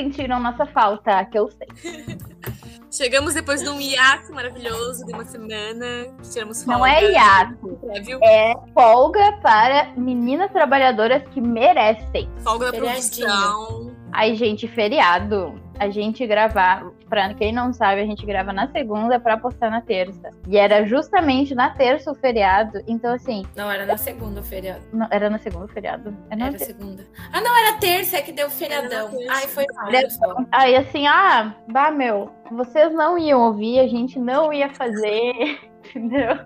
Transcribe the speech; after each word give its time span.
Sentiram 0.00 0.40
nossa 0.40 0.64
falta, 0.64 1.22
que 1.26 1.38
eu 1.38 1.50
sei. 1.50 1.68
Chegamos 2.90 3.34
depois 3.34 3.62
de 3.62 3.68
um 3.68 3.78
hiato 3.78 4.32
maravilhoso 4.32 5.04
de 5.04 5.12
uma 5.12 5.26
semana. 5.26 6.06
Tiramos 6.22 6.64
folga. 6.64 6.78
Não 6.78 6.86
é 6.86 7.04
hiato, 7.04 7.78
é 8.24 8.54
folga 8.74 9.32
para 9.42 9.92
meninas 9.96 10.50
trabalhadoras 10.50 11.22
que 11.32 11.40
merecem. 11.40 12.28
Folga 12.38 12.72
da 12.72 12.78
Feriadinho. 12.78 13.26
produção. 13.26 13.96
Ai, 14.10 14.34
gente, 14.34 14.66
feriado. 14.66 15.60
A 15.78 15.90
gente 15.90 16.26
gravar, 16.26 16.90
pra 17.10 17.34
quem 17.34 17.52
não 17.52 17.72
sabe, 17.72 18.00
a 18.00 18.06
gente 18.06 18.24
grava 18.24 18.52
na 18.52 18.68
segunda 18.68 19.20
pra 19.20 19.36
postar 19.36 19.68
na 19.70 19.82
terça. 19.82 20.30
E 20.48 20.56
era 20.56 20.86
justamente 20.86 21.54
na 21.54 21.68
terça 21.70 22.10
o 22.10 22.14
feriado. 22.14 22.80
Então, 22.86 23.12
assim, 23.12 23.44
Não, 23.54 23.70
era 23.70 23.84
na 23.84 23.96
segunda 23.98 24.40
o 24.40 24.42
feriado. 24.44 24.80
não- 24.92 25.08
era 25.10 25.28
na 25.28 25.38
segunda 25.38 25.64
o 25.66 25.68
feriado? 25.68 26.16
Era 26.30 26.36
na 26.38 26.46
Era 26.46 26.56
terça. 26.56 26.64
segunda. 26.66 27.06
Ah, 27.32 27.40
não, 27.40 27.58
era 27.58 27.76
terça, 27.78 28.16
é 28.16 28.22
que 28.22 28.32
deu 28.32 28.48
feriadão. 28.48 29.08
Era. 29.20 29.32
Ai, 29.34 29.46
foi 29.48 29.66
mal. 29.74 29.88
Era- 29.88 30.02
pessoal. 30.02 30.36
Aí 30.52 30.76
assim, 30.76 31.06
ah, 31.08 31.52
bah, 31.68 31.90
meu, 31.90 32.30
vocês 32.52 32.92
não 32.94 33.18
iam 33.18 33.40
ouvir, 33.40 33.80
a 33.80 33.88
gente 33.88 34.18
não 34.18 34.52
ia 34.52 34.70
fazer, 34.70 35.58
entendeu? 35.90 36.38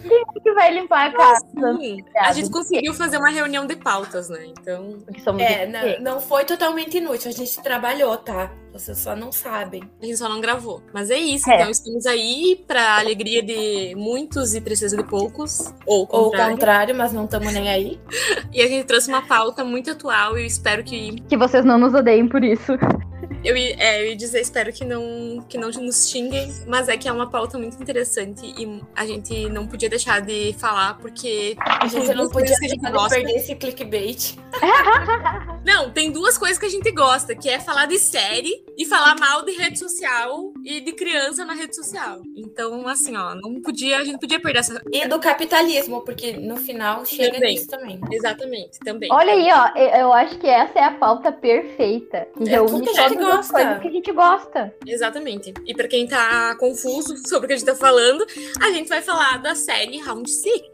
Quem 0.00 0.18
é 0.20 0.40
que 0.42 0.52
vai 0.54 0.72
limpar 0.74 1.08
a 1.08 1.12
casa? 1.12 1.46
Sim, 1.78 2.04
a 2.16 2.32
gente 2.32 2.50
conseguiu 2.50 2.94
fazer 2.94 3.18
uma 3.18 3.30
reunião 3.30 3.66
de 3.66 3.76
pautas, 3.76 4.28
né? 4.28 4.46
Então, 4.46 4.98
É, 5.38 5.66
não, 5.66 6.14
não 6.14 6.20
foi 6.20 6.44
totalmente 6.44 6.96
inútil. 6.98 7.30
A 7.30 7.34
gente 7.34 7.60
trabalhou, 7.62 8.16
tá? 8.16 8.50
Vocês 8.72 8.96
só 8.98 9.14
não 9.14 9.30
sabem. 9.30 9.82
a 10.00 10.04
gente 10.06 10.16
só 10.16 10.28
não 10.28 10.40
gravou. 10.40 10.82
Mas 10.94 11.10
é 11.10 11.18
isso, 11.18 11.50
É. 11.50 11.56
então 11.56 11.70
estamos 11.70 12.06
aí 12.06 12.64
pra 12.66 12.98
alegria 12.98 13.42
de 13.42 13.94
muitos 13.96 14.54
e 14.54 14.60
tristeza 14.60 14.96
de 14.96 15.04
poucos. 15.04 15.72
Ou 15.86 15.98
o 15.98 15.98
Ou 16.00 16.04
o 16.04 16.06
contrário. 16.30 16.52
contrário, 16.54 16.94
mas 16.94 17.12
não 17.12 17.24
estamos 17.26 17.52
nem 17.52 17.68
aí. 17.68 18.00
E 18.52 18.60
a 18.62 18.66
gente 18.66 18.84
trouxe 18.86 19.08
uma 19.08 19.22
pauta 19.22 19.64
muito 19.64 19.90
atual 19.90 20.36
e 20.38 20.42
eu 20.42 20.46
espero 20.46 20.82
que. 20.84 21.20
Que 21.22 21.36
vocês 21.36 21.64
não 21.64 21.78
nos 21.78 21.94
odeiem 21.94 22.28
por 22.28 22.42
isso. 22.44 22.72
Eu, 23.44 23.56
ia- 23.56 23.76
é, 23.78 24.02
eu 24.02 24.06
ia 24.08 24.16
dizer, 24.16 24.40
espero 24.40 24.72
que 24.72 24.84
não, 24.84 25.44
que 25.48 25.58
não 25.58 25.68
nos 25.70 26.08
xinguem, 26.08 26.52
mas 26.66 26.88
é 26.88 26.96
que 26.96 27.08
é 27.08 27.12
uma 27.12 27.28
pauta 27.28 27.58
muito 27.58 27.80
interessante 27.82 28.46
e 28.46 28.82
a 28.94 29.04
gente 29.06 29.48
não 29.48 29.66
podia 29.66 29.88
deixar 29.88 30.20
de 30.20 30.54
falar, 30.58 30.98
porque. 30.98 31.56
A 31.58 31.86
gente 31.86 32.14
não 32.14 32.28
podia 32.28 32.56
que 32.58 32.64
a 32.66 32.68
gente 32.68 32.80
deixar 32.80 32.90
de 32.90 32.92
gosta. 32.98 33.14
perder 33.16 33.32
esse 33.36 33.54
clickbait. 33.54 34.34
Não, 35.64 35.90
tem 35.90 36.10
duas 36.10 36.36
coisas 36.36 36.58
que 36.58 36.66
a 36.66 36.68
gente 36.68 36.90
gosta, 36.90 37.34
que 37.36 37.48
é 37.48 37.60
falar 37.60 37.86
de 37.86 37.96
série 37.98 38.64
e 38.76 38.84
falar 38.84 39.14
mal 39.18 39.44
de 39.44 39.52
rede 39.52 39.78
social 39.78 40.52
e 40.64 40.80
de 40.80 40.92
criança 40.92 41.44
na 41.44 41.54
rede 41.54 41.74
social. 41.76 42.20
Então, 42.36 42.86
assim, 42.88 43.16
ó, 43.16 43.34
não 43.34 43.60
podia, 43.62 43.98
a 43.98 44.04
gente 44.04 44.18
podia 44.18 44.40
perder 44.40 44.58
essa. 44.58 44.82
E 44.92 45.06
do 45.06 45.20
capitalismo, 45.20 46.00
porque 46.04 46.32
no 46.32 46.56
final 46.56 47.04
chega 47.06 47.34
Também. 47.34 47.54
nisso 47.54 47.68
também. 47.68 48.00
Exatamente, 48.10 48.78
também. 48.80 49.08
Olha 49.12 49.32
aí, 49.32 49.48
ó, 49.52 49.78
eu- 50.00 50.12
acho 50.12 50.36
que 50.38 50.46
essa 50.48 50.78
é 50.78 50.84
a 50.84 50.90
pauta 50.94 51.30
perfeita. 51.30 52.26
Que 52.36 52.48
É 52.48 52.52
reúne 52.52 52.84
tudo 52.86 52.92
que 53.38 53.44
a 53.44 53.46
gente 53.46 53.46
todas 53.46 53.46
as 53.46 53.50
gosta. 53.50 53.52
coisas 53.52 53.82
que 53.82 53.88
a 53.88 53.90
gente 53.90 54.12
gosta. 54.12 54.74
Exatamente. 54.86 55.54
E 55.66 55.74
pra 55.74 55.88
quem 55.88 56.06
tá 56.06 56.56
confuso 56.56 57.16
sobre 57.28 57.46
o 57.46 57.48
que 57.48 57.54
a 57.54 57.56
gente 57.56 57.66
tá 57.66 57.74
falando, 57.74 58.26
a 58.60 58.70
gente 58.70 58.88
vai 58.88 59.02
falar 59.02 59.38
da 59.38 59.54
série 59.54 59.98
Round 60.00 60.30
Six. 60.30 60.68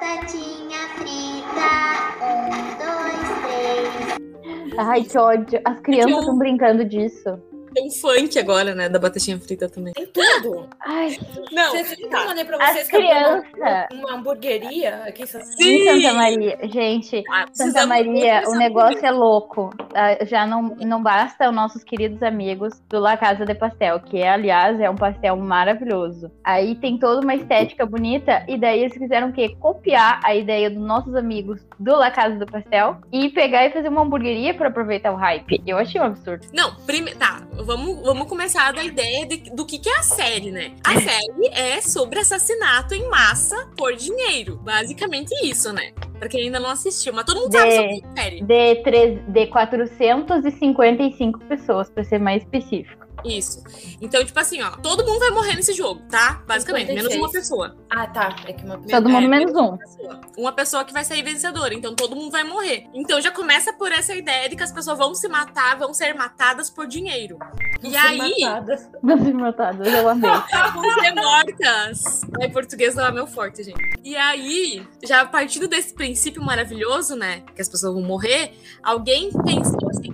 Batatinha 0.00 0.78
frita, 0.96 2.24
um, 2.24 2.48
dois, 2.78 3.28
três. 3.42 4.78
Ai, 4.78 5.02
que 5.02 5.18
ódio. 5.18 5.60
As 5.64 5.80
crianças 5.80 6.18
estão 6.20 6.38
brincando 6.38 6.84
disso. 6.84 7.42
Tem 7.78 7.86
um 7.86 7.90
funk 7.92 8.36
agora, 8.40 8.74
né, 8.74 8.88
da 8.88 8.98
batatinha 8.98 9.38
frita 9.38 9.68
também. 9.68 9.92
Tem 9.92 10.06
tudo. 10.06 10.68
Ai, 10.84 11.16
Não, 11.52 11.70
Vocês 11.70 11.90
viram 11.90 12.08
que 12.10 12.16
eu 12.16 12.26
mandei 12.26 12.44
pra 12.44 12.56
As 12.56 12.72
vocês 12.72 12.88
que 12.88 12.96
eu 12.96 13.00
uma, 13.00 13.88
uma 13.92 14.14
hamburgueria 14.14 15.04
aqui 15.04 15.22
em 15.22 15.26
Santa 15.26 15.46
em 15.60 15.84
Santa 15.84 16.14
Maria. 16.14 16.58
Gente, 16.64 17.22
Ah, 17.30 17.44
Santa 17.52 17.86
Maria, 17.86 18.42
o 18.48 18.56
negócio 18.56 19.06
é 19.06 19.12
louco. 19.12 19.70
Ah, 19.94 20.24
Já 20.24 20.44
não, 20.44 20.76
não 20.80 21.00
basta 21.00 21.48
os 21.48 21.54
nossos 21.54 21.84
queridos 21.84 22.20
amigos 22.20 22.80
do 22.88 22.98
La 22.98 23.16
Casa 23.16 23.46
de 23.46 23.54
Pastel, 23.54 24.00
que 24.00 24.24
aliás 24.24 24.80
é 24.80 24.90
um 24.90 24.96
pastel 24.96 25.36
maravilhoso. 25.36 26.32
Aí 26.42 26.74
tem 26.74 26.98
toda 26.98 27.20
uma 27.20 27.36
estética 27.36 27.86
bonita, 27.86 28.44
e 28.48 28.58
daí 28.58 28.80
eles 28.80 28.94
fizeram 28.94 29.28
o 29.28 29.32
quê? 29.32 29.54
Copiar 29.60 30.20
a 30.24 30.34
ideia 30.34 30.68
dos 30.68 30.82
nossos 30.82 31.14
amigos 31.14 31.60
do 31.78 31.94
La 31.94 32.10
Casa 32.10 32.34
do 32.34 32.46
Pastel 32.46 32.96
e 33.12 33.28
pegar 33.28 33.66
e 33.66 33.70
fazer 33.70 33.88
uma 33.88 34.02
hamburgueria 34.02 34.52
para 34.52 34.66
aproveitar 34.66 35.12
o 35.12 35.16
hype. 35.16 35.62
Eu 35.64 35.78
achei 35.78 36.00
um 36.00 36.04
absurdo. 36.04 36.44
Não, 36.52 36.74
prime... 36.84 37.14
tá, 37.14 37.42
vamos, 37.68 38.02
vamos 38.02 38.26
começar 38.26 38.72
da 38.72 38.82
ideia 38.82 39.26
de- 39.26 39.50
do 39.54 39.64
que, 39.66 39.78
que 39.78 39.88
é 39.88 39.98
a 39.98 40.02
série, 40.02 40.50
né? 40.50 40.72
A 40.84 40.98
série 40.98 41.48
é 41.52 41.80
sobre 41.82 42.18
assassinato 42.18 42.94
em 42.94 43.08
massa 43.08 43.68
por 43.76 43.94
dinheiro. 43.94 44.56
Basicamente 44.64 45.30
isso, 45.46 45.72
né? 45.72 45.92
Pra 46.18 46.28
quem 46.28 46.44
ainda 46.44 46.58
não 46.58 46.70
assistiu, 46.70 47.12
mas 47.12 47.24
todo 47.24 47.40
mundo 47.42 47.52
sabe 47.52 47.68
De- 47.68 47.76
sobre 47.76 48.02
a 48.04 48.22
série. 48.22 48.40
De, 48.42 48.74
três, 48.82 49.20
de 49.28 49.46
455 49.46 51.38
pessoas, 51.40 51.90
para 51.90 52.02
ser 52.04 52.18
mais 52.18 52.42
específico. 52.42 53.06
Isso. 53.24 53.62
Então, 54.00 54.24
tipo 54.24 54.38
assim, 54.38 54.62
ó, 54.62 54.70
todo 54.76 55.04
mundo 55.04 55.18
vai 55.18 55.30
morrer 55.30 55.54
nesse 55.56 55.72
jogo, 55.72 56.00
tá? 56.08 56.42
Basicamente, 56.46 56.88
menos 56.92 57.12
56. 57.12 57.20
uma 57.20 57.30
pessoa. 57.32 57.76
Ah, 57.90 58.06
tá. 58.06 58.36
É 58.46 58.52
que 58.52 58.64
uma 58.64 58.78
pessoa. 58.78 59.00
Todo 59.02 59.10
mundo 59.10 59.24
É, 59.24 59.28
menos 59.28 59.52
um. 59.54 59.58
uma 59.68 59.78
pessoa. 59.78 60.20
Uma 60.36 60.52
pessoa 60.52 60.84
que 60.84 60.92
vai 60.92 61.04
sair 61.04 61.22
vencedora, 61.22 61.74
então 61.74 61.94
todo 61.94 62.14
mundo 62.14 62.30
vai 62.30 62.44
morrer. 62.44 62.86
Então 62.94 63.20
já 63.20 63.30
começa 63.30 63.72
por 63.72 63.90
essa 63.90 64.14
ideia 64.14 64.48
de 64.48 64.56
que 64.56 64.62
as 64.62 64.70
pessoas 64.72 64.98
vão 64.98 65.14
se 65.14 65.26
matar, 65.28 65.76
vão 65.78 65.92
ser 65.92 66.14
matadas 66.14 66.70
por 66.70 66.86
dinheiro. 66.86 67.38
E 67.82 67.96
aí, 67.96 68.18
Matadas. 68.42 68.88
Vamos 69.02 69.24
ser 69.26 69.34
matados, 69.34 69.86
eu 69.86 70.08
amei. 70.08 70.30
vão 70.74 70.94
ser 71.00 71.14
mortas. 71.14 72.20
Ai, 72.40 72.48
português 72.50 72.94
não 72.94 73.04
é 73.06 73.12
meu 73.12 73.26
forte, 73.26 73.62
gente. 73.62 73.78
E 74.04 74.16
aí, 74.16 74.86
já 75.02 75.24
partindo 75.26 75.66
desse 75.68 75.92
princípio 75.94 76.42
maravilhoso, 76.42 77.14
né, 77.16 77.42
que 77.54 77.60
as 77.60 77.68
pessoas 77.68 77.92
vão 77.94 78.02
morrer, 78.02 78.52
alguém 78.82 79.30
pensou 79.44 79.78
assim, 79.90 80.12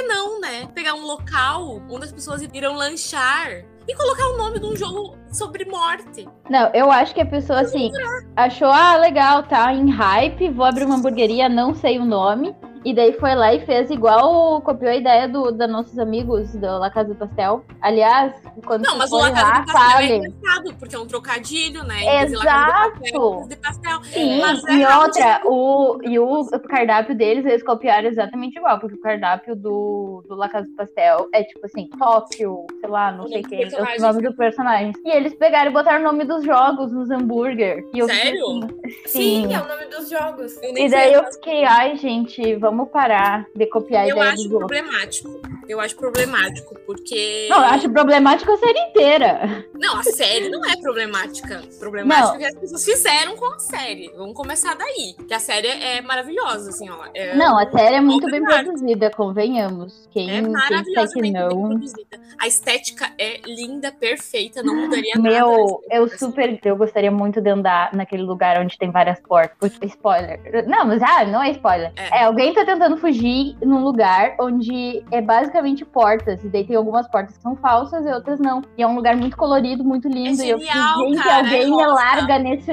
que 0.00 0.06
não, 0.06 0.40
né, 0.40 0.66
pegar 0.74 0.94
um 0.94 1.04
local 1.04 1.82
onde 1.90 2.06
as 2.06 2.12
pessoas 2.12 2.42
irão 2.54 2.74
lanchar 2.74 3.50
e 3.86 3.94
colocar 3.94 4.28
o 4.28 4.36
nome 4.36 4.58
de 4.58 4.66
um 4.66 4.74
jogo 4.74 5.16
sobre 5.30 5.64
morte. 5.64 6.26
Não, 6.48 6.70
eu 6.72 6.90
acho 6.90 7.14
que 7.14 7.20
a 7.20 7.26
pessoa, 7.26 7.60
assim, 7.60 7.90
achou, 8.34 8.68
ah, 8.68 8.96
legal, 8.96 9.42
tá 9.42 9.72
em 9.74 9.90
hype, 9.90 10.50
vou 10.50 10.64
abrir 10.64 10.84
uma 10.84 10.96
hamburgueria, 10.96 11.48
não 11.48 11.74
sei 11.74 11.98
o 11.98 12.04
nome. 12.04 12.54
E 12.84 12.94
daí 12.94 13.12
foi 13.14 13.34
lá 13.34 13.52
e 13.54 13.64
fez 13.66 13.90
igual, 13.90 14.60
copiou 14.62 14.90
a 14.90 14.96
ideia 14.96 15.28
do, 15.28 15.50
da 15.52 15.66
nossos 15.68 15.98
amigos 15.98 16.50
do 16.54 16.78
La 16.78 16.90
Casa 16.90 17.10
do 17.10 17.14
Pastel. 17.14 17.62
Aliás, 17.82 18.32
quando 18.64 18.84
Não, 18.84 18.96
vocês 18.96 19.10
mas 19.10 19.12
o 19.12 19.16
La 19.18 19.30
Casa 19.32 19.46
lá, 19.48 19.60
do 19.60 19.66
Pastel 19.72 20.00
é 20.00 20.16
engraçado, 20.16 20.74
porque 20.78 20.96
é 20.96 20.98
um 20.98 21.06
trocadilho, 21.06 21.84
né? 21.84 22.04
É 22.04 22.22
Exato. 22.24 23.48
De 23.48 23.56
pastel. 23.56 24.02
Sim, 24.04 24.40
é 24.42 24.74
e 24.74 24.86
outra, 24.86 25.40
o, 25.44 25.98
e 26.02 26.18
o 26.18 26.44
cardápio 26.68 27.14
deles, 27.14 27.44
eles 27.44 27.62
copiaram 27.62 28.08
exatamente 28.08 28.56
igual, 28.58 28.78
porque 28.80 28.94
o 28.96 29.00
cardápio 29.00 29.54
do, 29.54 30.24
do 30.26 30.34
La 30.34 30.48
Casa 30.48 30.66
do 30.66 30.74
Pastel 30.76 31.28
é 31.34 31.42
tipo 31.44 31.66
assim, 31.66 31.88
Tóquio, 31.98 32.66
sei 32.80 32.88
lá, 32.88 33.12
não 33.12 33.24
O 33.24 33.28
sei 33.28 33.42
nome 33.42 33.42
do 33.42 33.48
quem, 33.50 33.58
os 33.66 33.70
personagem. 33.74 34.00
nomes 34.00 34.22
do 34.22 34.36
personagem. 34.36 34.92
E 35.04 35.10
eles 35.10 35.34
pegaram 35.34 35.70
e 35.70 35.74
botaram 35.74 36.00
o 36.00 36.04
nome 36.04 36.24
dos 36.24 36.44
jogos 36.44 36.90
nos 36.92 37.10
hambúrguer. 37.10 37.84
E 37.92 38.02
Sério? 38.04 38.40
assim, 38.46 38.60
Sim, 39.06 39.48
Sim. 39.48 39.54
é 39.54 39.60
o 39.60 39.68
nome 39.68 39.84
dos 39.86 40.08
jogos. 40.08 40.56
E 40.62 40.88
daí 40.88 41.12
eu 41.12 41.24
fiquei, 41.24 41.64
ai, 41.64 41.96
gente, 41.96 42.54
vamos 42.56 42.69
parar 42.86 43.46
de 43.54 43.66
copiar 43.66 44.08
Eu 44.08 44.16
ideia 44.16 44.32
acho 44.32 44.42
dos 44.44 44.52
outros. 44.52 44.68
problemático. 44.68 45.40
Eu 45.68 45.80
acho 45.80 45.96
problemático, 45.96 46.74
porque. 46.86 47.46
Não, 47.48 47.58
eu 47.58 47.64
acho 47.64 47.90
problemático 47.90 48.50
a 48.50 48.56
série 48.56 48.78
inteira. 48.80 49.64
Não, 49.74 49.96
a 49.98 50.02
série 50.02 50.48
não 50.48 50.64
é 50.64 50.76
problemática. 50.80 51.62
Problemática 51.78 52.32
é 52.32 52.36
o 52.36 52.38
que 52.38 52.44
as 52.44 52.54
pessoas 52.56 52.84
fizeram 52.84 53.36
com 53.36 53.46
a 53.46 53.58
série. 53.58 54.12
Vamos 54.16 54.34
começar 54.34 54.74
daí. 54.74 55.14
Que 55.26 55.34
a 55.34 55.38
série 55.40 55.68
é 55.68 56.00
maravilhosa, 56.02 56.70
assim, 56.70 56.90
ó. 56.90 57.06
É, 57.14 57.34
Não, 57.36 57.56
a 57.58 57.70
série 57.70 57.96
é 57.96 58.00
muito 58.00 58.26
bem 58.30 58.42
produzida, 58.42 59.10
convenhamos. 59.10 60.08
Quem, 60.10 60.28
é 60.30 60.42
quem 60.42 60.82
disser 60.82 61.08
que 61.12 61.20
bem 61.20 61.32
não. 61.32 61.48
produzida. 61.48 62.20
A 62.38 62.48
estética 62.48 63.10
é 63.18 63.40
linda, 63.46 63.92
perfeita, 63.92 64.62
não 64.62 64.74
mudaria 64.74 65.14
nada. 65.16 65.28
Meu, 65.28 65.80
eu 65.90 66.04
Assim, 66.04 66.18
super. 66.18 66.58
Eu 66.64 66.76
gostaria 66.76 67.10
muito 67.10 67.40
de 67.40 67.50
andar 67.50 67.94
naquele 67.94 68.22
lugar 68.22 68.60
onde 68.60 68.76
tem 68.76 68.90
várias 68.90 69.20
portas. 69.20 69.72
Spoiler. 69.82 70.66
Não, 70.66 70.86
mas 70.86 71.02
ah, 71.02 71.24
não 71.24 71.42
é 71.42 71.50
spoiler. 71.50 71.92
É. 71.96 72.18
É. 72.18 72.24
alguém 72.24 72.52
tá 72.52 72.59
tentando 72.64 72.96
fugir 72.96 73.56
num 73.62 73.82
lugar 73.82 74.34
onde 74.40 75.04
é 75.10 75.20
basicamente 75.20 75.84
portas. 75.84 76.42
E 76.44 76.48
daí 76.48 76.64
tem 76.64 76.76
algumas 76.76 77.08
portas 77.08 77.36
que 77.36 77.42
são 77.42 77.56
falsas 77.56 78.06
e 78.06 78.10
outras 78.10 78.38
não. 78.40 78.62
E 78.76 78.82
é 78.82 78.86
um 78.86 78.94
lugar 78.94 79.16
muito 79.16 79.36
colorido, 79.36 79.84
muito 79.84 80.08
lindo. 80.08 80.42
É 80.42 80.46
e 80.46 80.50
eu 80.50 80.58
fiquei, 80.58 80.74
genial, 80.74 80.98
gente, 81.00 81.22
cara, 81.22 81.38
alguém 81.38 81.62
é 81.62 81.66
me 81.66 81.70
rosa. 81.70 81.94
larga 81.94 82.38
nesse. 82.38 82.72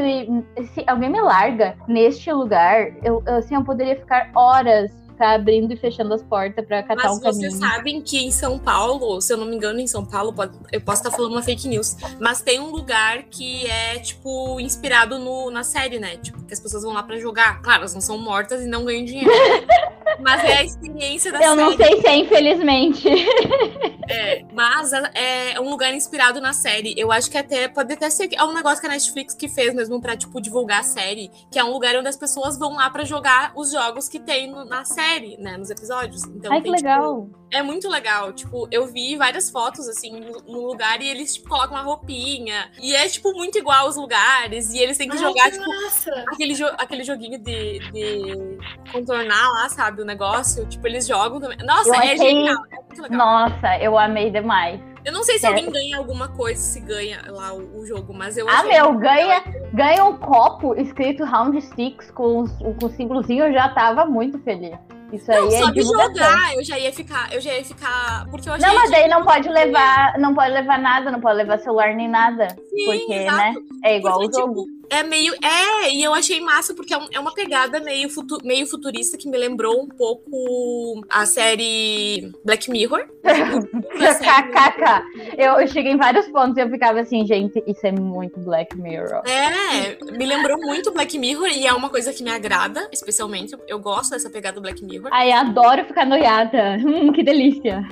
Se 0.73 0.83
alguém 0.87 1.09
me 1.09 1.21
larga 1.21 1.75
neste 1.87 2.31
lugar, 2.31 2.91
eu, 3.03 3.23
eu, 3.25 3.35
assim, 3.37 3.55
eu 3.55 3.63
poderia 3.63 3.95
ficar 3.95 4.29
horas 4.35 5.06
ficar 5.17 5.33
abrindo 5.33 5.73
e 5.73 5.75
fechando 5.75 6.13
as 6.13 6.21
portas 6.21 6.63
pra 6.65 6.83
catar 6.83 7.03
Mas 7.03 7.17
um 7.17 7.19
vocês 7.19 7.53
caminho. 7.53 7.71
sabem 7.75 8.01
que 8.01 8.19
em 8.19 8.29
São 8.29 8.59
Paulo, 8.59 9.19
se 9.19 9.33
eu 9.33 9.37
não 9.37 9.47
me 9.47 9.55
engano, 9.55 9.79
em 9.79 9.87
São 9.87 10.05
Paulo, 10.05 10.33
eu 10.71 10.79
posso 10.79 11.01
estar 11.01 11.11
falando 11.11 11.31
uma 11.31 11.41
fake 11.41 11.67
news, 11.67 11.97
mas 12.19 12.41
tem 12.41 12.59
um 12.59 12.69
lugar 12.69 13.23
que 13.23 13.65
é, 13.65 13.97
tipo, 13.99 14.59
inspirado 14.59 15.17
no, 15.17 15.49
na 15.49 15.63
série, 15.63 15.99
né? 15.99 16.17
Tipo, 16.17 16.43
que 16.43 16.53
as 16.53 16.59
pessoas 16.59 16.83
vão 16.83 16.93
lá 16.93 17.01
pra 17.01 17.17
jogar. 17.17 17.61
Claro, 17.61 17.79
elas 17.79 17.93
não 17.95 18.01
são 18.01 18.17
mortas 18.19 18.61
e 18.61 18.67
não 18.67 18.85
ganham 18.85 19.03
dinheiro. 19.03 19.31
mas 20.19 20.43
é 20.43 20.57
a 20.57 20.63
experiência 20.63 21.31
da 21.31 21.39
Eu 21.39 21.55
série. 21.55 21.61
não 21.61 21.75
sei 21.77 22.01
se 22.01 22.07
é, 22.07 22.15
infelizmente. 22.17 23.07
É, 24.09 24.45
mas 24.53 24.93
é, 24.93 25.51
é 25.55 25.59
um 25.59 25.69
lugar 25.69 25.93
inspirado 25.93 26.39
na 26.39 26.53
série. 26.53 26.93
Eu 26.97 27.11
acho 27.11 27.29
que 27.29 27.37
até 27.37 27.67
pode 27.67 27.91
até 27.93 28.09
ser 28.09 28.29
é 28.33 28.41
um 28.41 28.53
negócio 28.53 28.79
que 28.79 28.87
a 28.87 28.89
Netflix 28.89 29.33
que 29.33 29.49
fez 29.49 29.73
mesmo 29.75 29.99
pra, 29.99 30.15
tipo, 30.15 30.39
divulgar 30.39 30.79
a 30.79 30.83
série, 30.83 31.29
que 31.51 31.59
é 31.59 31.63
um 31.63 31.71
lugar 31.73 31.93
onde 31.97 32.07
as 32.07 32.15
pessoas 32.15 32.57
vão 32.57 32.75
lá 32.75 32.89
pra 32.89 33.03
jogar 33.03 33.51
os 33.53 33.69
jogos 33.69 34.07
que 34.07 34.17
tem 34.17 34.49
no- 34.49 34.63
na 34.63 34.85
série, 34.85 35.35
né, 35.37 35.57
nos 35.57 35.69
episódios. 35.69 36.23
Então, 36.23 36.53
Ai, 36.53 36.59
que 36.61 36.69
tem, 36.69 36.75
tipo, 36.75 36.87
legal. 36.87 37.27
É 37.51 37.61
muito 37.61 37.89
legal. 37.89 38.33
Tipo, 38.33 38.67
eu 38.71 38.85
vi 38.87 39.15
várias 39.15 39.49
fotos, 39.49 39.87
assim, 39.87 40.19
no, 40.47 40.67
lugar 40.67 41.01
e 41.01 41.07
eles, 41.07 41.35
tipo, 41.35 41.49
colocam 41.49 41.75
uma 41.77 41.83
roupinha. 41.83 42.69
E 42.81 42.95
é, 42.95 43.07
tipo, 43.07 43.31
muito 43.33 43.57
igual 43.57 43.85
aos 43.85 43.95
lugares. 43.95 44.73
E 44.73 44.79
eles 44.79 44.97
têm 44.97 45.07
que 45.09 45.17
Ai, 45.17 45.23
jogar, 45.23 45.45
que 45.51 45.57
tipo, 45.57 45.67
massa. 45.83 46.11
aquele, 46.27 46.53
jo- 46.53 46.75
aquele 46.77 47.03
joguinho 47.03 47.39
de, 47.39 47.79
de 47.91 48.57
contornar 48.91 49.49
lá, 49.51 49.69
sabe? 49.69 50.01
O 50.01 50.05
negócio. 50.05 50.65
Tipo, 50.67 50.87
eles 50.87 51.07
jogam 51.07 51.39
também. 51.39 51.57
Nossa, 51.65 51.89
Eu 51.89 51.93
é 51.95 51.97
achei- 51.97 52.17
genial. 52.17 52.63
É 52.71 52.75
muito 52.75 53.01
legal. 53.01 53.17
Nossa, 53.17 53.77
eu 53.79 53.97
amei 53.97 54.29
demais. 54.29 54.79
Eu 55.05 55.13
não 55.13 55.23
sei 55.23 55.39
se 55.39 55.45
É. 55.45 55.49
alguém 55.49 55.71
ganha 55.71 55.97
alguma 55.97 56.27
coisa, 56.27 56.59
se 56.61 56.81
ganha 56.81 57.21
lá 57.29 57.53
o, 57.53 57.79
o 57.79 57.85
jogo, 57.85 58.13
mas 58.13 58.35
eu 58.37 58.45
Ah, 58.49 58.63
meu, 58.63 58.93
ganha, 58.97 59.39
legal. 59.45 59.69
ganha 59.73 60.03
um 60.03 60.17
copo 60.17 60.75
escrito 60.75 61.23
Round 61.23 61.61
Six 61.61 62.11
com, 62.11 62.39
os- 62.39 62.51
com 62.57 62.85
o 62.87 62.89
símbolozinho, 62.89 63.45
eu 63.45 63.53
já 63.53 63.69
tava 63.69 64.05
muito 64.05 64.37
feliz. 64.39 64.77
Isso 65.11 65.31
Não, 65.31 65.37
aí 65.37 65.53
é 65.53 65.59
só 65.59 65.71
de 65.71 65.81
jogar, 65.83 66.55
eu 66.55 66.63
já 66.63 66.77
ia 66.77 66.91
ficar, 66.91 67.33
eu 67.33 67.39
já 67.39 67.53
ia 67.53 67.63
ficar, 67.63 68.25
porque 68.29 68.49
eu 68.49 68.57
Não, 68.57 68.75
mas 68.75 68.91
daí 68.91 69.07
não 69.07 69.23
pode 69.23 69.47
levar, 69.47 70.17
não 70.19 70.35
pode 70.35 70.51
levar 70.51 70.77
nada, 70.79 71.09
não 71.11 71.21
pode 71.21 71.37
levar 71.37 71.59
celular 71.59 71.93
nem 71.95 72.09
nada. 72.09 72.49
Sim, 72.49 72.85
porque, 72.85 73.13
exato. 73.13 73.37
né? 73.37 73.55
É 73.83 73.97
igual 73.97 74.19
Porque, 74.19 74.37
o 74.37 74.39
jogo. 74.41 74.63
tipo, 74.65 74.76
é 74.89 75.03
meio. 75.03 75.33
É, 75.43 75.91
e 75.93 76.01
eu 76.03 76.13
achei 76.13 76.39
massa, 76.39 76.73
porque 76.73 76.93
é, 76.93 76.97
um- 76.97 77.07
é 77.13 77.19
uma 77.19 77.33
pegada 77.33 77.79
meio, 77.79 78.09
futu- 78.09 78.39
meio 78.43 78.65
futurista 78.67 79.17
que 79.17 79.27
me 79.29 79.37
lembrou 79.37 79.81
um 79.81 79.87
pouco 79.87 81.03
a 81.09 81.25
série 81.25 82.31
Black 82.45 82.69
Mirror. 82.71 83.05
KKK. 83.23 85.03
Eu, 85.37 85.59
eu 85.59 85.67
cheguei 85.67 85.91
em 85.91 85.97
vários 85.97 86.27
pontos 86.27 86.57
e 86.57 86.61
eu 86.61 86.69
ficava 86.69 86.99
assim, 87.01 87.25
gente, 87.25 87.61
isso 87.67 87.85
é 87.85 87.91
muito 87.91 88.39
Black 88.39 88.75
Mirror. 88.77 89.21
É, 89.27 89.97
me 90.17 90.25
lembrou 90.25 90.57
muito 90.59 90.91
Black 90.91 91.17
Mirror 91.17 91.47
e 91.47 91.65
é 91.67 91.73
uma 91.73 91.89
coisa 91.89 92.13
que 92.13 92.23
me 92.23 92.31
agrada, 92.31 92.87
especialmente. 92.91 93.55
Eu, 93.67 93.79
gosto 93.79 94.11
dessa 94.11 94.29
pegada 94.29 94.59
Black 94.59 94.83
Mirror. 94.83 95.09
Ai, 95.11 95.31
adoro 95.31 95.85
ficar 95.85 96.05
noiada. 96.05 96.77
Hum, 96.79 97.11
que 97.11 97.23
delícia. 97.23 97.83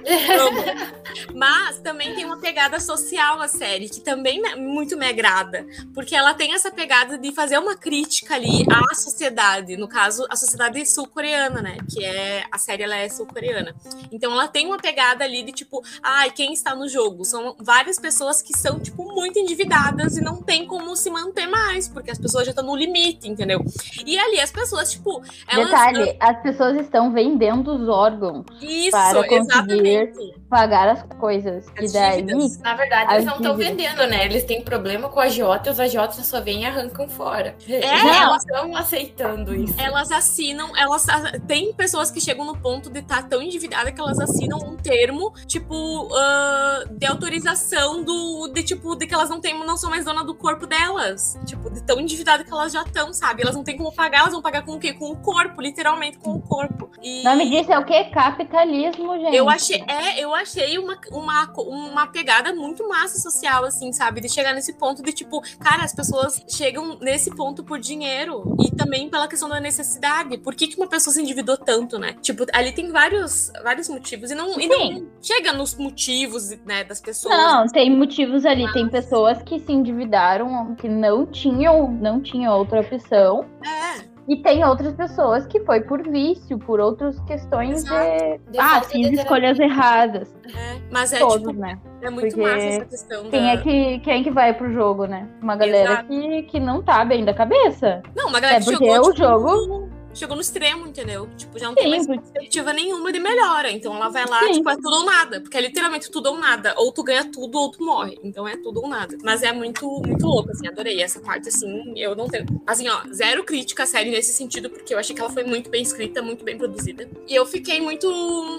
Mas 1.33 1.79
também 1.79 2.13
tem 2.15 2.25
uma 2.25 2.37
pegada 2.39 2.79
social 2.79 3.39
a 3.41 3.47
série, 3.47 3.89
que 3.89 3.99
também 4.01 4.41
muito 4.57 4.97
me 4.97 5.05
agrada. 5.05 5.65
Porque 5.93 6.15
ela 6.15 6.33
tem 6.33 6.53
essa 6.53 6.71
pegada 6.71 6.84
de 7.19 7.31
fazer 7.33 7.57
uma 7.57 7.75
crítica 7.75 8.35
ali 8.35 8.65
à 8.69 8.95
sociedade. 8.95 9.77
No 9.77 9.87
caso, 9.87 10.25
a 10.29 10.35
sociedade 10.35 10.85
sul-coreana, 10.85 11.61
né? 11.61 11.77
Que 11.89 12.03
é. 12.03 12.45
A 12.51 12.57
série 12.57 12.83
ela 12.83 12.95
é 12.95 13.09
sul-coreana. 13.09 13.75
Então 14.11 14.31
ela 14.31 14.47
tem 14.47 14.65
uma 14.65 14.77
pegada 14.77 15.23
ali 15.23 15.43
de 15.43 15.51
tipo, 15.51 15.81
ai, 16.01 16.31
quem 16.31 16.53
está 16.53 16.75
no 16.75 16.87
jogo? 16.87 17.25
São 17.25 17.55
várias 17.59 17.99
pessoas 17.99 18.41
que 18.41 18.57
são, 18.57 18.79
tipo, 18.79 19.03
muito 19.13 19.39
endividadas 19.39 20.17
e 20.17 20.21
não 20.21 20.41
tem 20.41 20.65
como 20.65 20.95
se 20.95 21.09
manter 21.09 21.47
mais, 21.47 21.87
porque 21.87 22.11
as 22.11 22.17
pessoas 22.17 22.45
já 22.45 22.51
estão 22.51 22.65
no 22.65 22.75
limite, 22.75 23.27
entendeu? 23.27 23.63
E 24.05 24.17
ali 24.17 24.39
as 24.39 24.51
pessoas, 24.51 24.91
tipo, 24.91 25.21
elas. 25.47 25.65
Detalhe, 25.65 26.17
as 26.19 26.41
pessoas 26.41 26.77
estão 26.79 27.11
vendendo 27.11 27.73
os 27.73 27.87
órgãos, 27.87 28.45
Isso, 28.61 28.91
para 28.91 29.27
conseguir 29.27 29.35
exatamente. 29.35 30.35
Pagar 30.49 30.87
as 30.89 31.03
coisas. 31.19 31.65
As 31.77 31.89
e 31.91 31.93
daí, 31.93 32.21
dívidas. 32.21 32.57
Na 32.59 32.75
verdade, 32.75 33.07
As 33.07 33.13
eles 33.15 33.25
não 33.25 33.35
estão 33.37 33.57
vendendo, 33.57 34.05
né? 34.07 34.25
Eles 34.25 34.43
têm 34.43 34.61
problema 34.63 35.09
com 35.09 35.19
a 35.19 35.27
Jota, 35.27 35.71
os 35.71 35.79
agiotas 35.79 36.25
só 36.25 36.39
vêm 36.41 36.63
e 36.63 36.65
arrancam 36.65 37.07
fora. 37.09 37.55
É, 37.67 37.73
Eles 37.73 38.15
elas- 38.21 38.43
estão 38.45 38.75
aceitando 38.75 39.55
isso. 39.55 39.73
elas 39.79 40.11
assinam, 40.11 40.75
elas 40.77 41.05
tem 41.47 41.73
pessoas 41.73 42.11
que 42.11 42.21
chegam 42.21 42.45
no 42.45 42.55
ponto 42.57 42.89
de 42.89 42.99
estar 42.99 43.23
tão 43.27 43.41
endividada 43.41 43.91
que 43.91 43.99
elas 43.99 44.19
assinam 44.19 44.59
um 44.59 44.75
termo, 44.75 45.33
tipo, 45.47 46.09
ah, 46.13 46.83
de 46.91 47.05
autorização 47.05 48.03
do 48.03 48.47
de 48.53 48.63
tipo 48.63 48.95
de 48.95 49.07
que 49.07 49.13
elas 49.13 49.29
não 49.29 49.41
têm, 49.41 49.57
não 49.65 49.77
são 49.77 49.89
mais 49.89 50.05
dona 50.05 50.23
do 50.23 50.35
corpo 50.35 50.67
delas, 50.67 51.37
tipo, 51.45 51.69
de 51.71 51.81
tão 51.83 51.99
endividada 51.99 52.43
que 52.43 52.51
elas 52.51 52.71
já 52.71 52.83
estão, 52.83 53.11
sabe? 53.13 53.41
Elas 53.41 53.55
não 53.55 53.63
têm 53.63 53.75
como 53.77 53.91
pagar, 53.93 54.19
elas 54.19 54.31
vão 54.33 54.41
pagar 54.41 54.63
com 54.63 54.73
o 54.73 54.79
quê? 54.79 54.93
Com 54.93 55.11
o 55.11 55.15
corpo, 55.17 55.61
literalmente 55.61 56.17
com 56.19 56.33
o 56.35 56.41
corpo. 56.41 56.89
E 57.01 57.21
o 57.21 57.23
nome 57.23 57.49
disso 57.49 57.71
é 57.71 57.79
o 57.79 57.83
quê? 57.85 58.05
Capitalismo, 58.05 59.17
gente. 59.19 59.35
eu 59.35 59.49
achei, 59.49 59.83
é, 59.87 60.19
eu 60.23 60.34
achei 60.35 60.77
uma, 60.77 60.97
uma, 61.11 61.53
uma 61.57 62.07
pegada 62.07 62.53
muito 62.53 62.87
massa 62.87 63.19
social, 63.19 63.65
assim, 63.65 63.91
sabe? 63.91 64.21
De 64.21 64.29
chegar 64.29 64.53
nesse 64.53 64.73
ponto 64.73 65.01
de, 65.01 65.11
tipo, 65.11 65.41
cara, 65.59 65.83
as 65.83 65.93
pessoas 65.93 66.43
chegam 66.47 66.97
nesse 66.99 67.33
ponto 67.35 67.63
por 67.63 67.79
dinheiro 67.79 68.55
e 68.59 68.75
também 68.75 69.09
pela 69.09 69.27
questão 69.27 69.49
da 69.49 69.59
necessidade. 69.59 70.37
Por 70.37 70.55
que, 70.55 70.67
que 70.67 70.77
uma 70.77 70.87
pessoa 70.87 71.13
se 71.13 71.21
endividou 71.21 71.57
tanto, 71.57 71.97
né? 71.97 72.15
Tipo, 72.21 72.45
ali 72.53 72.71
tem 72.71 72.91
vários, 72.91 73.51
vários 73.63 73.89
motivos 73.89 74.31
e 74.31 74.35
não, 74.35 74.59
e 74.59 74.67
não 74.67 75.07
chega 75.21 75.53
nos 75.53 75.75
motivos, 75.75 76.49
né, 76.65 76.83
das 76.83 77.01
pessoas. 77.01 77.35
Não, 77.35 77.67
tem 77.67 77.89
motivos 77.89 78.45
ali. 78.45 78.71
Tem 78.73 78.87
pessoas 78.89 79.41
que 79.43 79.59
se 79.59 79.71
endividaram, 79.71 80.75
que 80.75 80.87
não 80.87 81.25
tinham, 81.25 81.91
não 81.91 82.21
tinham 82.21 82.57
outra 82.57 82.81
opção. 82.81 83.45
É, 83.63 84.14
E 84.27 84.37
tem 84.37 84.65
outras 84.65 84.91
pessoas 84.95 85.45
que 85.45 85.59
foi 85.65 85.81
por 85.81 86.01
vício, 86.01 86.57
por 86.57 86.79
outras 86.79 87.19
questões 87.21 87.83
Exato. 87.83 88.05
de. 88.45 88.51
De 88.53 88.59
Ah, 88.59 88.69
falta 88.69 88.87
fiz 88.89 89.09
de 89.11 89.15
escolhas 89.17 89.59
erradas. 89.59 90.35
é. 90.47 90.79
Mas 90.91 91.13
é, 91.13 91.19
Todos, 91.19 91.47
tipo, 91.47 91.53
né? 91.53 91.77
é 92.01 92.09
muito 92.09 92.29
porque 92.35 92.41
massa 92.41 92.65
essa 92.65 92.85
questão 92.85 93.29
Quem 93.29 93.41
da... 93.43 93.49
é 93.51 93.57
que, 93.57 93.99
quem 93.99 94.21
é 94.21 94.23
que 94.23 94.31
vai 94.31 94.53
pro 94.53 94.71
jogo, 94.73 95.05
né? 95.05 95.27
Uma 95.41 95.55
galera 95.55 95.91
Exato. 95.91 96.07
que, 96.07 96.43
que 96.43 96.59
não 96.59 96.81
tá 96.81 97.05
bem 97.05 97.23
da 97.23 97.33
cabeça. 97.35 98.01
Não, 98.15 98.29
uma 98.29 98.39
galera 98.39 98.57
É 98.57 98.63
que 98.63 98.71
porque 98.71 98.83
chegou, 98.85 99.09
o 99.09 99.13
tipo, 99.13 99.17
jogo- 99.27 99.89
Chegou 100.15 100.35
no 100.35 100.41
extremo, 100.41 100.87
entendeu? 100.87 101.29
Tipo, 101.37 101.59
já 101.59 101.67
não 101.67 101.75
tem 101.75 101.89
mais 101.89 102.07
perspectiva 102.07 102.73
nenhuma 102.73 103.11
de 103.11 103.19
melhora. 103.19 103.69
Então 103.71 103.95
ela 103.95 104.09
vai 104.09 104.25
lá, 104.25 104.39
Sim. 104.39 104.53
tipo, 104.53 104.69
é 104.69 104.75
tudo 104.75 104.95
ou 104.95 105.05
nada. 105.05 105.41
Porque 105.41 105.57
é 105.57 105.61
literalmente 105.61 106.09
tudo 106.09 106.27
ou 106.27 106.37
nada. 106.37 106.73
Ou 106.77 106.91
tu 106.91 107.03
ganha 107.03 107.25
tudo 107.25 107.57
ou 107.57 107.71
tu 107.71 107.83
morre. 107.83 108.17
Então 108.23 108.47
é 108.47 108.55
tudo 108.57 108.81
ou 108.81 108.87
nada. 108.87 109.17
Mas 109.23 109.43
é 109.43 109.51
muito, 109.51 109.87
muito 110.05 110.25
louco, 110.25 110.51
assim. 110.51 110.67
Adorei 110.67 111.01
essa 111.01 111.19
parte, 111.19 111.49
assim. 111.49 111.93
Eu 111.97 112.15
não 112.15 112.27
tenho. 112.27 112.45
Assim, 112.65 112.87
ó, 112.87 113.01
zero 113.13 113.43
crítica 113.43 113.83
à 113.83 113.85
série 113.85 114.09
nesse 114.09 114.33
sentido, 114.33 114.69
porque 114.69 114.93
eu 114.93 114.99
achei 114.99 115.15
que 115.15 115.21
ela 115.21 115.29
foi 115.29 115.43
muito 115.43 115.69
bem 115.69 115.81
escrita, 115.81 116.21
muito 116.21 116.43
bem 116.43 116.57
produzida. 116.57 117.07
E 117.27 117.35
eu 117.35 117.45
fiquei 117.45 117.81
muito 117.81 118.07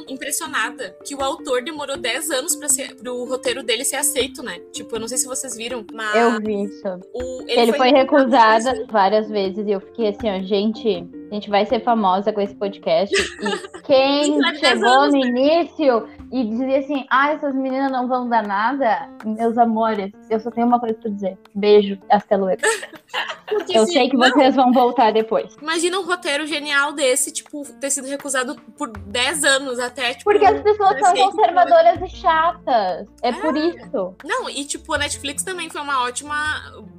impressionada 0.08 0.96
que 1.04 1.14
o 1.14 1.22
autor 1.22 1.62
demorou 1.62 1.96
10 1.96 2.30
anos 2.30 2.54
pra 2.54 2.68
ser, 2.68 2.94
pro 2.96 3.24
roteiro 3.24 3.62
dele 3.62 3.84
ser 3.84 3.96
aceito, 3.96 4.42
né? 4.42 4.60
Tipo, 4.72 4.96
eu 4.96 5.00
não 5.00 5.08
sei 5.08 5.18
se 5.18 5.26
vocês 5.26 5.56
viram, 5.56 5.84
mas. 5.92 6.14
Eu 6.14 6.40
vi 6.40 6.64
isso. 6.64 6.86
O, 7.14 7.42
Ele, 7.48 7.72
foi 7.72 7.90
recusado 7.90 8.26
recusada 8.26 8.86
várias 8.90 9.28
vezes 9.28 9.66
e 9.66 9.70
eu 9.70 9.80
fiquei 9.80 10.08
assim, 10.08 10.30
ó, 10.30 10.38
gente, 10.42 11.06
a 11.30 11.34
gente 11.34 11.50
vai 11.50 11.66
ser 11.66 11.80
famosa 11.80 12.32
com 12.32 12.40
esse 12.40 12.54
podcast. 12.54 13.14
E 13.14 13.80
quem 13.82 14.38
dez 14.38 14.58
chegou 14.58 15.08
no 15.08 15.16
início 15.16 16.06
e 16.32 16.44
dizia 16.44 16.78
assim, 16.80 17.06
ah, 17.10 17.32
essas 17.32 17.54
meninas 17.54 17.90
não 17.90 18.08
vão 18.08 18.28
dar 18.28 18.46
nada, 18.46 19.08
meus 19.24 19.56
amores, 19.58 20.12
eu 20.30 20.40
só 20.40 20.50
tenho 20.50 20.66
uma 20.66 20.80
coisa 20.80 20.94
pra 20.94 21.10
dizer. 21.10 21.38
Beijo, 21.54 21.98
hasta 22.10 22.36
luego. 22.36 22.62
Porque, 23.48 23.78
Eu 23.78 23.86
sei 23.86 24.08
que 24.10 24.16
não, 24.16 24.28
vocês 24.28 24.56
vão 24.56 24.72
voltar 24.72 25.12
depois. 25.12 25.54
Imagina 25.62 25.98
um 26.00 26.04
roteiro 26.04 26.44
genial 26.46 26.92
desse, 26.92 27.32
tipo, 27.32 27.62
ter 27.80 27.90
sido 27.90 28.08
recusado 28.08 28.56
por 28.76 28.90
10 28.90 29.44
anos 29.44 29.78
até, 29.78 30.14
tipo. 30.14 30.24
Porque 30.24 30.44
as 30.44 30.60
pessoas 30.60 30.98
são 30.98 31.14
conservadoras 31.14 32.02
e 32.02 32.08
chatas. 32.08 33.06
É 33.22 33.32
por 33.32 33.56
É. 33.56 33.60
isso. 33.60 34.14
Não, 34.24 34.50
e 34.50 34.64
tipo, 34.64 34.92
a 34.92 34.98
Netflix 34.98 35.44
também 35.44 35.70
foi 35.70 35.80
uma 35.80 36.02
ótima 36.02 36.34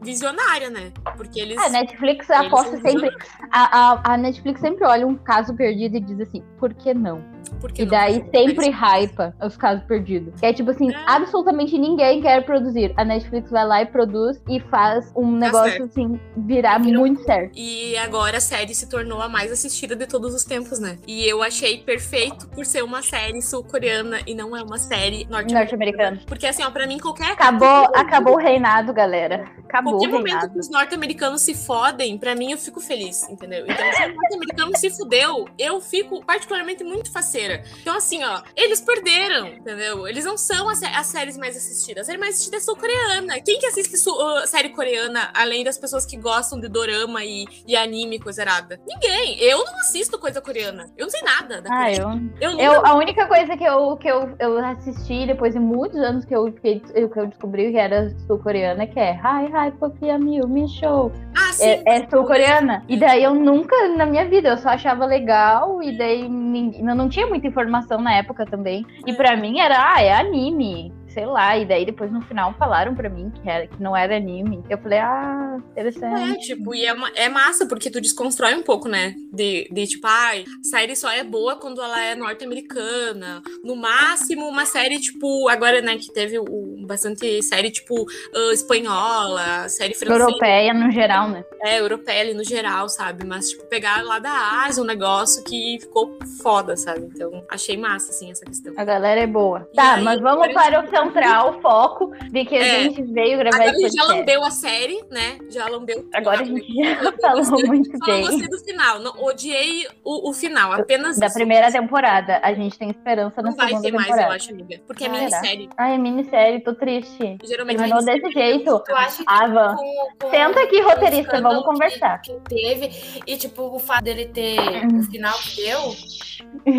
visionária, 0.01 0.69
né? 0.69 0.91
Porque 1.17 1.39
eles. 1.41 1.57
A 1.57 1.69
Netflix 1.69 2.29
eles 2.29 2.48
aposta 2.48 2.79
sempre. 2.79 3.10
A, 3.51 3.91
a, 3.91 4.13
a 4.13 4.17
Netflix 4.17 4.62
sempre 4.62 4.86
olha 4.86 5.05
um 5.05 5.15
caso 5.15 5.53
perdido 5.53 5.98
e 5.98 6.00
diz 6.00 6.19
assim, 6.22 6.41
por 6.57 6.74
que 6.74 6.93
não? 6.93 7.22
Porque 7.60 7.84
E 7.84 7.86
daí 7.86 8.24
sempre 8.34 8.70
hypa 8.70 9.34
os 9.44 9.56
casos 9.58 9.84
perdidos. 9.86 10.39
Que 10.39 10.46
é 10.46 10.54
tipo 10.54 10.72
assim, 10.72 10.92
É. 10.94 10.98
absolutamente 11.08 11.77
ninguém 11.77 12.22
quer 12.22 12.44
produzir. 12.46 12.94
A 12.98 13.04
Netflix 13.04 13.50
vai 13.50 13.66
lá 13.66 13.82
e 13.82 13.86
produz 13.86 14.42
e 14.50 14.60
faz 14.60 15.12
um 15.16 15.32
negócio 15.32 15.72
certo. 15.72 15.84
assim, 15.86 16.20
virar 16.36 16.80
Virou- 16.80 17.00
muito 17.01 17.22
certo. 17.24 17.51
E 17.56 17.98
agora 17.98 18.38
a 18.38 18.42
série 18.42 18.74
se 18.75 18.89
tornou 18.89 19.22
a 19.22 19.30
mais 19.30 19.51
assistida 19.51 19.96
de 19.96 20.06
todos 20.08 20.34
os 20.34 20.44
tempos, 20.44 20.80
né? 20.80 20.98
E 21.08 21.25
eu 21.27 21.42
achei 21.42 21.77
perfeito 21.80 22.48
por 22.50 22.66
ser 22.66 22.84
uma 22.84 23.01
série 23.01 23.42
sul-coreana 23.42 24.20
e 24.27 24.34
não 24.36 24.56
é 24.56 24.62
uma 24.62 24.77
série 24.77 25.25
norte-americana. 25.30 25.60
Norte-americano. 25.60 26.20
Porque 26.27 26.46
assim, 26.46 26.63
ó, 26.63 26.72
pra 26.72 26.86
mim 26.88 26.98
qualquer. 26.98 27.32
Acabou, 27.32 27.68
acabou 27.96 28.34
o 28.36 28.38
reinado, 28.38 28.94
galera. 28.94 29.46
Acabou 29.68 29.98
Qualquer 29.98 30.12
momento 30.12 30.50
que 30.50 30.60
os 30.60 30.70
norte-americanos 30.70 31.42
se 31.42 31.54
fodem, 31.54 32.18
pra 32.18 32.34
mim 32.36 32.52
eu 32.52 32.58
fico 32.58 32.80
feliz, 32.80 33.28
entendeu? 33.30 33.66
Então, 33.68 33.94
se 33.94 34.04
o 34.04 34.16
norte-americano 34.16 34.78
se 34.78 34.90
fudeu, 34.90 35.48
eu 35.60 35.82
fico 35.82 36.24
particularmente 36.24 36.84
muito 36.84 37.12
faceira. 37.12 37.64
Então, 37.82 37.96
assim, 37.96 38.24
ó, 38.24 38.42
eles 38.56 38.80
perderam, 38.82 39.48
entendeu? 39.50 40.08
Eles 40.08 40.24
não 40.24 40.38
são 40.38 40.70
as, 40.70 40.82
as 40.82 41.08
séries 41.08 41.38
mais 41.38 41.56
assistidas. 41.58 42.04
A 42.04 42.06
série 42.06 42.18
mais 42.18 42.36
assistida 42.36 42.58
é 42.58 42.60
sul-coreana. 42.60 43.40
Quem 43.42 43.60
que 43.60 43.66
assiste 43.66 43.98
su- 43.98 44.12
uh, 44.12 44.48
série 44.48 44.70
coreana, 44.70 45.30
além 45.34 45.64
das 45.64 45.78
pessoas 45.78 46.06
que 46.06 46.18
gostam 46.18 46.60
de 46.60 46.68
dorama 46.70 47.24
e, 47.26 47.46
e 47.68 47.76
anime, 47.76 48.20
coisa 48.20 48.42
errada? 48.44 48.80
Ninguém. 48.88 49.38
Eu 49.42 49.58
não 49.66 49.80
assisto 49.80 50.18
coisa 50.18 50.42
coreana. 50.42 50.90
Eu 50.98 51.06
não 51.06 51.12
sei 51.12 51.22
nada 51.22 51.62
da 51.62 51.70
Ah, 51.72 51.92
eu, 51.92 52.10
eu, 52.40 52.52
nunca 52.52 52.64
eu, 52.64 52.86
a 52.86 52.96
única 52.96 53.28
coisa 53.28 53.58
que 53.58 53.64
eu, 53.64 53.98
que 53.98 54.08
eu, 54.08 54.36
eu 54.40 54.58
assisti 54.66 55.26
depois 55.28 55.54
de 55.54 55.60
muitos 55.60 56.00
anos 56.00 56.24
que 56.26 56.36
eu, 56.36 56.52
que, 56.52 56.82
eu 56.94 57.10
que 57.10 57.20
eu 57.20 57.28
descobri 57.28 57.72
que 57.72 57.78
era 57.78 58.10
sul-coreana, 58.26 58.88
que 58.88 59.00
é 59.00 59.12
Hi 59.14 59.52
Hypopia 59.66 60.18
Mil, 60.18 60.48
Me 60.48 60.68
Show. 60.68 61.12
Ah, 61.36 61.52
sim. 61.54 61.66
É, 61.66 61.84
é 61.98 62.08
sul-coreana. 62.10 62.84
E 62.88 62.98
daí 62.98 63.24
eu 63.24 63.34
nunca, 63.34 63.76
na 63.90 64.06
minha 64.06 64.26
vida, 64.26 64.50
eu 64.50 64.58
só 64.58 64.70
achava 64.70 65.06
legal. 65.06 65.82
E 65.82 65.98
daí 65.98 66.28
ninguém- 66.28 66.88
eu 66.88 66.96
não 66.96 67.10
tinha 67.10 67.28
muita 67.28 67.48
informação 67.48 68.00
na 68.00 68.14
época 68.16 68.46
também. 68.46 68.86
E 69.06 69.14
pra 69.14 69.36
mim 69.36 69.60
era, 69.60 69.94
ah, 69.96 70.02
é 70.02 70.14
anime. 70.14 70.94
Sei 71.18 71.26
lá. 71.26 71.58
E 71.58 71.66
daí 71.66 71.84
depois 71.84 72.12
no 72.12 72.22
final 72.22 72.54
falaram 72.60 72.94
pra 72.94 73.10
mim 73.10 73.32
que, 73.32 73.50
era, 73.50 73.66
que 73.66 73.82
não 73.82 73.98
era 73.98 74.16
anime. 74.16 74.64
Eu 74.70 74.78
falei, 74.78 75.00
ah, 75.00 75.58
É, 75.58 75.72
interessante. 75.72 76.46
tipo, 76.46 76.76
e 76.76 76.86
é, 76.86 76.96
é 77.16 77.28
massa, 77.28 77.66
porque 77.66 77.90
tu 77.90 78.00
desconstrói 78.00 78.54
um 78.54 78.62
pouco, 78.62 78.88
né? 78.88 79.16
De, 79.34 79.68
de 79.72 79.88
tipo, 79.88 80.06
ai, 80.06 80.46
a 80.48 80.68
série 80.68 80.96
só 80.96 81.10
é 81.10 81.24
boa 81.24 81.56
quando 81.56 81.82
ela 81.82 82.00
é 82.00 82.14
norte-americana. 82.14 83.42
No 83.64 83.76
máximo, 83.76 84.48
uma 84.48 84.68
série, 84.68 85.00
tipo, 85.00 85.50
agora, 85.50 85.82
né, 85.82 85.98
que 85.98 86.14
teve 86.14 86.38
o, 86.38 86.86
bastante 86.86 87.42
série, 87.42 87.72
tipo, 87.72 88.06
ah, 88.36 88.54
espanhola, 88.54 89.68
série 89.70 89.96
francesa. 89.96 90.24
Europeia 90.24 90.72
no 90.72 90.92
geral, 90.92 91.30
né? 91.30 91.44
É, 91.62 91.80
europeia 91.80 92.22
ali 92.22 92.34
no 92.34 92.44
geral, 92.44 92.88
sabe? 92.90 93.26
Mas, 93.26 93.50
tipo, 93.50 93.64
pegar 93.66 94.04
lá 94.04 94.20
da 94.20 94.32
Ásia 94.66 94.82
um 94.84 94.86
negócio 94.86 95.44
que 95.44 95.78
ficou 95.82 96.18
foda, 96.42 96.76
sabe? 96.78 97.10
Então, 97.14 97.44
achei 97.50 97.78
massa, 97.78 98.12
assim, 98.12 98.32
essa 98.32 98.46
questão. 98.46 98.74
A 98.78 98.84
galera 98.84 99.22
é 99.22 99.28
boa. 99.28 99.68
E 99.74 99.76
Tá, 99.76 99.96
aí, 99.96 100.04
mas 100.04 100.20
vamos 100.22 100.54
para 100.54 100.84
o 100.86 100.90
central, 100.90 101.60
foco 101.62 102.12
de 102.32 102.46
que 102.46 102.56
a 102.56 102.66
É. 102.66 102.82
gente 102.84 103.02
veio 103.04 103.38
gravar 103.38 103.56
Agora 103.58 103.70
a 103.72 103.74
esse 103.74 103.82
gente 103.82 103.94
já 103.96 104.02
podcast. 104.04 104.20
lambeu 104.20 104.46
a 104.46 104.52
série, 104.52 105.04
né? 105.10 105.38
Já 105.50 105.68
lambeu. 105.68 106.08
Agora 106.14 106.42
a 106.42 106.46
gente 106.46 106.66
já 106.74 107.12
falou 107.22 107.38
gostei- 107.46 107.68
muito 107.68 107.92
Só 107.92 107.98
não 107.98 108.06
bem. 108.06 108.22
gostei 108.26 108.48
do 108.48 108.60
final. 108.60 109.00
Não, 109.00 109.24
odiei 109.24 109.88
o, 110.04 110.30
o 110.30 110.34
final, 110.34 110.74
apenas 110.74 111.18
Da 111.18 111.26
isso. 111.28 111.36
primeira 111.36 111.72
temporada. 111.72 112.40
A 112.44 112.54
gente 112.54 112.78
tem 112.78 112.90
esperança 112.90 113.42
na 113.42 113.50
Não 113.50 113.58
vai 113.58 113.68
segunda 113.70 113.88
ter 113.88 113.94
mais, 113.94 114.06
temporada. 114.08 114.30
eu 114.32 114.36
acho, 114.36 114.52
amiga. 114.52 114.82
Porque 114.86 115.04
é 115.06 115.08
Será? 115.08 115.20
minissérie. 115.20 115.70
Ai, 115.78 115.96
é 115.96 115.98
minissérie, 115.98 116.60
tô 116.62 116.74
triste. 116.76 117.38
Geralmente 117.44 117.78
Terminou 117.78 118.00
minissérie 118.04 118.22
desse 118.22 118.34
jeito. 118.34 118.84
Eu 118.88 118.96
acho 118.98 119.18
que 119.18 119.24
Ava, 119.28 119.76
com, 119.76 120.08
com 120.22 120.30
senta 120.30 120.62
aqui, 120.62 120.78
o 120.82 120.84
roteirista, 120.84 121.22
escândalo 121.36 121.57
vamos 121.62 121.66
conversar. 121.66 122.22
Que, 122.22 122.34
que 122.34 122.40
teve, 122.42 123.22
e 123.26 123.38
tipo, 123.38 123.64
o 123.64 123.80
fato 123.80 124.04
dele 124.04 124.26
ter 124.26 124.58
Hum. 124.86 125.00
o 125.00 125.04
final 125.04 125.38
que 125.40 125.56
deu, 125.64 125.96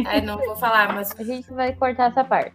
aí 0.07 0.21
não 0.21 0.39
vou 0.39 0.57
falar, 0.57 0.95
mas 0.95 1.13
A 1.19 1.25
gente 1.25 1.53
vai 1.53 1.73
cortar 1.75 2.11
essa 2.11 2.25
parte. 2.25 2.53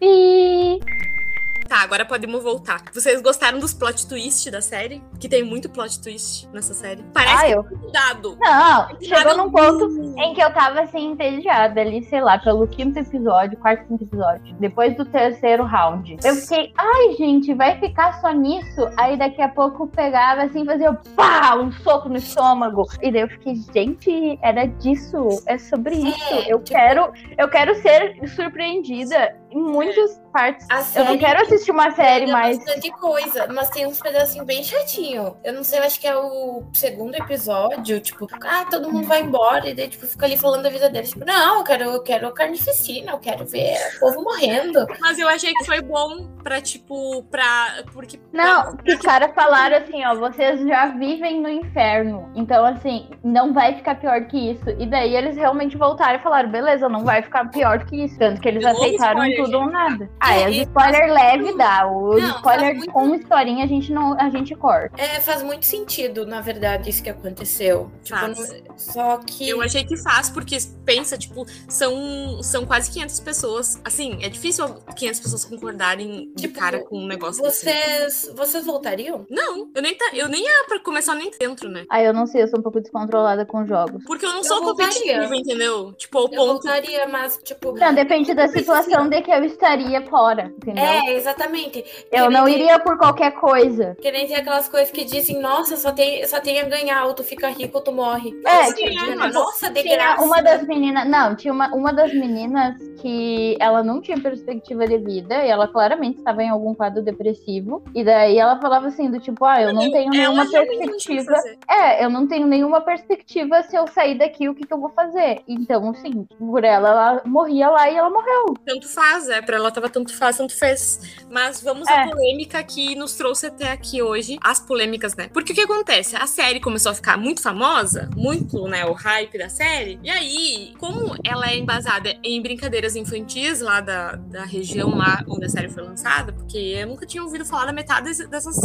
Tá, 1.67 1.81
agora 1.81 2.05
podemos 2.05 2.43
voltar. 2.43 2.81
Vocês 2.93 3.21
gostaram 3.21 3.57
dos 3.57 3.73
plot 3.73 4.07
twist 4.07 4.51
da 4.51 4.61
série? 4.61 5.01
Que 5.19 5.27
tem 5.27 5.43
muito 5.43 5.69
plot 5.69 5.99
twist 6.01 6.47
nessa 6.53 6.73
série. 6.73 7.03
Parece 7.13 7.33
Ah, 7.33 7.45
que 7.47 7.51
eu. 7.53 7.61
é 7.71 7.75
mudado. 7.75 8.37
Não, 8.39 8.87
chegou 9.01 9.23
Nada 9.23 9.37
num 9.37 9.49
ponto 9.51 10.15
em 10.19 10.33
que 10.33 10.41
eu 10.41 10.53
tava 10.53 10.81
assim, 10.81 11.11
entediada 11.11 11.81
ali, 11.81 12.03
sei 12.03 12.21
lá, 12.21 12.37
pelo 12.37 12.67
quinto 12.67 12.99
episódio, 12.99 13.57
quarto, 13.57 13.87
quinto 13.87 14.03
episódio. 14.03 14.55
Depois 14.59 14.95
do 14.95 15.05
terceiro 15.05 15.63
round. 15.63 16.17
Eu 16.23 16.35
fiquei, 16.35 16.71
ai, 16.77 17.13
gente, 17.17 17.53
vai 17.53 17.79
ficar 17.79 18.19
só 18.21 18.31
nisso? 18.31 18.87
Aí 18.97 19.17
daqui 19.17 19.41
a 19.41 19.49
pouco 19.49 19.87
pegava 19.87 20.43
assim, 20.43 20.65
fazia 20.65 20.93
pá, 21.15 21.55
um 21.55 21.71
soco 21.71 22.09
no 22.09 22.17
estômago. 22.17 22.85
E 23.01 23.11
daí 23.11 23.21
eu 23.21 23.29
fiquei, 23.29 23.55
gente, 23.73 24.37
era 24.43 24.65
disso, 24.65 25.27
é 25.47 25.57
sobre 25.57 25.95
isso. 25.95 26.33
Eu 26.47 26.59
tipo- 26.59 26.77
quero, 26.77 27.11
eu 27.37 27.47
quero 27.49 27.73
ser 27.81 28.19
surpreendida 28.29 29.35
em 29.53 29.61
muitas 29.61 30.19
partes. 30.31 30.65
a 30.69 30.79
Eu 30.79 30.83
série. 30.83 31.09
não 31.09 31.17
quero 31.17 31.41
assistir 31.41 31.71
uma 31.71 31.91
série 31.91 32.25
mais. 32.31 32.57
bastante 32.57 32.91
coisa, 32.91 33.47
mas 33.53 33.69
tem 33.69 33.85
uns 33.85 33.99
pedacinhos 33.99 34.45
bem 34.45 34.63
chatinho. 34.63 35.37
Eu 35.43 35.53
não 35.53 35.63
sei, 35.63 35.79
eu 35.79 35.83
acho 35.83 35.99
que 35.99 36.07
é 36.07 36.15
o 36.17 36.63
segundo 36.73 37.15
episódio, 37.15 37.99
tipo, 37.99 38.27
ah, 38.43 38.65
todo 38.69 38.91
mundo 38.91 39.07
vai 39.07 39.21
embora, 39.21 39.69
e 39.69 39.73
daí, 39.75 39.87
tipo, 39.87 40.05
fica 40.07 40.25
ali 40.25 40.37
falando 40.37 40.63
da 40.63 40.69
vida 40.69 40.89
deles. 40.89 41.11
Tipo, 41.11 41.25
não, 41.25 41.59
eu 41.59 41.63
quero, 41.63 41.83
eu 41.83 42.01
quero 42.01 42.31
carnificina, 42.33 43.11
eu 43.11 43.19
quero 43.19 43.45
ver 43.45 43.75
o 43.97 43.99
povo 43.99 44.23
morrendo. 44.23 44.85
Mas 44.99 45.19
eu 45.19 45.27
achei 45.27 45.53
que 45.53 45.65
foi 45.65 45.81
bom 45.81 46.27
pra, 46.43 46.59
tipo, 46.61 47.23
pra. 47.29 47.83
Porque. 47.93 48.19
Não, 48.31 48.75
que 48.77 48.93
os 48.95 49.01
caras 49.01 49.33
falaram 49.35 49.77
assim, 49.77 50.03
ó, 50.05 50.15
vocês 50.15 50.59
já 50.67 50.87
vivem 50.87 51.41
no 51.41 51.49
inferno. 51.49 52.31
Então, 52.35 52.65
assim, 52.65 53.09
não 53.23 53.53
vai 53.53 53.75
ficar 53.75 53.95
pior 53.95 54.25
que 54.25 54.51
isso. 54.51 54.69
E 54.79 54.85
daí 54.87 55.15
eles 55.15 55.35
realmente 55.35 55.77
voltaram 55.77 56.19
e 56.19 56.23
falaram, 56.23 56.49
beleza, 56.49 56.89
não 56.89 57.03
vai 57.03 57.21
ficar 57.21 57.49
pior 57.49 57.85
que 57.85 58.03
isso. 58.05 58.17
Tanto 58.17 58.41
que 58.41 58.47
eles 58.47 58.63
novo 58.63 58.75
aceitaram 58.77 59.23
spoiler, 59.25 59.42
tudo 59.45 59.57
ou 59.59 59.69
nada. 59.69 60.09
Ah, 60.19 60.35
é, 60.35 60.49
os 60.49 60.55
E- 60.55 60.61
spoiler 60.61 61.11
leve 61.13 61.57
dá. 61.57 61.87
O 61.87 62.17
Não, 62.19 62.35
spoiler 62.37 62.75
muito- 62.75 62.91
com 62.91 63.15
historinha 63.15 63.63
a 63.65 63.67
gente 63.67 63.91
não 63.91 64.13
a 64.19 64.29
gente 64.29 64.55
corta. 64.55 65.01
É, 65.01 65.19
faz 65.19 65.41
muito 65.43 65.65
sentido, 65.65 66.25
na 66.25 66.41
verdade, 66.41 66.89
isso 66.89 67.03
que 67.03 67.09
aconteceu. 67.09 67.91
Tipo, 68.03 68.19
não- 68.27 68.77
só 68.77 69.17
que. 69.17 69.49
Eu 69.49 69.61
achei 69.61 69.83
que 69.83 69.95
faz, 69.97 70.29
porque 70.29 70.57
pensa, 70.85 71.17
tipo, 71.17 71.45
são, 71.67 72.41
são 72.41 72.65
quase 72.65 72.91
500 72.91 73.19
pessoas. 73.19 73.79
Assim, 73.83 74.19
é 74.23 74.29
difícil 74.29 74.65
500 74.95 75.19
pessoas 75.19 75.45
concordarem 75.45 76.31
de 76.35 76.43
Tipo, 76.43 76.59
cara 76.59 76.79
com 76.83 76.97
um 76.99 77.07
negócio. 77.07 77.43
Vocês, 77.43 78.31
vocês 78.35 78.65
voltariam? 78.65 79.25
Não, 79.29 79.69
eu 79.73 79.81
nem, 79.81 79.95
tá, 79.95 80.09
eu 80.13 80.27
nem 80.27 80.43
ia 80.43 80.65
pra 80.67 80.79
começar 80.79 81.15
nem 81.15 81.31
dentro, 81.39 81.69
né? 81.69 81.85
Ah, 81.89 82.01
eu 82.01 82.13
não 82.13 82.25
sei, 82.27 82.43
eu 82.43 82.47
sou 82.47 82.59
um 82.59 82.63
pouco 82.63 82.79
descontrolada 82.81 83.45
com 83.45 83.65
jogos. 83.65 84.03
Porque 84.05 84.25
eu 84.25 84.29
não 84.29 84.37
Eu 84.39 84.43
sou 84.43 84.61
voltaria. 84.63 84.93
competitiva, 84.93 85.35
entendeu? 85.35 85.93
Tipo, 85.93 86.17
ao 86.19 86.23
Eu 86.25 86.29
ponto. 86.31 86.45
voltaria, 86.63 87.07
mas, 87.07 87.37
tipo. 87.43 87.73
Não, 87.73 87.93
depende 87.93 88.33
da 88.33 88.45
assim, 88.45 88.59
situação 88.59 89.07
de 89.09 89.21
que 89.21 89.31
eu 89.37 89.43
estaria 89.45 90.01
fora, 90.03 90.51
entendeu? 90.57 90.83
É, 90.83 91.13
exatamente. 91.13 91.83
eu 92.11 92.27
Que 92.27 92.33
não 92.33 92.45
nem- 92.45 92.55
iria 92.55 92.79
por 92.79 92.97
qualquer 92.97 93.31
coisa. 93.33 93.95
Que 94.01 94.11
nem 94.11 94.27
tem 94.27 94.35
aquelas 94.35 94.67
coisas 94.67 94.91
que 94.91 95.03
dizem, 95.03 95.39
nossa, 95.39 95.75
só 95.77 95.91
tem, 95.91 96.25
só 96.27 96.39
tem 96.39 96.59
a 96.59 96.65
ganhar, 96.65 97.05
ou 97.05 97.13
tu 97.13 97.23
fica 97.23 97.47
rico 97.49 97.77
ou 97.77 97.83
tu 97.83 97.91
morre. 97.91 98.31
É, 98.45 99.11
é, 99.11 99.15
mas- 99.15 99.33
nossa, 99.33 99.69
de 99.69 99.81
Tinha 99.81 99.95
graça. 99.95 100.23
uma 100.23 100.41
das 100.41 100.65
meninas. 100.67 101.07
Não, 101.07 101.35
tinha 101.35 101.53
uma, 101.53 101.67
uma 101.73 101.93
das 101.93 102.13
meninas 102.13 102.75
que 103.01 103.57
ela 103.59 103.83
não 103.83 104.01
tinha 104.01 104.19
perspectiva 104.19 104.87
de 104.87 104.97
vida 104.97 105.45
e 105.45 105.49
ela 105.49 105.67
claramente 105.67 106.17
estava 106.19 106.43
em 106.43 106.49
algum 106.49 106.73
quadro 106.73 107.01
depressivo. 107.01 107.83
E 107.93 108.03
daí 108.03 108.37
ela 108.37 108.59
falava 108.59 108.87
assim: 108.87 109.09
do 109.09 109.19
tipo, 109.19 109.43
ah, 109.45 109.61
eu 109.61 109.73
não 109.73 109.91
tenho 109.91 110.09
nenhuma 110.09 110.45
tinha 110.47 110.61
o 110.61 110.65
que 110.67 110.77
perspectiva. 110.77 111.33
É, 111.69 112.03
eu 112.05 112.09
não 112.09 112.27
tenho 112.27 112.47
nenhuma 112.47 112.81
perspectiva 112.81 113.61
se 113.63 113.75
eu 113.75 113.87
sair 113.87 114.17
daqui, 114.17 114.47
o 114.49 114.55
que, 114.55 114.65
que 114.65 114.73
eu 114.73 114.79
vou 114.79 114.89
fazer? 114.89 115.41
Então, 115.47 115.89
assim, 115.89 116.25
por 116.39 116.63
ela, 116.63 116.89
ela 116.89 117.21
morria 117.25 117.69
lá 117.69 117.89
e 117.89 117.95
ela 117.95 118.09
morreu. 118.09 118.53
Tanto 118.65 118.87
faz, 118.87 119.22
é. 119.29 119.41
Pra 119.41 119.57
ela 119.57 119.71
tava 119.71 119.89
tanto 119.89 120.15
faz, 120.15 120.37
tanto 120.37 120.55
fez. 120.55 120.99
Mas 121.29 121.61
vamos 121.61 121.87
É. 121.87 122.03
à 122.03 122.07
polêmica 122.09 122.61
que 122.63 122.95
nos 122.95 123.13
trouxe 123.15 123.47
até 123.47 123.71
aqui 123.71 124.01
hoje. 124.01 124.37
As 124.41 124.59
polêmicas, 124.59 125.15
né? 125.15 125.29
Porque 125.33 125.51
o 125.53 125.55
que 125.55 125.61
acontece? 125.61 126.15
A 126.15 126.27
série 126.27 126.59
começou 126.59 126.91
a 126.91 126.95
ficar 126.95 127.17
muito 127.17 127.41
famosa, 127.41 128.09
muito, 128.15 128.67
né? 128.67 128.85
O 128.85 128.93
hype 128.93 129.37
da 129.37 129.49
série. 129.49 129.99
E 130.03 130.09
aí, 130.09 130.73
como 130.79 131.15
ela 131.25 131.49
é 131.49 131.57
embasada 131.57 132.15
em 132.23 132.41
brincadeiras 132.41 132.95
infantis 132.95 133.59
lá 133.61 133.81
da, 133.81 134.15
da 134.15 134.43
região 134.45 134.95
lá 134.95 135.23
onde 135.27 135.45
a 135.45 135.49
série 135.49 135.69
foi 135.69 135.83
lançada, 135.83 136.31
porque 136.33 136.57
eu 136.57 136.87
nunca 136.87 137.05
tinha 137.05 137.23
ouvido 137.23 137.45
falar 137.45 137.65
da 137.65 137.73
metade 137.73 138.11
dessas 138.27 138.55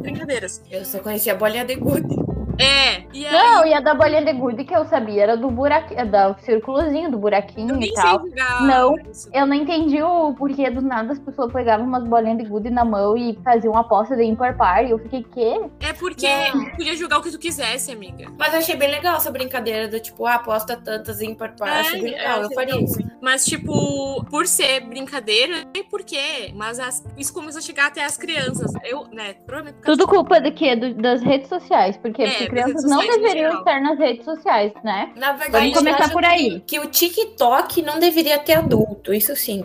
brincadeiras. 0.00 0.62
Eu 0.70 0.84
só 0.84 0.98
conhecia 0.98 1.32
a 1.32 1.36
bolinha 1.36 1.64
de 1.64 1.74
gude. 1.74 2.29
É, 2.62 3.02
e 3.12 3.26
aí. 3.26 3.32
Não, 3.32 3.66
e 3.66 3.74
a 3.74 3.80
da 3.80 3.94
bolinha 3.94 4.24
de 4.24 4.32
gude 4.32 4.64
que 4.64 4.74
eu 4.74 4.84
sabia 4.86 5.22
era 5.22 5.36
do 5.36 5.50
buraquinho, 5.50 6.00
do 6.06 6.40
círculozinho, 6.44 7.10
do 7.10 7.18
buraquinho 7.18 7.74
eu 7.76 7.80
e 7.82 7.92
tal. 7.94 8.22
Não. 8.62 8.94
isso. 9.10 9.28
Eu 9.32 9.46
não 9.46 9.54
entendi 9.54 10.02
o 10.02 10.34
porquê 10.34 10.70
do 10.70 10.80
nada 10.82 11.12
as 11.12 11.18
pessoas 11.18 11.52
pegavam 11.52 11.86
umas 11.86 12.04
bolinhas 12.04 12.38
de 12.38 12.44
gude 12.44 12.70
na 12.70 12.84
mão 12.84 13.16
e 13.16 13.38
faziam 13.44 13.72
uma 13.72 13.80
aposta 13.80 14.16
de 14.16 14.24
ímpar 14.24 14.56
par. 14.56 14.84
E 14.84 14.90
eu 14.90 14.98
fiquei, 14.98 15.22
quê? 15.24 15.60
É 15.80 15.92
porque 15.92 16.26
Não. 16.52 16.64
tu 16.66 16.70
podia 16.76 16.96
jogar 16.96 17.18
o 17.18 17.22
que 17.22 17.30
tu 17.30 17.38
quisesse, 17.38 17.92
amiga. 17.92 18.26
Mas 18.38 18.52
eu 18.52 18.58
achei 18.58 18.76
bem 18.76 18.90
legal 18.90 19.16
essa 19.16 19.30
brincadeira 19.30 19.88
do 19.88 19.98
tipo, 20.00 20.26
ah, 20.26 20.34
aposta 20.34 20.76
tantas 20.76 21.20
em 21.20 21.34
par 21.34 21.54
par. 21.56 21.68
achei 21.68 22.00
bem 22.00 22.12
legal, 22.12 22.42
eu 22.42 22.50
faria 22.52 22.80
isso. 22.82 22.98
Mas, 23.20 23.44
tipo, 23.44 24.24
por 24.30 24.46
ser 24.46 24.80
brincadeira, 24.80 25.56
não 25.64 25.70
sei 25.74 25.84
por 25.84 26.02
quê. 26.02 26.52
Mas 26.54 26.78
as- 26.80 27.04
isso 27.18 27.32
começou 27.34 27.58
a 27.58 27.62
chegar 27.62 27.86
até 27.88 28.04
as 28.04 28.16
crianças. 28.16 28.72
Eu, 28.84 29.06
né, 29.12 29.34
provavelmente. 29.46 29.84
Tudo 29.84 30.06
culpa 30.06 30.40
de 30.40 30.50
quê? 30.50 30.74
Do- 30.74 30.94
das 30.94 31.22
redes 31.22 31.48
sociais. 31.48 31.96
É, 31.96 31.98
Porque 31.98 32.24
das 32.24 32.36
crianças 32.50 32.84
não 32.84 32.98
deveriam 33.00 33.58
estar 33.58 33.80
nas 33.80 33.98
redes 33.98 34.24
sociais, 34.24 34.72
né? 34.84 35.10
Na 35.16 35.32
verdade, 35.32 35.70
Vamos 35.70 35.78
começar 35.78 36.10
por 36.10 36.20
que- 36.22 36.26
aí. 36.28 36.60
Que, 36.66 36.78
o 36.80 36.86
TikTok 36.86 37.82
não 37.82 37.98
deveria 37.98 38.38
ter 38.38 38.54
adulto, 38.54 39.12
isso 39.14 39.34
sim. 39.36 39.64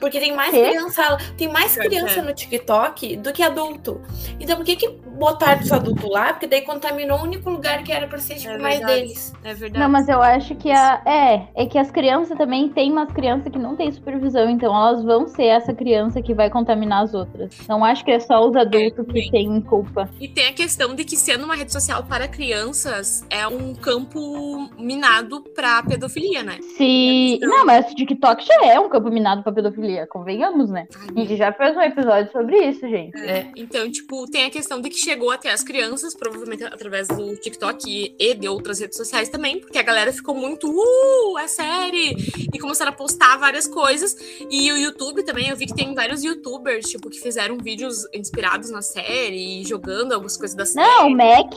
Porque 0.00 0.18
tem 0.18 0.34
mais 0.34 0.50
Quê? 0.50 0.62
criança, 0.70 1.18
tem 1.36 1.48
mais 1.48 1.76
criança 1.76 2.20
é. 2.20 2.22
no 2.22 2.32
TikTok 2.32 3.16
do 3.16 3.32
que 3.32 3.42
adulto. 3.42 4.00
Então 4.40 4.56
por 4.56 4.64
que 4.64 4.76
que 4.76 4.88
botaram 4.88 5.60
os 5.60 5.70
adultos 5.70 6.10
lá? 6.10 6.32
Porque 6.32 6.46
daí 6.46 6.62
contaminou 6.62 7.18
o 7.18 7.22
único 7.22 7.50
lugar 7.50 7.82
que 7.84 7.92
era 7.92 8.06
pra 8.06 8.18
ser 8.18 8.36
tipo 8.36 8.50
É 8.54 8.58
mais 8.58 8.80
deles. 8.80 9.32
É 9.44 9.52
verdade. 9.54 9.78
Não, 9.84 9.90
mas 9.90 10.08
eu 10.08 10.22
acho 10.22 10.54
que 10.56 10.70
a. 10.70 11.02
É, 11.04 11.62
é 11.62 11.66
que 11.66 11.78
as 11.78 11.90
crianças 11.90 12.36
também 12.38 12.68
tem 12.70 12.90
umas 12.90 13.12
crianças 13.12 13.52
que 13.52 13.58
não 13.58 13.76
têm 13.76 13.92
supervisão, 13.92 14.48
então 14.48 14.74
elas 14.74 15.04
vão 15.04 15.26
ser 15.26 15.44
essa 15.44 15.74
criança 15.74 16.22
que 16.22 16.32
vai 16.32 16.48
contaminar 16.48 17.02
as 17.04 17.12
outras. 17.14 17.54
Não 17.68 17.84
acho 17.84 18.04
que 18.04 18.10
é 18.10 18.20
só 18.20 18.48
os 18.48 18.56
adultos 18.56 19.06
que 19.12 19.22
sim. 19.22 19.30
têm 19.30 19.60
culpa. 19.60 20.08
E 20.18 20.26
tem 20.28 20.48
a 20.48 20.52
questão 20.52 20.94
de 20.94 21.04
que 21.04 21.16
sendo 21.16 21.44
uma 21.44 21.54
rede 21.54 21.72
social 21.72 22.02
para 22.04 22.26
crianças 22.26 23.24
é 23.28 23.46
um 23.46 23.74
campo 23.74 24.70
minado 24.78 25.42
pra 25.54 25.82
pedofilia, 25.82 26.42
né? 26.42 26.58
Se. 26.76 27.34
Então- 27.34 27.48
Não, 27.48 27.66
mas 27.66 27.90
o 27.90 27.94
TikTok 27.94 28.46
já 28.46 28.66
é 28.66 28.80
um 28.80 28.88
campo 28.88 29.10
minado 29.10 29.42
pra 29.42 29.52
pedofilia. 29.52 29.89
Pedofilia, 29.90 30.06
convenhamos, 30.06 30.70
né? 30.70 30.86
A 31.14 31.20
gente 31.20 31.36
já 31.36 31.52
fez 31.52 31.76
um 31.76 31.80
episódio 31.80 32.30
sobre 32.32 32.56
isso, 32.68 32.88
gente. 32.88 33.18
É. 33.18 33.50
Então, 33.56 33.90
tipo, 33.90 34.30
tem 34.30 34.44
a 34.44 34.50
questão 34.50 34.80
de 34.80 34.88
que 34.88 34.96
chegou 34.96 35.30
até 35.30 35.50
as 35.52 35.62
crianças, 35.62 36.14
provavelmente 36.14 36.64
através 36.64 37.08
do 37.08 37.36
TikTok 37.36 38.14
e 38.18 38.34
de 38.34 38.48
outras 38.48 38.80
redes 38.80 38.96
sociais 38.96 39.28
também, 39.28 39.60
porque 39.60 39.78
a 39.78 39.82
galera 39.82 40.12
ficou 40.12 40.34
muito, 40.34 40.68
uh, 40.70 41.38
é 41.38 41.48
série! 41.48 42.16
E 42.52 42.58
começaram 42.58 42.90
a 42.90 42.94
postar 42.94 43.38
várias 43.38 43.66
coisas. 43.66 44.16
E 44.50 44.70
o 44.72 44.76
YouTube 44.76 45.22
também, 45.24 45.48
eu 45.48 45.56
vi 45.56 45.66
que 45.66 45.74
tem 45.74 45.94
vários 45.94 46.22
youtubers, 46.22 46.86
tipo, 46.86 47.10
que 47.10 47.18
fizeram 47.20 47.58
vídeos 47.58 48.06
inspirados 48.14 48.70
na 48.70 48.82
série, 48.82 49.60
e 49.60 49.64
jogando 49.64 50.12
algumas 50.12 50.36
coisas 50.36 50.56
da 50.56 50.64
série. 50.66 50.86
Não, 50.86 51.08
o 51.08 51.10
Mac, 51.10 51.52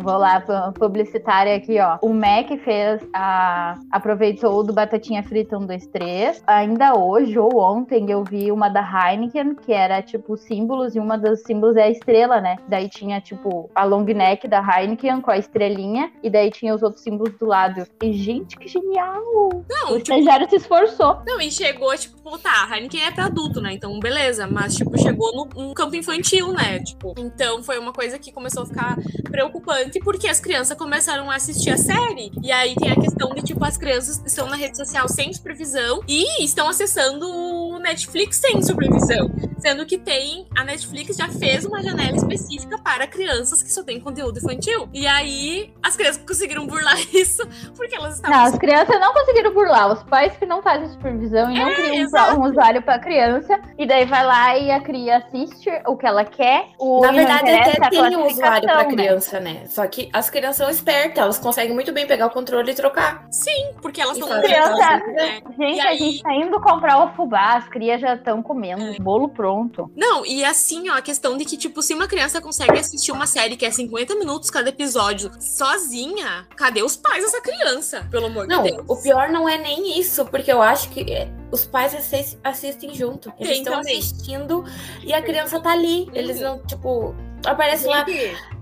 vou 0.00 0.16
lá, 0.18 0.40
pu- 0.40 0.78
publicitária 0.78 1.56
aqui, 1.56 1.78
ó. 1.78 1.98
O 2.02 2.12
Mac 2.12 2.48
fez 2.64 3.00
a. 3.14 3.78
aproveitou 3.90 4.62
do 4.62 4.72
Batatinha 4.72 5.22
Frita 5.22 5.56
1, 5.58 5.66
2, 5.66 5.86
3. 5.86 6.42
Ainda 6.46 6.94
hoje, 6.94 7.38
ou 7.38 7.58
ontem, 7.58 7.71
eu 8.08 8.24
vi 8.24 8.52
uma 8.52 8.68
da 8.68 8.82
Heineken, 8.82 9.54
que 9.54 9.72
era 9.72 10.02
tipo 10.02 10.36
símbolos, 10.36 10.94
e 10.94 10.98
uma 10.98 11.16
dos 11.16 11.40
símbolos 11.42 11.76
é 11.76 11.84
a 11.84 11.90
estrela, 11.90 12.40
né? 12.40 12.56
Daí 12.68 12.88
tinha, 12.88 13.20
tipo, 13.20 13.70
a 13.74 13.84
long 13.84 14.04
neck 14.04 14.46
da 14.48 14.60
Heineken 14.60 15.20
com 15.20 15.30
a 15.30 15.38
estrelinha, 15.38 16.12
e 16.22 16.30
daí 16.30 16.50
tinha 16.50 16.74
os 16.74 16.82
outros 16.82 17.02
símbolos 17.02 17.34
do 17.38 17.46
lado. 17.46 17.86
E, 18.02 18.12
gente, 18.12 18.56
que 18.56 18.68
genial! 18.68 19.22
Não, 19.68 19.92
O 19.92 19.98
tipo, 19.98 20.12
estagiário 20.12 20.48
se 20.48 20.56
esforçou. 20.56 21.20
Não, 21.26 21.40
e 21.40 21.50
chegou, 21.50 21.96
tipo, 21.96 22.38
tá, 22.38 22.66
a 22.68 22.76
Heineken 22.76 23.04
é 23.04 23.10
pra 23.10 23.26
adulto, 23.26 23.60
né? 23.60 23.72
Então, 23.72 23.98
beleza. 23.98 24.46
Mas, 24.46 24.74
tipo, 24.74 24.96
chegou 24.98 25.34
no, 25.34 25.48
num 25.62 25.74
campo 25.74 25.96
infantil, 25.96 26.52
né? 26.52 26.80
Tipo, 26.80 27.14
então 27.18 27.62
foi 27.62 27.78
uma 27.78 27.92
coisa 27.92 28.18
que 28.18 28.32
começou 28.32 28.64
a 28.64 28.66
ficar 28.66 28.96
preocupante 29.30 29.98
porque 30.00 30.28
as 30.28 30.40
crianças 30.40 30.76
começaram 30.76 31.30
a 31.30 31.36
assistir 31.36 31.70
a 31.70 31.76
série. 31.76 32.30
E 32.42 32.50
aí 32.50 32.74
tem 32.74 32.90
a 32.90 32.96
questão 33.00 33.30
de, 33.34 33.42
tipo, 33.42 33.64
as 33.64 33.76
crianças 33.76 34.22
estão 34.26 34.48
na 34.48 34.56
rede 34.56 34.76
social 34.76 35.08
sem 35.08 35.32
supervisão 35.32 36.00
e 36.08 36.44
estão 36.44 36.68
acessando 36.68 37.26
o 37.70 37.78
Netflix 37.78 38.36
sem 38.38 38.60
supervisão. 38.62 39.30
Sendo 39.58 39.86
que 39.86 39.96
tem, 39.96 40.48
a 40.58 40.64
Netflix 40.64 41.16
já 41.16 41.28
fez 41.28 41.64
uma 41.64 41.80
janela 41.82 42.16
específica 42.16 42.78
para 42.82 43.06
crianças 43.06 43.62
que 43.62 43.72
só 43.72 43.82
tem 43.84 44.00
conteúdo 44.00 44.38
infantil. 44.38 44.88
E 44.92 45.06
aí 45.06 45.72
as 45.82 45.94
crianças 45.96 46.22
conseguiram 46.26 46.66
burlar 46.66 46.96
isso 47.14 47.46
porque 47.76 47.94
elas 47.94 48.16
estavam 48.16 48.36
Não, 48.36 48.44
as 48.46 48.58
crianças 48.58 48.98
não 49.00 49.12
conseguiram 49.12 49.52
burlar. 49.54 49.92
Os 49.92 50.02
pais 50.02 50.36
que 50.36 50.44
não 50.46 50.62
fazem 50.62 50.88
supervisão 50.90 51.50
e 51.50 51.58
não 51.58 51.68
É, 51.68 51.74
criam 51.74 51.94
um, 51.94 51.98
exato. 52.00 52.40
um 52.40 52.44
usuário 52.44 52.82
pra 52.82 52.98
criança. 52.98 53.60
E 53.78 53.86
daí 53.86 54.04
vai 54.04 54.24
lá 54.26 54.58
e 54.58 54.70
a 54.70 54.80
cria 54.80 55.18
assiste 55.18 55.70
o 55.86 55.96
que 55.96 56.06
ela 56.06 56.24
quer. 56.24 56.66
O, 56.78 57.00
Na 57.00 57.08
não 57.08 57.14
verdade, 57.14 57.50
até 57.50 57.88
tem 57.90 58.16
o 58.16 58.26
usuário 58.26 58.36
pra 58.66 58.84
classificação, 58.84 58.88
né? 58.88 58.94
criança, 58.96 59.40
né? 59.40 59.62
Só 59.66 59.86
que 59.86 60.10
as 60.12 60.28
crianças 60.28 60.56
são 60.56 60.70
espertas, 60.70 61.18
elas 61.18 61.38
conseguem 61.38 61.72
muito 61.74 61.92
bem 61.92 62.06
pegar 62.06 62.26
o 62.26 62.30
controle 62.30 62.72
e 62.72 62.74
trocar. 62.74 63.26
Sim, 63.30 63.72
porque 63.80 64.00
elas 64.00 64.16
estão 64.18 64.40
criança- 64.40 64.70
elas 64.70 65.06
né? 65.14 65.40
Gente, 65.56 65.76
E 65.76 65.80
a 65.80 65.88
aí- 65.88 65.98
gente 65.98 66.22
tá 66.22 66.34
indo 66.34 66.60
comprar 66.60 66.98
o 67.04 67.14
fubá, 67.14 67.51
as 67.56 67.68
crias 67.68 68.00
já 68.00 68.14
estão 68.14 68.42
comendo 68.42 68.82
É. 68.84 68.90
o 68.92 69.02
bolo 69.02 69.28
pronto. 69.28 69.90
Não, 69.96 70.24
e 70.26 70.44
assim, 70.44 70.88
ó, 70.90 70.94
a 70.94 71.02
questão 71.02 71.36
de 71.36 71.44
que, 71.44 71.56
tipo, 71.56 71.82
se 71.82 71.94
uma 71.94 72.06
criança 72.06 72.40
consegue 72.40 72.78
assistir 72.78 73.12
uma 73.12 73.26
série 73.26 73.56
que 73.56 73.64
é 73.66 73.70
50 73.70 74.14
minutos 74.16 74.50
cada 74.50 74.68
episódio 74.68 75.30
sozinha, 75.40 76.46
cadê 76.56 76.82
os 76.82 76.96
pais 76.96 77.24
dessa 77.24 77.40
criança? 77.40 78.06
Pelo 78.10 78.26
amor 78.26 78.46
Não, 78.46 78.62
de 78.62 78.70
Deus. 78.72 78.84
o 78.88 78.96
pior 79.02 79.28
não 79.30 79.48
é 79.48 79.58
nem 79.58 79.98
isso, 79.98 80.24
porque 80.26 80.52
eu 80.52 80.60
acho 80.62 80.88
que 80.90 81.00
é, 81.12 81.28
os 81.50 81.64
pais 81.64 81.94
assis- 81.94 82.38
assistem 82.42 82.94
junto. 82.94 83.32
Eles 83.38 83.48
Tem 83.48 83.58
estão 83.62 83.74
também. 83.74 83.98
assistindo 83.98 84.64
e 85.04 85.12
a 85.12 85.22
criança 85.22 85.60
tá 85.60 85.72
ali. 85.72 86.08
Eles 86.12 86.36
Uhum. 86.38 86.42
não, 86.44 86.58
tipo, 86.66 87.14
aparece 87.44 87.86
lá. 87.86 88.04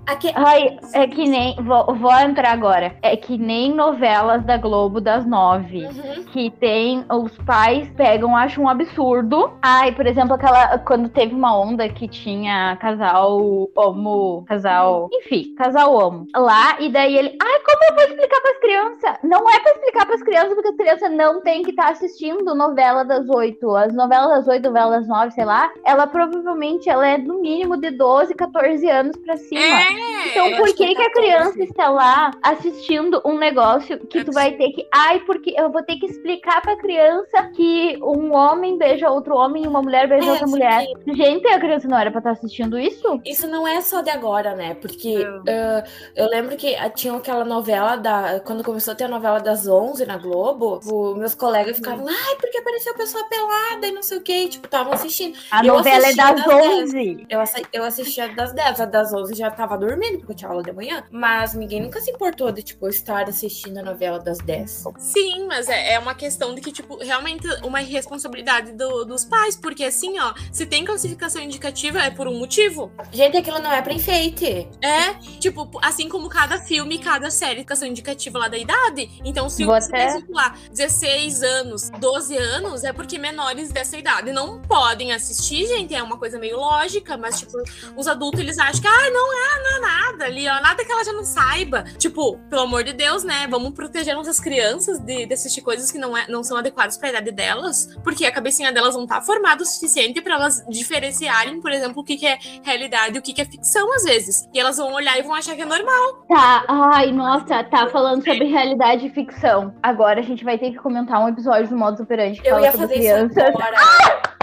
Aqui, 0.06 0.32
Ai, 0.34 0.78
é 0.92 1.06
que 1.06 1.28
nem. 1.28 1.56
Vou, 1.56 1.94
vou 1.94 2.12
entrar 2.12 2.52
agora. 2.52 2.96
É 3.02 3.16
que 3.16 3.38
nem 3.38 3.72
novelas 3.72 4.44
da 4.44 4.56
Globo 4.56 5.00
das 5.00 5.26
nove. 5.26 5.84
Uhum. 5.84 6.24
que 6.32 6.50
tem 6.50 7.04
os 7.10 7.36
pais 7.38 7.90
pegam, 7.96 8.36
acham 8.36 8.64
um 8.64 8.68
absurdo. 8.68 9.52
Ai, 9.62 9.92
por 9.92 10.06
exemplo, 10.06 10.34
aquela 10.34 10.78
quando 10.78 11.08
teve 11.08 11.34
uma 11.34 11.56
onda 11.56 11.88
que 11.88 12.08
tinha 12.08 12.76
casal 12.76 13.68
homo, 13.74 14.44
casal, 14.46 15.08
enfim, 15.12 15.54
casal 15.56 15.94
homo 15.94 16.26
lá 16.36 16.76
e 16.80 16.88
daí 16.88 17.16
ele, 17.16 17.36
ai, 17.40 17.60
como 17.60 17.84
eu 17.88 17.94
vou 17.94 18.04
explicar 18.04 18.40
para 18.40 18.50
as 18.50 18.58
crianças? 18.58 19.18
Não 19.22 19.50
é 19.50 19.60
para 19.60 19.72
explicar 19.72 20.06
para 20.06 20.14
as 20.14 20.22
crianças 20.22 20.54
porque 20.54 20.68
as 20.68 20.76
crianças 20.76 21.10
não 21.12 21.40
têm 21.40 21.62
que 21.62 21.70
estar 21.70 21.90
assistindo 21.90 22.54
novela 22.54 23.04
das 23.04 23.28
oito, 23.28 23.74
as 23.74 23.94
novelas 23.94 24.30
das 24.30 24.48
oito, 24.48 24.64
novelas 24.64 25.00
das 25.00 25.08
nove, 25.08 25.30
sei 25.32 25.44
lá. 25.44 25.70
Ela 25.84 26.06
provavelmente 26.06 26.88
ela 26.88 27.06
é 27.06 27.18
no 27.18 27.40
mínimo 27.40 27.76
de 27.76 27.90
12, 27.90 28.34
14 28.34 28.88
anos 28.88 29.16
para 29.18 29.36
cima. 29.36 29.60
É, 29.90 30.28
Então, 30.30 30.46
eu 30.48 30.56
por 30.58 30.66
que 30.68 30.74
que, 30.74 30.84
é 30.84 30.94
que 30.94 31.02
a 31.02 31.10
14. 31.10 31.12
criança 31.12 31.62
está 31.62 31.88
lá 31.90 32.30
assistindo 32.42 33.20
um 33.24 33.38
negócio 33.38 33.98
que 34.06 34.18
É 34.18 34.24
tu 34.24 34.32
vai 34.32 34.52
ter 34.52 34.70
que. 34.72 34.86
Ai, 34.92 35.20
porque 35.20 35.54
eu 35.56 35.70
vou 35.70 35.82
ter 35.82 35.96
que 35.96 36.06
explicar 36.06 36.60
pra 36.62 36.76
criança 36.76 37.42
que 37.54 37.98
um 38.02 38.34
homem 38.34 38.76
beija 38.78 39.10
outro 39.10 39.34
homem 39.34 39.64
e 39.64 39.66
uma 39.68 39.82
mulher 39.82 40.08
beija 40.08 40.26
É, 40.28 40.30
outra 40.32 40.46
mulher. 40.46 40.84
Gente, 41.06 41.46
a 41.48 41.58
criança 41.58 41.88
não 41.88 41.98
era 41.98 42.10
pra 42.10 42.18
estar 42.18 42.30
assistindo 42.32 42.78
isso? 42.78 43.20
Isso 43.24 43.46
não 43.48 43.66
é 43.66 43.80
só 43.80 44.00
de 44.02 44.10
agora, 44.10 44.54
né? 44.54 44.74
Porque 44.74 45.24
ah, 45.48 45.84
eu 46.14 46.28
lembro 46.28 46.56
que 46.56 46.74
ah, 46.76 46.88
tinha 46.90 47.14
aquela 47.14 47.44
novela 47.44 47.96
da. 47.96 48.40
Quando 48.40 48.62
começou 48.64 48.92
a 48.92 48.94
ter 48.96 49.04
a 49.04 49.08
novela 49.08 49.40
das 49.40 49.66
11 49.66 50.04
na 50.06 50.16
Globo, 50.16 50.80
o- 50.86 51.14
meus 51.14 51.34
colegas 51.34 51.76
ficavam, 51.76 52.06
ai, 52.08 52.36
porque 52.40 52.58
apareceu 52.58 52.94
pessoa 52.94 53.24
pelada 53.28 53.86
e 53.86 53.92
não 53.92 54.02
sei 54.02 54.18
o 54.18 54.20
que, 54.22 54.48
tipo, 54.48 54.66
estavam 54.66 54.92
assistindo. 54.92 55.38
A 55.50 55.64
Eu 55.64 55.74
novela 55.74 56.06
é 56.06 56.14
das 56.14 56.34
das 56.36 56.44
dez. 56.44 56.80
11. 56.94 57.26
Eu, 57.28 57.40
assi- 57.40 57.66
eu 57.72 57.84
assistia 57.84 58.28
das 58.28 58.52
10, 58.52 58.80
a 58.80 58.84
das 58.84 59.12
11 59.12 59.34
já 59.34 59.50
tava 59.50 59.76
dormindo, 59.80 60.18
porque 60.18 60.32
eu 60.32 60.36
tinha 60.36 60.50
aula 60.50 60.62
de 60.62 60.72
manhã. 60.72 61.02
Mas 61.10 61.54
ninguém 61.54 61.80
nunca 61.82 62.00
se 62.00 62.10
importou 62.10 62.52
de, 62.52 62.62
tipo, 62.62 62.88
estar 62.88 63.28
assistindo 63.28 63.78
a 63.78 63.82
novela 63.82 64.18
das 64.18 64.38
10. 64.38 64.84
Sim, 64.98 65.46
mas 65.46 65.68
é, 65.68 65.94
é 65.94 65.98
uma 65.98 66.14
questão 66.14 66.54
de 66.54 66.60
que, 66.60 66.70
tipo, 66.72 66.96
realmente 67.02 67.46
uma 67.64 67.82
irresponsabilidade 67.82 68.72
do- 68.72 69.04
dos 69.04 69.24
pais, 69.24 69.56
porque 69.56 69.84
assim, 69.84 70.18
ó, 70.18 70.32
se 70.52 70.66
tem 70.66 70.84
classificação 70.84 71.42
indicativa 71.42 71.98
é 72.00 72.10
por 72.10 72.28
um 72.28 72.38
motivo. 72.38 72.92
Gente, 73.12 73.36
aquilo 73.36 73.58
não 73.58 73.72
é 73.72 73.82
pra 73.82 73.92
enfeite. 73.92 74.68
É, 74.82 75.14
tipo, 75.38 75.68
assim 75.82 76.08
como 76.08 76.28
cada 76.28 76.58
filme, 76.60 76.98
cada 76.98 77.30
série, 77.30 77.64
classificação 77.64 77.88
indicativa 77.88 78.38
lá 78.38 78.48
da 78.48 78.58
idade. 78.58 79.10
Então, 79.24 79.48
se 79.48 79.64
Vou 79.64 79.74
o 79.74 80.34
lá 80.34 80.54
16 80.70 81.42
anos, 81.42 81.90
12 81.98 82.36
anos, 82.36 82.84
é 82.84 82.92
porque 82.92 83.18
menores 83.18 83.70
dessa 83.72 83.96
idade 83.96 84.32
não 84.32 84.60
podem 84.60 85.12
assistir, 85.12 85.66
gente. 85.66 85.94
É 85.94 86.02
uma 86.02 86.18
coisa 86.18 86.38
meio 86.38 86.56
lógica, 86.56 87.16
mas, 87.16 87.38
tipo, 87.38 87.52
os 87.96 88.06
adultos 88.08 88.40
eles 88.40 88.58
acham 88.58 88.80
que, 88.80 88.88
ah, 88.88 89.10
não 89.10 89.32
é, 89.32 89.62
não 89.62 89.69
é 89.76 89.80
nada 89.80 90.24
ali, 90.24 90.48
ó, 90.48 90.60
nada 90.60 90.84
que 90.84 90.90
ela 90.92 91.04
já 91.04 91.12
não 91.12 91.24
saiba. 91.24 91.84
Tipo, 91.98 92.38
pelo 92.48 92.62
amor 92.62 92.84
de 92.84 92.92
Deus, 92.92 93.24
né? 93.24 93.46
Vamos 93.48 93.72
proteger 93.72 94.14
nossas 94.14 94.38
crianças 94.40 94.98
de, 94.98 95.26
de 95.26 95.34
assistir 95.34 95.62
coisas 95.62 95.90
que 95.90 95.98
não, 95.98 96.16
é, 96.16 96.26
não 96.28 96.42
são 96.42 96.56
adequadas 96.56 96.96
pra 96.96 97.10
idade 97.10 97.30
delas, 97.30 97.96
porque 98.02 98.26
a 98.26 98.32
cabecinha 98.32 98.72
delas 98.72 98.94
não 98.94 99.06
tá 99.06 99.20
formada 99.20 99.62
o 99.62 99.66
suficiente 99.66 100.20
pra 100.20 100.34
elas 100.34 100.64
diferenciarem, 100.68 101.60
por 101.60 101.70
exemplo, 101.72 102.02
o 102.02 102.04
que, 102.04 102.16
que 102.16 102.26
é 102.26 102.38
realidade 102.62 103.16
e 103.16 103.18
o 103.18 103.22
que, 103.22 103.32
que 103.32 103.40
é 103.42 103.44
ficção, 103.44 103.92
às 103.94 104.02
vezes. 104.04 104.48
E 104.52 104.58
elas 104.60 104.76
vão 104.76 104.92
olhar 104.92 105.18
e 105.18 105.22
vão 105.22 105.34
achar 105.34 105.54
que 105.54 105.62
é 105.62 105.66
normal. 105.66 106.24
Tá, 106.28 106.64
ai, 106.68 107.12
nossa, 107.12 107.62
tá 107.64 107.88
falando 107.88 108.24
sobre 108.24 108.44
realidade 108.44 109.06
e 109.06 109.10
ficção. 109.10 109.74
Agora 109.82 110.20
a 110.20 110.22
gente 110.22 110.44
vai 110.44 110.58
ter 110.58 110.70
que 110.70 110.78
comentar 110.78 111.20
um 111.22 111.28
episódio 111.28 111.68
do 111.68 111.76
Modus 111.76 112.00
Operandi 112.00 112.40
que 112.40 112.48
Eu 112.48 112.54
fala 112.54 112.66
ia 112.66 112.72
sobre 112.72 112.86
fazer 112.88 112.98
crianças. 112.98 113.36
isso 113.36 113.46
agora. 113.46 114.39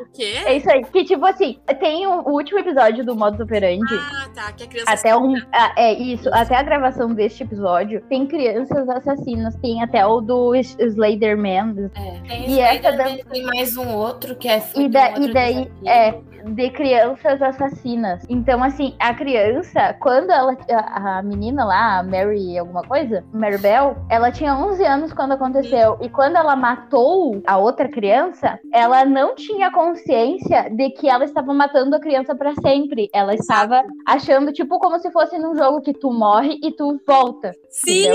O 0.00 0.06
quê? 0.12 0.34
É 0.44 0.56
isso 0.56 0.70
aí. 0.70 0.84
Que 0.84 1.04
tipo 1.04 1.24
assim, 1.24 1.58
tem 1.80 2.06
o, 2.06 2.28
último 2.28 2.58
episódio 2.58 3.04
do 3.04 3.14
Modus 3.16 3.40
Operandi. 3.40 3.94
Ah, 3.94 4.28
tá. 4.34 4.52
Que 4.52 4.64
a 4.64 4.66
criança. 4.66 4.92
Até 4.92 5.16
um. 5.16 5.34
ah, 5.52 5.72
É 5.76 5.92
isso, 5.92 6.28
até 6.32 6.56
a 6.56 6.62
gravação 6.62 7.12
deste 7.12 7.42
episódio, 7.42 8.00
tem 8.08 8.26
crianças 8.26 8.88
assassinas. 8.88 9.54
Tem 9.56 9.82
até 9.82 10.04
o 10.06 10.20
do 10.20 10.54
Slenderman. 10.54 11.90
É. 11.94 12.20
Tem, 12.26 12.50
E 12.50 12.60
essa 12.60 12.90
Spider-Man, 12.92 13.16
tem 13.30 13.42
mais 13.44 13.76
um 13.76 13.94
outro 13.94 14.34
que 14.36 14.48
é 14.48 14.62
E, 14.76 14.88
da, 14.88 15.10
um 15.18 15.22
e 15.22 15.32
daí, 15.32 15.54
desafio. 15.54 15.88
é, 15.88 16.20
de 16.46 16.70
crianças 16.70 17.40
assassinas. 17.40 18.22
Então, 18.28 18.62
assim, 18.62 18.94
a 18.98 19.14
criança, 19.14 19.94
quando 20.00 20.30
ela. 20.30 20.56
A, 20.70 21.18
a 21.18 21.22
menina 21.22 21.64
lá, 21.64 21.98
a 21.98 22.02
Mary, 22.02 22.58
alguma 22.58 22.82
coisa, 22.82 23.24
Mary 23.32 23.58
Bell, 23.58 23.96
ela 24.10 24.30
tinha 24.30 24.54
11 24.56 24.84
anos 24.84 25.12
quando 25.12 25.32
aconteceu. 25.32 25.98
E 26.00 26.08
quando 26.08 26.36
ela 26.36 26.54
matou 26.56 27.42
a 27.46 27.56
outra 27.56 27.88
criança, 27.88 28.58
ela 28.72 29.04
não 29.04 29.34
tinha 29.34 29.70
consciência 29.74 30.70
de 30.70 30.90
que 30.90 31.08
ela 31.08 31.24
estava 31.24 31.52
matando 31.52 31.96
a 31.96 32.00
criança 32.00 32.34
pra 32.34 32.54
sempre. 32.54 33.10
Ela 33.12 33.34
estava 33.34 33.82
achando, 34.06 34.52
tipo, 34.52 34.78
como 34.78 34.98
se 34.98 35.10
fosse 35.10 35.36
num 35.36 35.56
jogo 35.56 35.82
que 35.82 35.92
tu 35.92 36.12
morre 36.12 36.58
e 36.62 36.72
tu 36.72 36.98
volta. 37.06 37.52
Sim, 37.68 38.08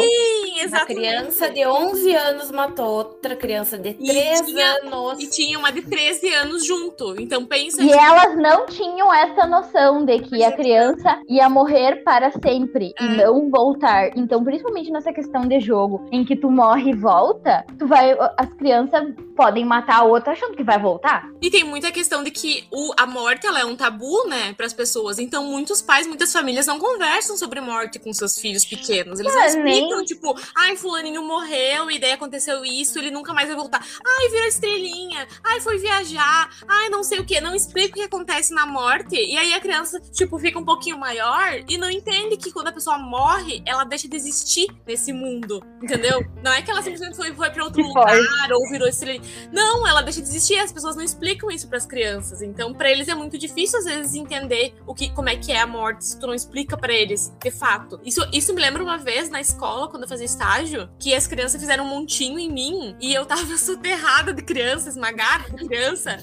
Uma 0.60 0.66
exatamente. 0.78 0.96
criança 1.00 1.50
de 1.50 1.66
11 1.66 2.16
anos 2.16 2.52
matou 2.52 2.86
outra 2.88 3.36
criança 3.36 3.78
de 3.78 3.90
E 3.90 3.94
3 4.06 4.42
tinha- 4.42 4.72
anos. 4.84 5.20
E 5.24 5.28
tinha 5.30 5.58
uma 5.60 5.72
de 5.72 5.82
13 5.82 6.34
anos 6.34 6.66
junto. 6.66 7.20
Então 7.20 7.46
pensa. 7.46 7.82
E 7.84 7.88
tipo, 7.88 8.00
elas 8.00 8.38
não 8.38 8.66
tinham 8.66 9.14
essa 9.14 9.46
noção 9.48 10.06
de 10.06 10.20
que 10.20 10.44
a 10.44 10.52
criança 10.52 11.20
ia 11.28 11.50
morrer 11.50 12.04
para 12.04 12.32
sempre 12.32 12.94
É. 13.00 13.04
e 13.04 13.18
não 13.18 13.50
voltar. 13.50 14.18
Então, 14.18 14.44
principalmente 14.44 14.92
nessa 14.92 15.12
questão 15.14 15.48
de 15.48 15.60
jogo, 15.60 16.08
em 16.12 16.24
que 16.26 16.36
tu 16.36 16.50
morre 16.52 16.92
e 16.92 16.96
volta, 16.96 17.66
tu 17.78 17.88
vai. 17.88 18.16
As 18.38 18.52
crianças 18.54 19.04
podem 19.36 19.66
matar 19.66 20.00
a 20.00 20.04
outra 20.04 20.34
achando 20.34 20.56
que 20.56 20.64
vai 20.64 20.78
voltar. 20.80 21.30
E 21.42 21.50
tem 21.50 21.64
muita 21.64 21.92
questão 21.92 22.24
de 22.24 22.32
que 22.32 22.66
o, 22.72 22.94
a 22.98 23.06
morte 23.06 23.48
ela 23.48 23.60
é 23.60 23.66
um 23.66 23.76
tabu, 23.76 24.28
né, 24.28 24.54
para 24.56 24.66
as 24.66 24.74
pessoas. 24.74 25.18
Então 25.20 25.44
muitos 25.46 25.82
pais, 25.82 26.06
muitas 26.08 26.32
famílias 26.34 26.66
não 26.68 26.78
conversam 26.80 27.38
sobre 27.38 27.62
morte 27.62 28.00
com 28.00 28.12
seus 28.12 28.38
filhos 28.38 28.66
pequenos. 28.66 29.20
Eles 29.20 29.34
não 29.34 29.44
explicam, 29.46 29.98
nem- 29.98 30.06
tipo, 30.06 30.36
ai, 30.56 30.76
fulaninho 30.76 31.24
morreu 31.24 31.90
e 31.92 32.00
daí 32.00 32.12
aconteceu 32.12 32.64
isso, 32.66 32.98
ele 33.00 33.12
nunca 33.12 33.34
mais 33.34 33.48
vai 33.48 33.56
voltar. 33.56 33.86
Ai, 34.06 34.30
virou 34.30 34.48
estrelinha. 34.48 35.28
Ai, 35.44 35.60
foi 35.62 35.78
viajar. 35.78 36.50
Ai, 36.68 36.90
não 36.90 37.04
sei 37.04 37.20
o 37.20 37.26
que. 37.26 37.40
Não 37.42 37.56
explica 37.56 37.90
o 37.92 37.94
que 37.94 38.02
acontece 38.04 38.54
na 38.54 38.66
morte. 38.66 39.16
E 39.16 39.38
aí 39.38 39.54
a 39.54 39.60
criança, 39.60 40.00
tipo, 40.12 40.38
fica 40.40 40.60
um 40.60 40.66
pouquinho 40.66 40.98
maior 40.98 41.64
e 41.68 41.78
não 41.78 41.90
entende 41.90 42.38
que 42.38 42.52
quando 42.52 42.68
a 42.68 42.72
pessoa 42.72 42.98
morre, 42.98 43.62
ela 43.66 43.84
deixa 43.84 44.08
de 44.08 44.16
existir 44.16 44.68
nesse 44.86 45.12
mundo. 45.14 45.64
Entendeu? 45.82 46.26
Não 46.44 46.52
é 46.52 46.62
que 46.62 46.70
ela 46.72 46.82
simplesmente 46.82 47.16
foi, 47.16 47.34
foi 47.34 47.50
pra 47.50 47.64
outro 47.64 47.82
Que 47.82 47.88
lugar 47.88 48.16
forte. 48.16 48.54
ou 48.54 48.70
virou 48.70 48.88
estrelinha. 48.88 49.50
Não, 49.52 49.88
ela 49.88 50.02
deixa 50.02 50.22
de 50.22 50.28
existir. 50.28 50.60
As 50.60 50.72
pessoas 50.72 50.96
não 50.96 51.04
explicam 51.04 51.50
isso 51.50 51.68
pras 51.68 51.86
crianças. 51.86 52.42
Então, 52.42 52.74
pra 52.74 52.92
eles 52.92 53.08
é 53.08 53.16
muito 53.16 53.38
difícil, 53.38 53.80
às 53.80 53.86
vezes, 53.86 54.16
entender 54.16 54.74
o 54.86 54.94
que, 54.94 55.10
como 55.14 55.30
é 55.30 55.36
que 55.36 55.52
é 55.52 55.60
a 55.60 55.68
morte 55.68 56.06
se 56.06 56.20
tu 56.20 56.28
não 56.28 56.34
explica 56.34 56.78
pra 56.78 56.94
eles, 56.94 57.34
de 57.42 57.52
fato. 57.52 58.00
Isso, 58.04 58.22
isso 58.34 58.54
me 58.54 58.62
lembra 58.62 58.84
uma 58.84 58.98
vez 58.98 59.30
na 59.30 59.40
escola, 59.42 59.88
quando 59.90 60.04
eu 60.04 60.10
fazia 60.10 60.26
estágio, 60.40 60.90
que 60.98 61.14
as 61.14 61.28
crianças 61.28 61.60
fizeram 61.60 61.84
um 61.84 61.90
montinho 61.90 62.40
em 62.40 62.50
mim 62.50 62.96
e 63.02 63.14
eu 63.14 63.26
tava 63.26 63.56
soterrada 63.58 64.34
de 64.34 64.42
criança, 64.42 64.88
esmagada 64.88 65.50
de 65.50 65.68
criança. 65.68 66.18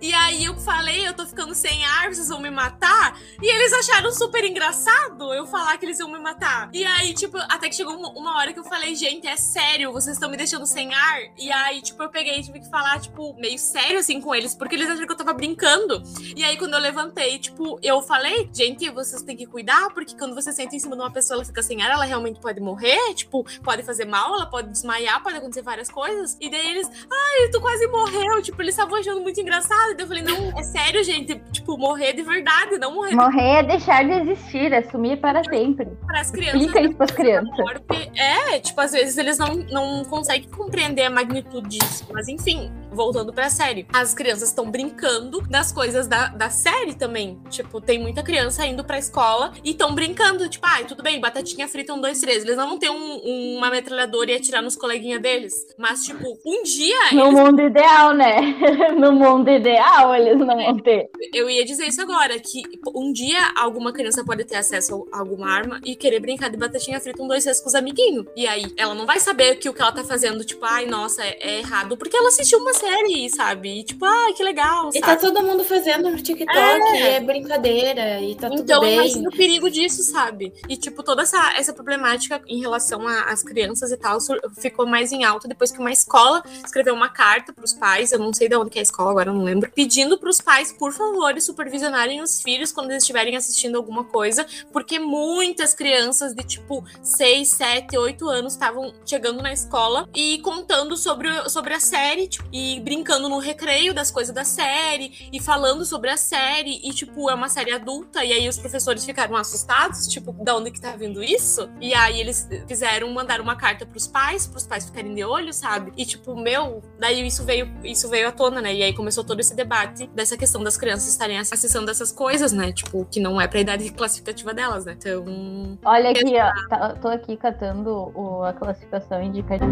E 0.00 0.12
aí 0.12 0.44
eu 0.44 0.54
falei, 0.60 1.06
eu 1.06 1.14
tô 1.14 1.26
ficando 1.26 1.54
sem 1.54 1.84
ar, 1.84 2.12
vocês 2.12 2.28
vão 2.28 2.40
me 2.40 2.50
matar? 2.50 3.18
E 3.40 3.46
eles 3.46 3.72
acharam 3.72 4.12
super 4.12 4.44
engraçado 4.44 5.32
eu 5.34 5.46
falar 5.46 5.76
que 5.78 5.86
eles 5.86 5.98
iam 5.98 6.10
me 6.10 6.18
matar. 6.18 6.70
E 6.72 6.84
aí, 6.84 7.14
tipo, 7.14 7.36
até 7.38 7.68
que 7.68 7.74
chegou 7.74 7.94
uma, 7.94 8.36
hora 8.38 8.52
que 8.52 8.58
eu 8.58 8.64
falei, 8.64 8.94
gente, 8.94 9.26
é 9.26 9.36
sério, 9.36 9.92
vocês 9.92 10.16
estão 10.16 10.30
me 10.30 10.36
deixando 10.36 10.66
sem 10.66 10.94
ar? 10.94 11.20
E 11.36 11.50
aí, 11.50 11.82
tipo, 11.82 12.02
eu 12.02 12.08
peguei 12.08 12.38
e 12.38 12.42
tive 12.42 12.60
que 12.60 12.68
falar, 12.68 13.00
tipo, 13.00 13.34
meio 13.34 13.58
sério 13.58 13.98
assim 13.98 14.20
com 14.20 14.34
eles, 14.34 14.54
porque 14.54 14.74
eles 14.74 14.88
acharam 14.88 15.06
que 15.06 15.12
eu 15.12 15.16
tava 15.16 15.32
brincando. 15.32 16.02
E 16.36 16.44
aí, 16.44 16.56
quando 16.56 16.74
eu 16.74 16.80
levantei, 16.80 17.38
tipo, 17.38 17.78
eu 17.82 18.00
falei, 18.02 18.48
gente, 18.52 18.88
vocês 18.90 19.22
têm 19.22 19.36
que 19.36 19.46
cuidar, 19.46 19.90
porque 19.90 20.16
quando 20.16 20.34
você 20.34 20.52
senta 20.52 20.76
em 20.76 20.78
cima 20.78 20.96
de 20.96 21.02
uma 21.02 21.10
pessoa, 21.10 21.36
ela 21.36 21.44
fica 21.44 21.62
sem 21.62 21.82
ar, 21.82 21.90
ela 21.90 22.04
realmente 22.04 22.40
pode 22.40 22.60
morrer, 22.60 23.14
tipo, 23.14 23.44
pode 23.62 23.82
fazer 23.82 24.04
mal, 24.04 24.34
ela 24.34 24.46
pode 24.46 24.68
desmaiar, 24.68 25.22
pode 25.22 25.36
acontecer 25.36 25.62
várias 25.62 25.90
coisas. 25.90 26.36
E 26.40 26.50
daí 26.50 26.70
eles, 26.70 26.88
ai, 26.88 27.48
tu 27.50 27.60
quase 27.60 27.86
morreu, 27.88 28.42
tipo, 28.42 28.60
eles 28.62 28.74
estavam 28.74 28.98
achando 28.98 29.20
muito 29.20 29.40
engraçado. 29.40 29.79
E 29.90 29.94
daí 29.94 30.04
eu 30.04 30.06
falei, 30.08 30.22
não, 30.22 30.58
é 30.58 30.62
sério, 30.62 31.02
gente, 31.04 31.36
tipo, 31.52 31.76
morrer 31.78 32.12
de 32.12 32.22
verdade, 32.22 32.78
não 32.78 32.94
morrer 32.94 33.14
Morrer 33.14 33.58
é 33.58 33.62
deixar 33.62 34.04
de 34.04 34.12
existir, 34.12 34.72
é 34.72 34.82
sumir 34.90 35.18
para 35.18 35.42
sempre. 35.44 35.86
para 36.06 36.20
as 36.20 36.30
crianças. 36.30 36.60
Explica 36.60 36.80
isso 36.82 36.94
pras 36.96 37.10
crianças. 37.10 37.56
morte. 37.56 38.10
É, 38.16 38.58
tipo, 38.60 38.80
às 38.80 38.92
vezes 38.92 39.16
eles 39.16 39.38
não, 39.38 39.54
não 39.70 40.04
conseguem 40.04 40.48
compreender 40.48 41.04
a 41.04 41.10
magnitude 41.10 41.68
disso. 41.78 42.06
Mas 42.12 42.28
enfim, 42.28 42.70
voltando 42.92 43.32
pra 43.32 43.48
série. 43.48 43.86
As 43.92 44.12
crianças 44.14 44.48
estão 44.48 44.70
brincando 44.70 45.40
das 45.48 45.72
coisas 45.72 46.06
da, 46.06 46.28
da 46.28 46.50
série 46.50 46.94
também. 46.94 47.38
Tipo, 47.48 47.80
tem 47.80 47.98
muita 47.98 48.22
criança 48.22 48.66
indo 48.66 48.84
pra 48.84 48.98
escola 48.98 49.52
e 49.64 49.70
estão 49.70 49.94
brincando. 49.94 50.48
Tipo, 50.48 50.66
ai, 50.66 50.84
tudo 50.84 51.02
bem, 51.02 51.20
batatinha 51.20 51.66
frita, 51.68 51.94
um, 51.94 52.00
dois, 52.00 52.20
três. 52.20 52.44
Eles 52.44 52.56
não 52.56 52.68
vão 52.68 52.78
ter 52.78 52.90
um- 52.90 53.56
uma 53.56 53.70
metralhadora 53.70 54.30
e 54.32 54.36
atirar 54.36 54.62
nos 54.62 54.76
coleguinhas 54.76 55.20
deles. 55.22 55.54
Mas, 55.78 56.02
tipo, 56.04 56.24
um 56.46 56.62
dia 56.62 56.96
No 57.12 57.26
eles 57.26 57.34
mundo 57.38 57.60
ideal, 57.62 58.12
né? 58.12 58.40
No 59.00 59.12
mundo 59.12 59.48
ideal, 59.50 59.69
eles 60.16 60.38
não 60.38 60.56
vão 60.56 60.76
ter. 60.78 61.08
Eu 61.32 61.48
ia 61.50 61.64
dizer 61.64 61.86
isso 61.86 62.00
agora, 62.00 62.38
que 62.38 62.62
um 62.94 63.12
dia 63.12 63.38
alguma 63.56 63.92
criança 63.92 64.24
pode 64.24 64.44
ter 64.44 64.56
acesso 64.56 65.06
a 65.12 65.18
alguma 65.18 65.50
arma 65.50 65.80
e 65.84 65.94
querer 65.96 66.20
brincar 66.20 66.48
de 66.50 66.56
batatinha 66.56 67.00
frita 67.00 67.22
um, 67.22 67.28
dois, 67.28 67.44
três 67.44 67.60
com 67.60 67.68
os 67.68 67.74
amiguinhos. 67.74 68.26
E 68.36 68.46
aí, 68.46 68.64
ela 68.76 68.94
não 68.94 69.06
vai 69.06 69.20
saber 69.20 69.56
que 69.56 69.68
o 69.68 69.74
que 69.74 69.80
ela 69.82 69.92
tá 69.92 70.04
fazendo, 70.04 70.44
tipo, 70.44 70.64
ai, 70.64 70.86
nossa, 70.86 71.22
é, 71.22 71.36
é 71.40 71.58
errado, 71.58 71.96
porque 71.96 72.16
ela 72.16 72.28
assistiu 72.28 72.58
uma 72.58 72.72
série, 72.74 73.28
sabe? 73.30 73.80
E 73.80 73.84
tipo, 73.84 74.04
ai, 74.04 74.32
que 74.32 74.42
legal, 74.42 74.90
E 74.94 75.00
tá 75.00 75.08
sabe? 75.08 75.20
todo 75.22 75.42
mundo 75.42 75.64
fazendo 75.64 76.10
no 76.10 76.16
TikTok, 76.16 76.50
É. 76.52 77.14
é, 77.16 77.20
brincadeira, 77.20 78.20
e 78.20 78.34
tá 78.34 78.46
Então, 78.48 78.56
tudo 78.64 78.80
bem. 78.80 78.94
imagina 78.94 79.28
o 79.28 79.36
perigo 79.36 79.70
disso, 79.70 80.02
sabe? 80.02 80.52
E, 80.68 80.76
tipo, 80.76 81.02
toda 81.02 81.22
essa, 81.22 81.52
essa 81.56 81.72
problemática 81.72 82.40
em 82.46 82.60
relação 82.60 83.06
às 83.06 83.42
crianças 83.42 83.90
e 83.90 83.96
tal 83.96 84.18
ficou 84.58 84.86
mais 84.86 85.12
em 85.12 85.24
alta 85.24 85.48
depois 85.48 85.70
que 85.70 85.78
uma 85.78 85.90
escola 85.92 86.42
escreveu 86.64 86.94
uma 86.94 87.08
carta 87.08 87.52
pros 87.52 87.72
pais, 87.72 88.12
eu 88.12 88.18
não 88.18 88.32
sei 88.32 88.48
de 88.48 88.56
onde 88.56 88.70
que 88.70 88.78
é 88.78 88.80
a 88.80 88.82
escola, 88.82 89.10
agora 89.10 89.32
não 89.32 89.42
lembro, 89.42 89.59
pedindo 89.68 90.18
pros 90.18 90.40
pais, 90.40 90.72
por 90.72 90.92
favor, 90.92 91.40
supervisionarem 91.40 92.20
os 92.20 92.42
filhos 92.42 92.72
quando 92.72 92.90
eles 92.90 93.02
estiverem 93.02 93.36
assistindo 93.36 93.76
alguma 93.76 94.04
coisa, 94.04 94.46
porque 94.72 94.98
muitas 94.98 95.74
crianças 95.74 96.34
de, 96.34 96.42
tipo, 96.42 96.84
6, 97.02 97.48
7, 97.48 97.96
8 97.96 98.28
anos 98.28 98.52
estavam 98.52 98.92
chegando 99.04 99.42
na 99.42 99.52
escola 99.52 100.08
e 100.14 100.38
contando 100.38 100.96
sobre, 100.96 101.28
sobre 101.48 101.74
a 101.74 101.80
série, 101.80 102.28
tipo, 102.28 102.48
e 102.52 102.80
brincando 102.80 103.28
no 103.28 103.38
recreio 103.38 103.94
das 103.94 104.10
coisas 104.10 104.34
da 104.34 104.44
série, 104.44 105.28
e 105.32 105.40
falando 105.40 105.84
sobre 105.84 106.10
a 106.10 106.16
série, 106.16 106.80
e, 106.82 106.92
tipo, 106.92 107.30
é 107.30 107.34
uma 107.34 107.48
série 107.48 107.72
adulta, 107.72 108.24
e 108.24 108.32
aí 108.32 108.48
os 108.48 108.58
professores 108.58 109.04
ficaram 109.04 109.36
assustados, 109.36 110.06
tipo, 110.06 110.32
da 110.32 110.56
onde 110.56 110.70
que 110.70 110.80
tá 110.80 110.96
vindo 110.96 111.22
isso? 111.22 111.68
E 111.80 111.94
aí 111.94 112.20
eles 112.20 112.48
fizeram, 112.66 113.10
mandaram 113.12 113.44
uma 113.44 113.56
carta 113.56 113.86
pros 113.86 114.06
pais, 114.06 114.46
pros 114.46 114.66
pais 114.66 114.84
ficarem 114.86 115.14
de 115.14 115.24
olho, 115.24 115.52
sabe? 115.52 115.92
E, 115.96 116.04
tipo, 116.04 116.34
meu, 116.36 116.82
daí 116.98 117.26
isso 117.26 117.44
veio, 117.44 117.70
isso 117.84 118.08
veio 118.08 118.28
à 118.28 118.32
tona, 118.32 118.60
né? 118.60 118.74
E 118.74 118.82
aí 118.82 118.92
começou 118.92 119.24
todo 119.24 119.40
esse 119.40 119.49
debate 119.54 120.06
dessa 120.14 120.36
questão 120.36 120.62
das 120.62 120.76
crianças 120.76 121.08
estarem 121.08 121.38
acessando 121.38 121.90
essas 121.90 122.10
coisas, 122.12 122.52
né? 122.52 122.72
Tipo, 122.72 123.04
que 123.10 123.20
não 123.20 123.40
é 123.40 123.46
pra 123.48 123.60
idade 123.60 123.90
classificativa 123.92 124.52
delas, 124.54 124.84
né? 124.84 124.96
Então, 124.98 125.78
Olha 125.84 126.10
aqui, 126.10 126.34
ó. 126.38 126.68
tá- 126.68 126.94
tô 127.00 127.08
aqui 127.08 127.36
catando 127.36 128.12
o- 128.14 128.42
a 128.44 128.52
classificação 128.52 129.22
indicativa. 129.22 129.70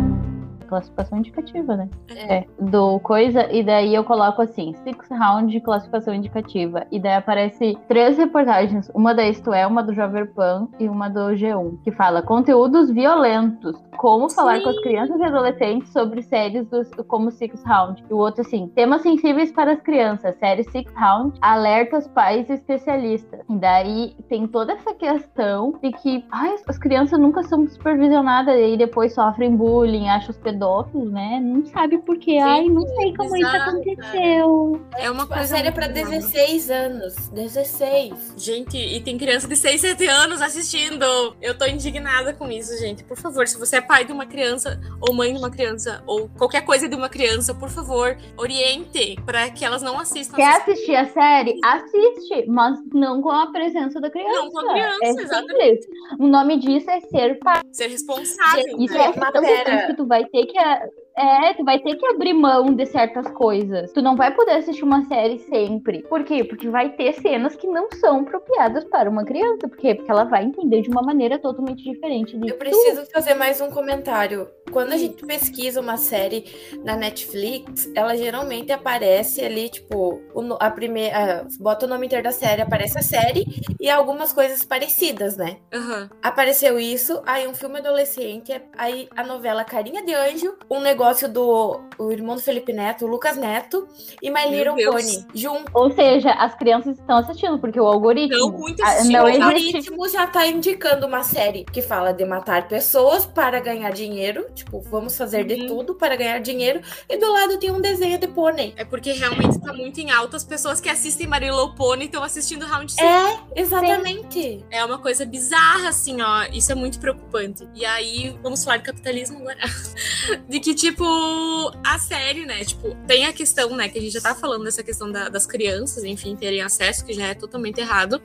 Classificação 0.67 1.19
indicativa, 1.19 1.77
né? 1.77 1.89
É. 2.15 2.45
Do 2.59 2.99
coisa, 3.01 3.51
e 3.53 3.63
daí 3.63 3.95
eu 3.95 4.05
coloco 4.05 4.43
assim: 4.43 4.75
Six 4.85 5.09
Round 5.11 5.53
de 5.53 5.61
classificação 5.61 6.15
indicativa. 6.15 6.87
E 6.91 7.01
daí 7.01 7.15
aparece 7.15 7.77
três 7.89 8.17
reportagens: 8.19 8.91
uma 8.95 9.15
da 9.15 9.27
Isto 9.27 9.53
É, 9.53 9.67
uma 9.67 9.83
do 9.83 9.95
Jovem 9.95 10.27
Pan 10.27 10.69
e 10.79 10.89
uma 10.89 11.09
do 11.09 11.31
G1, 11.31 11.79
que 11.83 11.91
fala 11.93 12.23
conteúdos 12.23 12.91
violentos. 12.91 13.77
Como 13.97 14.31
falar 14.31 14.59
Sim. 14.59 14.63
com 14.63 14.69
as 14.71 14.81
crianças 14.81 15.19
e 15.19 15.25
adolescentes 15.25 15.93
sobre 15.93 16.23
séries 16.23 16.67
dos, 16.69 16.89
como 17.09 17.31
Six 17.31 17.65
Round. 17.65 18.05
E 18.09 18.13
o 18.13 18.19
outro 18.19 18.43
assim: 18.43 18.69
temas 18.75 19.03
sensíveis 19.03 19.51
para 19.53 19.73
as 19.73 19.81
crianças. 19.81 20.37
Série 20.39 20.65
Six 20.65 20.93
Round 20.95 21.39
alerta 21.41 21.99
os 21.99 22.07
pais 22.09 22.49
e 22.49 22.55
especialistas. 22.55 23.41
E 23.49 23.57
daí 23.57 24.15
tem 24.29 24.47
toda 24.47 24.73
essa 24.73 24.95
questão 24.95 25.75
de 25.83 25.91
que 25.93 26.25
ai, 26.31 26.55
as 26.67 26.79
crianças 26.79 27.19
nunca 27.19 27.43
são 27.43 27.67
supervisionadas 27.67 28.55
e 28.55 28.63
aí 28.63 28.77
depois 28.77 29.15
sofrem 29.15 29.57
bullying, 29.57 30.09
acham 30.09 30.31
os 30.31 30.37
pedófilos, 30.49 31.11
né? 31.11 31.41
Não 31.43 31.65
sabe 31.67 31.99
por 31.99 32.19
quê. 32.19 32.39
Ai, 32.43 32.69
não 32.69 32.87
sei 32.87 33.15
como 33.17 33.37
isso 33.37 33.47
bizarro, 33.47 33.71
aconteceu. 33.71 34.81
é 34.97 35.11
uma 35.11 35.25
a 35.25 35.27
coisa. 35.27 35.59
é 35.59 35.63
muito 35.63 35.93
bizarra. 35.93 36.19
16 36.21 36.71
anos. 36.71 37.29
16. 37.29 38.35
Gente, 38.37 38.77
e 38.77 39.01
tem 39.01 39.19
criança 39.19 39.47
de 39.47 39.57
6, 39.57 39.81
7 39.81 40.07
anos 40.07 40.41
assistindo. 40.41 41.05
Eu 41.41 41.57
tô 41.57 41.67
indignada 41.67 42.33
com 42.33 42.51
isso, 42.51 42.79
gente. 42.79 43.05
Por 43.05 43.17
favor, 43.17 43.47
se 43.47 43.59
você 43.59 43.77
é 43.77 43.81
pai 43.81 44.05
de 44.05 44.13
uma 44.13 44.27
criança, 44.27 44.81
ou 45.01 45.15
mãe 45.15 45.33
de 45.33 45.39
uma 45.39 45.51
criança, 45.51 46.03
ou 46.07 46.29
qualquer 46.39 46.63
coisa 46.63 46.89
de 46.89 46.95
uma 46.95 47.09
criança, 47.09 47.55
por 47.55 47.69
favor, 47.69 48.17
oriente 48.37 49.17
pra 49.27 49.51
que 49.51 49.65
elas 49.65 49.83
não 49.83 49.99
assistam. 49.99 50.37
Quer 50.37 50.57
assistir 50.57 50.97
a 50.97 51.07
série? 51.07 51.59
Assiste, 51.65 52.47
mas 52.49 52.79
não 52.93 53.21
com 53.21 53.31
a 53.31 53.51
presença 53.51 54.01
da 54.01 54.11
criança. 54.11 54.41
Não 54.41 54.51
com 54.51 54.59
a 54.61 54.73
criança, 54.73 54.99
é 55.03 55.09
exatamente. 55.09 55.83
simples. 55.83 56.19
O 56.19 56.27
nome 56.27 56.59
disso 56.59 56.91
é 56.91 57.01
ser 57.01 57.39
pai. 57.39 57.61
Ser 57.73 57.89
responsável. 57.89 58.79
Isso 58.79 58.95
né? 58.95 59.05
é 59.05 59.13
pera. 59.13 59.41
difícil 59.41 59.87
que 59.89 59.97
tu 59.97 60.07
vai 60.07 60.25
ter 60.25 60.38
que. 60.47 60.91
É, 61.19 61.55
tu 61.55 61.65
vai 61.65 61.79
ter 61.81 61.97
que 61.97 62.07
abrir 62.07 62.33
mão 62.33 62.73
de 62.73 62.87
certas 62.87 63.27
coisas. 63.33 63.93
Tu 63.93 64.01
não 64.01 64.17
vai 64.17 64.33
poder 64.35 64.53
assistir 64.53 64.85
uma 64.85 65.05
série 65.07 65.39
sempre. 65.41 66.03
Por 66.03 66.23
quê? 66.25 66.45
Porque 66.45 66.69
vai 66.69 66.91
ter 66.91 67.13
cenas 67.15 67.57
que 67.57 67.67
não 67.67 67.91
são 67.93 68.21
apropriadas 68.21 68.85
para 68.85 69.11
uma 69.11 69.25
criança. 69.25 69.69
Por 69.69 69.77
quê? 69.77 69.95
Porque 69.95 70.11
ela 70.11 70.25
vai 70.25 70.45
entender 70.45 70.83
de 70.83 70.91
uma 70.91 71.03
maneira 71.03 71.39
totalmente 71.39 71.83
diferente 71.83 72.39
de 72.39 72.49
Eu 72.49 72.55
tu. 72.55 72.59
preciso 72.59 73.07
fazer 73.11 73.35
mais 73.35 73.61
um 73.61 73.71
comentário. 73.71 74.49
Quando 74.71 74.93
a 74.93 74.97
gente 74.97 75.25
pesquisa 75.27 75.81
uma 75.81 75.97
série 75.97 76.45
na 76.85 76.95
Netflix, 76.95 77.91
ela 77.95 78.15
geralmente 78.17 78.71
aparece 78.71 79.41
ali, 79.45 79.69
tipo, 79.71 80.21
a 80.61 80.71
primeira. 80.71 81.47
Bota 81.59 81.87
o 81.87 81.89
nome 81.89 82.07
inteiro 82.07 82.25
da 82.25 82.33
série, 82.33 82.63
aparece 82.63 82.99
a 82.99 83.03
série 83.03 83.45
e 83.81 83.89
algumas 83.89 84.33
coisas 84.33 84.65
parecidas, 84.65 85.37
né? 85.37 85.57
Aham. 85.73 86.11
Apareceu 86.23 86.79
isso, 86.79 87.21
aí 87.27 87.49
um 87.49 87.55
filme 87.55 87.79
adolescente, 87.79 88.53
aí 88.77 89.09
a 89.17 89.25
novela 89.25 89.65
Carinha 89.65 90.05
de 90.05 90.15
Anjo, 90.15 90.55
um 90.71 90.81
negócio 90.81 91.08
do 91.29 91.81
o 91.99 92.13
irmão 92.13 92.37
do 92.37 92.41
Felipe 92.43 92.73
Neto, 92.73 93.05
o 93.05 93.09
Lucas 93.09 93.37
Neto, 93.37 93.89
e 94.23 94.31
My 94.31 94.49
Meu 94.49 94.51
Little 94.51 94.77
Deus. 94.77 94.95
Pony. 94.95 95.27
Junto. 95.35 95.71
Ou 95.75 95.91
seja, 95.93 96.31
as 96.33 96.55
crianças 96.55 96.99
estão 96.99 97.17
assistindo, 97.19 97.59
porque 97.59 97.81
o 97.81 97.87
algoritmo. 97.87 98.39
Não 98.39 98.51
muito 98.51 98.83
assistindo. 98.85 99.13
não 99.13 99.25
o 99.25 99.29
algoritmo 99.29 100.09
já 100.09 100.27
tá 100.27 100.47
indicando 100.47 101.07
uma 101.07 101.23
série 101.25 101.65
que 101.65 101.83
fala 101.83 102.13
de 102.13 102.25
matar 102.25 102.69
pessoas 102.69 103.27
para 103.27 103.59
ganhar 103.61 103.91
dinheiro. 103.91 104.47
Tipo, 104.55 104.81
vamos 104.81 105.17
fazer 105.17 105.45
de 105.45 105.55
Uhum. 105.55 105.67
tudo 105.67 105.95
para 105.95 106.15
ganhar 106.15 106.39
dinheiro. 106.39 106.81
E 107.09 107.17
do 107.17 107.33
lado 107.33 107.59
tem 107.59 107.71
um 107.71 107.81
desenho 107.81 108.19
de 108.19 108.29
pônei. 108.29 108.75
É 108.77 108.85
porque 108.85 109.13
realmente 109.13 109.59
tá 109.61 109.73
muito 109.73 109.99
em 110.01 110.11
alta. 110.11 110.37
As 110.37 110.45
pessoas 110.45 110.81
que 110.81 110.89
assistem 110.89 111.27
Marilou 111.27 111.75
Pony 111.75 112.05
estão 112.05 112.23
assistindo 112.23 112.65
Round 112.67 112.93
6. 112.93 113.07
É, 113.09 113.61
exatamente. 113.61 114.65
É 114.71 114.85
uma 114.85 114.99
coisa 114.99 115.25
bizarra, 115.27 115.89
assim, 115.89 116.21
ó. 116.23 116.45
Isso 116.53 116.71
é 116.71 116.75
muito 116.75 116.99
preocupante. 117.01 117.67
E 117.75 117.85
aí, 117.85 118.37
vamos 118.43 118.63
falar 118.65 118.77
de 118.79 118.85
capitalismo 118.85 119.39
agora. 119.39 119.59
de 120.49 120.61
que, 120.61 120.75
tipo, 120.75 120.98
a 121.05 121.99
série, 121.99 122.45
né? 122.47 122.65
Tipo, 122.65 122.95
tem 123.07 123.27
a 123.27 123.33
questão, 123.33 123.75
né? 123.77 123.89
Que 123.89 123.99
a 123.99 124.03
gente 124.03 124.13
já 124.13 124.21
tá 124.21 124.35
falando 124.35 124.65
dessa 124.65 124.83
questão 124.83 125.11
da- 125.11 125.29
das 125.29 125.47
crianças, 125.47 126.05
enfim, 126.05 126.35
terem 126.37 126.61
acesso, 126.63 127.05
que 127.05 127.13
já 127.13 127.27
é 127.29 127.35
totalmente 127.35 127.81
errado. 127.81 128.21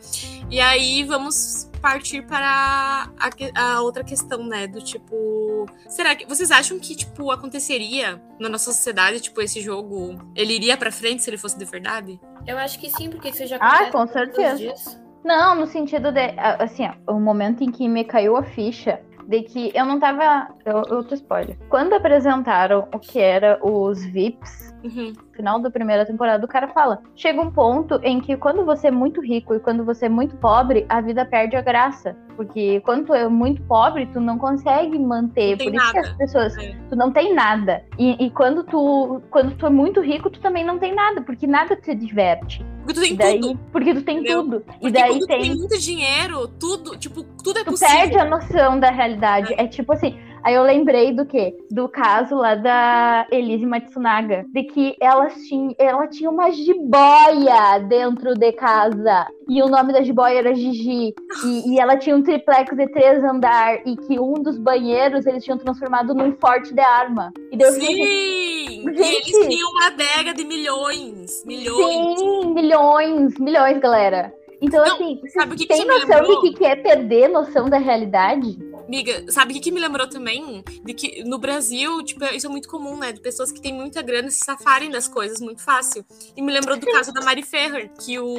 E 0.50 0.60
aí, 0.60 1.04
vamos 1.04 1.70
partir 1.82 2.26
para 2.26 3.10
a, 3.20 3.30
a 3.76 3.82
outra 3.82 4.04
questão, 4.04 4.44
né? 4.46 4.68
Do 4.68 4.82
tipo. 4.82 5.66
Será 5.90 6.16
que. 6.16 6.26
Vocês 6.26 6.52
acham 6.52 6.80
que, 6.80 6.96
tipo, 6.96 7.32
aconteceria 7.32 8.22
na 8.40 8.50
nossa 8.50 8.72
sociedade, 8.72 9.20
tipo, 9.20 9.42
esse 9.42 9.62
jogo? 9.62 10.18
Ele 10.36 10.54
iria 10.54 10.78
pra 10.78 10.92
frente 10.92 11.24
se 11.24 11.30
ele 11.30 11.38
fosse 11.38 11.58
de 11.58 11.66
verdade? 11.66 12.20
Eu 12.48 12.58
acho 12.58 12.80
que 12.80 12.90
sim, 12.90 13.10
porque 13.10 13.30
isso 13.30 13.46
já 13.48 13.58
Ah, 13.60 13.88
acontece 13.88 13.92
com 13.92 13.98
todos 14.08 14.10
os 14.10 14.14
certeza. 14.36 14.58
dias. 14.58 15.04
Não, 15.24 15.56
no 15.56 15.66
sentido 15.68 16.12
de. 16.12 16.34
Assim, 16.38 16.84
ó, 17.08 17.14
o 17.14 17.20
momento 17.20 17.64
em 17.64 17.72
que 17.72 17.88
me 17.88 18.04
caiu 18.04 18.36
a 18.36 18.44
ficha 18.44 19.00
de 19.28 19.42
que 19.44 19.72
eu 19.74 19.86
não 19.86 20.00
tava. 20.00 20.48
eu- 20.66 20.96
Outro 20.98 21.14
spoiler. 21.16 21.58
Quando 21.70 21.94
apresentaram 21.94 22.88
o 22.94 23.00
que 23.00 23.20
era 23.20 23.60
os 23.62 24.04
VIPs, 24.06 24.74
Uhum. 24.84 25.14
no 25.16 25.34
final 25.34 25.60
da 25.60 25.70
primeira 25.72 26.06
temporada, 26.06 26.44
o 26.46 26.48
cara 26.48 26.68
fala: 26.68 27.02
chega 27.16 27.42
um 27.42 27.50
ponto 27.52 28.00
em 28.04 28.20
que 28.20 28.36
quando 28.36 28.66
você 28.66 28.88
é 28.88 28.92
muito 28.92 29.22
rico 29.22 29.56
e 29.56 29.60
quando 29.60 29.84
você 29.86 30.08
é 30.08 30.10
muito 30.10 30.36
pobre, 30.38 30.86
a 30.90 31.00
vida 31.02 31.26
perde 31.26 31.56
a 31.56 31.62
graça. 31.62 32.16
Porque 32.36 32.82
quando 32.82 33.06
tu 33.06 33.14
é 33.14 33.28
muito 33.30 33.62
pobre, 33.64 34.08
tu 34.08 34.20
não 34.20 34.38
consegue 34.40 34.98
manter. 35.00 35.52
Não 35.52 35.58
Por 35.66 35.76
isso 35.76 35.92
que 35.92 35.96
nada. 35.98 36.00
as 36.10 36.14
pessoas. 36.18 36.58
É. 36.58 36.76
Tu 36.90 36.96
não 36.96 37.12
tem 37.12 37.34
nada. 37.34 37.84
E, 37.98 38.26
e 38.26 38.30
quando, 38.32 38.64
tu, 38.64 39.22
quando 39.30 39.56
tu 39.56 39.66
é 39.68 39.70
muito 39.70 40.02
rico, 40.02 40.30
tu 40.32 40.42
também 40.42 40.66
não 40.66 40.80
tem 40.80 40.94
nada, 40.96 41.22
porque 41.22 41.46
nada 41.48 41.76
te 41.76 41.94
diverte. 41.94 42.66
Porque 42.84 42.94
tu 42.94 43.02
tem 43.02 43.16
daí, 43.16 43.40
tudo. 43.40 43.60
Porque 43.72 43.94
tu 43.94 44.02
tem 44.02 44.18
Entendeu? 44.18 44.44
tudo. 44.44 44.60
Porque 44.62 44.88
e 44.88 44.92
daí 44.92 45.20
tem. 45.26 45.40
tem 45.42 45.56
muito 45.56 45.80
dinheiro, 45.80 46.48
tudo, 46.48 46.98
tipo, 46.98 47.24
tudo 47.44 47.60
é 47.60 47.64
tu 47.64 47.72
possível. 47.72 47.96
perde 47.96 48.18
a 48.18 48.26
noção 48.26 48.80
da 48.80 48.92
realidade. 48.92 49.54
É 49.58 49.66
tipo 49.68 49.94
assim. 49.94 50.18
Aí 50.44 50.56
eu 50.56 50.64
lembrei 50.64 51.14
do 51.14 51.26
quê? 51.26 51.56
Do 51.72 51.88
caso 51.88 52.36
lá 52.36 52.56
da 52.56 53.26
Elise 53.32 53.66
Matsunaga. 53.66 54.46
De 54.54 54.64
que 54.64 54.96
ela 55.00 55.28
tinha, 55.28 55.74
ela 55.78 56.08
tinha 56.08 56.30
uma 56.30 56.52
jiboia 56.52 57.80
dentro 57.88 58.34
de 58.34 58.52
casa. 58.52 59.28
E 59.48 59.62
o 59.62 59.68
nome 59.68 59.94
da 59.94 60.02
jiboia 60.02 60.40
era 60.40 60.54
Gigi. 60.54 61.14
E, 61.46 61.74
e 61.74 61.80
ela 61.80 61.98
tinha 61.98 62.16
um 62.16 62.24
triplex 62.24 62.76
de 62.76 62.88
três 62.88 63.24
andar. 63.24 63.88
E 63.88 63.96
que 63.96 64.20
um 64.20 64.34
dos 64.34 64.58
banheiros 64.58 65.26
eles 65.26 65.44
tinham 65.44 65.58
transformado 65.58 66.14
num 66.14 66.34
forte 66.34 66.74
de 66.74 66.82
arma. 66.82 67.32
E 67.52 67.58
daí 67.58 67.68
eu 67.68 67.74
fiquei 67.74 68.02
assim, 68.02 68.04
Sim! 68.04 68.90
E 68.90 68.98
Gente. 68.98 69.36
eles 69.36 69.48
tinham 69.48 69.70
uma 69.72 69.88
adega 69.88 70.34
de 70.34 70.44
milhões. 70.44 71.44
Milhões. 71.46 72.20
Sim, 72.20 72.54
milhões, 72.54 73.38
milhões, 73.40 73.78
galera. 73.80 74.34
Então, 74.64 74.82
Não, 74.86 74.96
assim, 74.96 75.20
sabe 75.28 75.56
o 75.56 75.58
que 75.58 75.68
que 75.68 75.74
tem 75.74 75.86
me 75.86 75.94
noção 75.94 76.22
lembrou? 76.22 76.42
de 76.42 76.52
que 76.52 76.58
que 76.58 76.66
é 76.66 76.74
perder 76.74 77.28
noção 77.28 77.70
da 77.70 77.78
realidade? 77.78 78.58
Amiga, 78.88 79.26
sabe 79.30 79.52
o 79.52 79.56
que, 79.56 79.60
que 79.62 79.72
me 79.74 79.80
lembrou 79.80 80.08
também? 80.08 80.64
De 80.86 80.94
que 80.94 81.22
no 81.26 81.38
Brasil, 81.38 82.02
tipo, 82.04 82.24
isso 82.26 82.48
é 82.48 82.50
muito 82.50 82.70
comum, 82.70 82.96
né? 82.98 83.12
De 83.12 83.20
pessoas 83.20 83.52
que 83.52 83.62
têm 83.62 83.74
muita 83.74 84.02
grana 84.02 84.30
se 84.30 84.40
safarem 84.40 84.90
das 84.90 85.06
coisas 85.06 85.42
muito 85.42 85.62
fácil. 85.62 86.06
E 86.36 86.42
me 86.42 86.52
lembrou 86.52 86.78
do 86.78 86.86
caso 86.88 87.12
da 87.12 87.20
Mari 87.22 87.44
Ferrer, 87.44 87.92
que 88.00 88.18
o, 88.18 88.36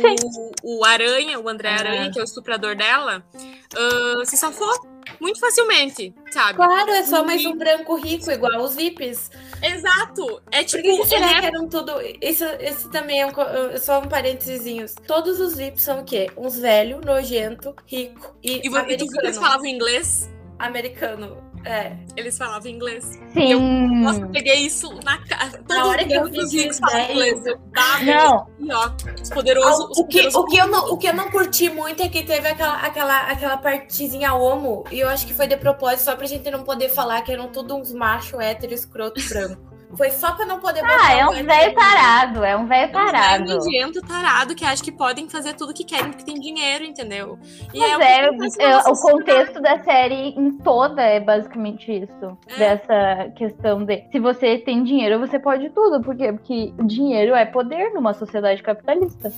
o 0.62 0.84
Aranha, 0.84 1.38
o 1.38 1.46
André. 1.46 1.68
Aranha, 1.68 2.10
que 2.10 2.18
é 2.18 2.22
o 2.22 2.24
estuprador 2.24 2.74
dela, 2.74 3.22
ah, 3.76 4.24
se 4.24 4.38
safou 4.38 4.72
muito 5.20 5.38
facilmente, 5.40 6.14
sabe? 6.30 6.54
Claro, 6.54 6.90
é 6.90 7.02
só 7.04 7.24
mais 7.24 7.44
um 7.46 7.56
branco 7.56 7.94
rico, 7.96 8.30
igual 8.30 8.60
os 8.62 8.74
VIPs. 8.74 9.30
Exato! 9.62 10.42
É 10.50 10.58
Por 10.58 10.64
tipo, 10.66 10.82
que, 10.82 10.96
que 10.98 11.06
será 11.08 11.30
ele 11.32 11.40
que 11.40 11.46
é 11.46 11.48
eram 11.48 11.68
tudo. 11.68 11.92
Isso, 12.20 12.44
esse 12.60 12.90
também 12.90 13.20
é 13.22 13.26
um, 13.26 13.30
uh, 13.30 13.78
só 13.78 14.00
um 14.00 14.08
parênteses. 14.08 14.94
Todos 15.06 15.40
os 15.40 15.56
VIPs 15.56 15.82
são 15.82 16.00
o 16.00 16.04
quê? 16.04 16.28
Uns 16.36 16.58
velho, 16.58 17.00
nojento, 17.04 17.74
rico 17.86 18.36
e, 18.42 18.60
E, 18.66 18.68
vo- 18.68 18.78
e 18.78 18.96
tu 18.96 19.04
viu 19.06 19.12
que 19.12 19.26
eles 19.26 19.36
americano. 19.36 19.40
falavam 19.40 19.66
inglês? 19.66 20.30
Americano. 20.58 21.53
É. 21.64 21.92
Eles 22.16 22.36
falavam 22.36 22.70
inglês. 22.70 23.18
Sim. 23.32 24.00
Nossa, 24.02 24.20
eu 24.20 24.28
peguei 24.28 24.56
isso 24.66 24.92
na 25.04 25.18
cara. 25.18 25.50
Todo 25.66 25.88
hora 25.88 26.04
que 26.04 26.12
eu 26.12 26.22
falam 26.28 26.96
velho- 26.96 27.12
inglês. 27.12 27.46
Eu 27.46 27.58
dava 27.72 28.04
Não, 28.04 28.46
e 28.58 28.72
ó, 28.72 28.90
os 29.22 29.30
poderosos. 29.30 29.90
os 29.90 29.98
o, 29.98 30.06
que, 30.06 30.18
poderosos 30.18 30.34
o, 30.34 30.44
que 30.46 30.56
eu 30.58 30.66
não, 30.66 30.92
o 30.92 30.96
que 30.98 31.06
eu 31.08 31.14
não 31.14 31.30
curti 31.30 31.70
muito 31.70 32.02
é 32.02 32.08
que 32.08 32.22
teve 32.22 32.46
aquela, 32.48 32.76
aquela, 32.80 33.20
aquela 33.22 33.56
partezinha 33.56 34.34
homo, 34.34 34.84
e 34.92 35.00
eu 35.00 35.08
acho 35.08 35.26
que 35.26 35.32
foi 35.34 35.46
de 35.46 35.56
propósito, 35.56 36.04
só 36.04 36.14
pra 36.16 36.26
gente 36.26 36.50
não 36.50 36.62
poder 36.64 36.90
falar 36.90 37.22
que 37.22 37.32
eram 37.32 37.48
todos 37.48 37.74
uns 37.76 37.92
macho 37.92 38.40
hétero 38.40 38.74
escroto 38.74 39.20
branco. 39.28 39.73
Foi 39.96 40.10
só 40.10 40.32
pra 40.32 40.44
não 40.46 40.58
poder 40.58 40.82
ah, 40.84 41.12
é 41.12 41.24
o 41.24 41.28
um 41.28 41.32
hétero 41.32 41.46
velho 41.46 41.74
tarado, 41.74 42.44
é 42.44 42.56
um 42.56 42.66
velho 42.66 42.88
Um 42.88 42.92
tarado. 42.92 43.44
velho 43.44 43.58
nojento, 43.58 44.00
tarado, 44.02 44.54
que 44.54 44.64
acha 44.64 44.82
que 44.82 44.92
podem 44.92 45.28
fazer 45.28 45.54
tudo 45.54 45.74
que 45.74 45.84
querem 45.84 46.10
porque 46.10 46.24
tem 46.24 46.40
dinheiro, 46.40 46.84
entendeu? 46.84 47.38
E 47.72 47.78
Mas 47.78 47.96
o 47.96 48.02
é, 48.02 48.24
acontece 48.26 48.58
na 48.58 48.64
é, 48.64 48.78
o 48.78 48.94
contexto 48.94 49.60
da 49.60 49.78
série 49.84 50.28
em 50.30 50.52
toda 50.58 51.02
é 51.02 51.20
basicamente 51.20 51.92
isso. 51.92 52.38
É. 52.48 52.56
Dessa 52.58 53.30
questão 53.36 53.84
de 53.84 54.04
se 54.10 54.18
você 54.18 54.58
tem 54.58 54.82
dinheiro, 54.82 55.18
você 55.18 55.38
pode 55.38 55.70
tudo. 55.70 56.02
Por 56.02 56.16
quê? 56.16 56.32
Porque 56.32 56.72
o 56.78 56.84
dinheiro 56.84 57.34
é 57.34 57.44
poder 57.44 57.92
numa 57.92 58.12
sociedade 58.12 58.62
capitalista. 58.62 59.32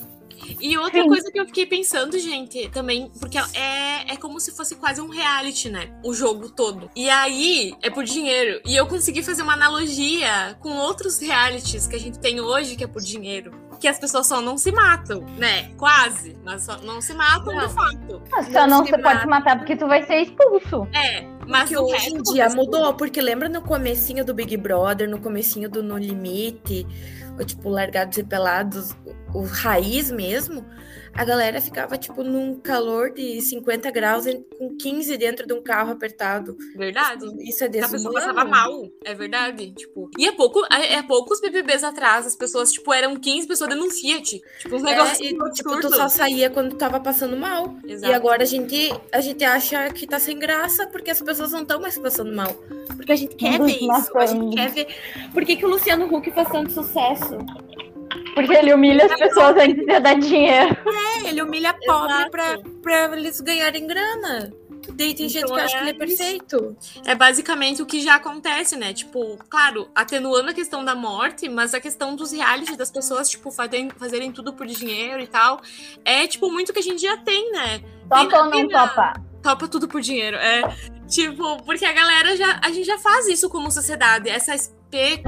E 0.61 0.77
outra 0.79 1.03
Sim. 1.03 1.09
coisa 1.09 1.31
que 1.31 1.39
eu 1.41 1.47
fiquei 1.47 1.67
pensando, 1.67 2.19
gente, 2.19 2.69
também, 2.71 3.11
porque 3.21 3.39
é, 3.39 4.13
é 4.13 4.17
como 4.17 4.39
se 4.41 4.53
fosse 4.53 4.77
quase 4.77 5.01
um 5.01 5.09
reality, 5.09 5.69
né? 5.69 5.91
O 6.05 6.13
jogo 6.15 6.49
todo. 6.51 6.91
E 6.95 7.09
aí 7.09 7.75
é 7.83 7.91
por 7.91 8.05
dinheiro. 8.05 8.61
E 8.67 8.75
eu 8.77 8.87
consegui 8.87 9.23
fazer 9.23 9.43
uma 9.43 9.55
analogia 9.55 10.57
com 10.61 10.71
outros 10.77 11.19
realities 11.19 11.87
que 11.87 11.97
a 11.97 12.01
gente 12.01 12.19
tem 12.19 12.41
hoje, 12.41 12.77
que 12.77 12.85
é 12.85 12.87
por 12.87 13.03
dinheiro. 13.03 13.53
Que 13.81 13.89
as 13.89 13.99
pessoas 13.99 14.27
só 14.27 14.41
não 14.41 14.57
se 14.57 14.73
matam, 14.73 15.21
né? 15.37 15.71
Quase. 15.77 16.37
Mas 16.43 16.65
só 16.65 16.79
não 16.79 17.01
se 17.03 17.13
matam 17.13 17.55
Não. 17.55 17.67
de 17.69 17.75
fato. 17.75 18.23
Ah, 18.33 18.43
Só 18.43 18.67
Não 18.67 18.79
não 18.79 18.85
se 18.85 18.91
você 18.91 18.99
pode 18.99 19.21
se 19.21 19.27
matar 19.27 19.59
porque 19.59 19.77
tu 19.77 19.87
vai 19.87 20.03
ser 20.07 20.23
expulso. 20.23 20.89
É, 20.95 21.23
mas 21.47 21.69
Porque 21.71 21.77
hoje 21.77 22.09
em 22.09 22.23
dia 22.23 22.49
mudou, 22.49 22.95
porque 22.95 23.21
lembra 23.21 23.49
no 23.51 23.61
comecinho 23.61 24.25
do 24.25 24.33
Big 24.33 24.57
Brother, 24.57 25.09
no 25.09 25.21
comecinho 25.21 25.69
do 25.69 25.83
No 25.83 25.99
Limite, 25.99 26.87
ou 27.39 27.45
tipo, 27.45 27.69
Largados 27.69 28.17
e 28.17 28.25
Pelados, 28.25 28.97
o, 29.35 29.43
raiz 29.43 30.11
mesmo, 30.11 30.65
a 31.15 31.25
galera 31.25 31.61
ficava, 31.61 31.97
tipo, 31.97 32.23
num 32.23 32.59
calor 32.61 33.11
de 33.13 33.41
50 33.41 33.91
graus 33.91 34.27
com 34.59 34.77
15 34.77 35.17
dentro 35.17 35.47
de 35.47 35.55
um 35.55 35.63
carro 35.63 35.93
apertado. 35.93 36.57
Verdade. 36.77 37.25
Isso 37.41 37.65
é 37.65 37.67
A 37.67 37.71
pessoa 37.71 37.91
desumano. 37.93 38.15
passava 38.15 38.45
mal, 38.45 38.87
é 39.05 39.15
verdade. 39.15 39.73
Tipo, 39.73 40.11
e 40.19 40.27
é 40.27 40.33
pouco, 40.33 40.61
é, 40.71 40.95
é 40.95 41.03
poucos 41.03 41.41
BBBs 41.41 41.83
atrás, 41.85 42.27
as 42.27 42.37
pessoas, 42.37 42.71
tipo, 42.73 42.93
eram 42.93 43.17
15 43.17 43.47
pessoas 43.49 43.71
dentro 43.71 43.85
de 43.85 43.91
um 43.91 43.95
Fiat. 43.95 44.43
Tipo, 44.61 44.77
um 44.77 44.81
É, 44.81 44.83
negócio 44.83 45.25
e, 45.25 45.53
tipo, 45.53 45.81
tu 45.81 45.89
só 45.95 46.09
saía 46.09 46.51
quando 46.51 46.77
tava 46.77 47.01
passando 47.01 47.37
mal. 47.37 47.75
Exato. 47.87 48.13
E 48.13 48.15
agora 48.15 48.43
a 48.43 48.47
gente, 48.47 48.93
a 49.11 49.21
gente 49.21 49.43
acha 49.45 49.89
que 49.91 50.07
tá 50.07 50.19
sem 50.19 50.39
graça 50.39 50.87
porque 50.87 51.11
as 51.11 51.21
pessoas 51.23 51.51
não 51.53 51.63
estão 51.63 51.81
mais 51.81 51.99
passando 51.99 52.35
mal. 52.35 52.53
Porque 52.95 53.13
a 53.13 53.17
gente 53.17 53.35
quer 53.37 53.59
ver 53.61 53.79
isso. 53.79 54.17
A 54.19 54.27
gente 54.27 54.55
quer 54.55 54.71
ver. 54.71 54.87
Por 55.33 55.45
que, 55.45 55.57
que 55.57 55.65
o 55.65 55.69
Luciano 55.71 56.05
Huck 56.15 56.31
faz 56.31 56.49
tanto 56.51 56.73
sucesso? 56.73 57.39
Porque 58.37 58.53
ele 58.53 58.75
humilha 58.75 59.07
as 59.07 59.19
pessoas 59.19 59.57
antes 59.57 59.85
de 59.87 59.99
dar 59.99 60.15
dinheiro. 60.15 60.77
É, 61.25 61.29
ele 61.31 61.41
humilha 61.41 61.75
pobre 61.87 62.31
pra, 62.31 62.59
pra 62.83 63.17
eles 63.17 63.41
ganharem 63.41 63.87
grana. 63.87 64.53
Daí 64.93 65.15
tem 65.15 65.29
gente 65.29 65.43
Então 65.43 65.57
que 65.57 65.63
acha 65.63 65.79
que 65.79 65.83
ele 65.83 65.91
é 65.91 65.95
é 65.95 65.99
perfeito. 65.99 66.77
É 67.07 67.15
basicamente 67.15 67.81
o 67.83 67.87
que 67.87 68.01
já 68.03 68.17
acontece, 68.17 68.77
né? 68.77 68.93
Tipo, 68.93 69.39
claro, 69.49 69.89
atenuando 69.95 70.51
a 70.51 70.55
questão 70.55 70.85
da 70.85 70.95
morte, 70.95 71.49
mas 71.49 71.73
a 71.75 71.81
questão 71.81 72.15
dos 72.15 72.31
reality 72.31 72.77
das 72.77 72.91
pessoas, 72.91 73.29
tipo, 73.29 73.51
fazerem, 73.51 73.89
fazerem 73.91 74.31
tudo 74.31 74.53
por 74.53 74.67
dinheiro 74.67 75.21
e 75.23 75.27
tal. 75.27 75.61
É, 76.05 76.27
tipo, 76.27 76.53
muito 76.53 76.73
que 76.75 76.79
a 76.79 76.83
gente 76.83 77.01
já 77.01 77.17
tem, 77.17 77.51
né? 77.53 77.81
Topa 78.09 78.37
ou 78.37 78.45
não 78.45 78.51
Tem 78.53 78.69
na- 78.69 78.87
topa? 78.87 79.13
Topa 79.43 79.67
tudo 79.67 79.89
por 79.89 80.01
dinheiro. 80.03 80.37
É, 80.37 80.63
tipo, 81.09 81.57
porque 81.65 81.85
a 81.85 81.93
galera 81.93 82.37
já. 82.37 82.61
A 82.63 82.71
gente 82.71 82.85
já 82.87 82.99
faz 82.99 83.27
isso 83.29 83.49
como 83.49 83.71
sociedade. 83.73 84.29
Essa 84.29 84.55
espe 84.55 85.23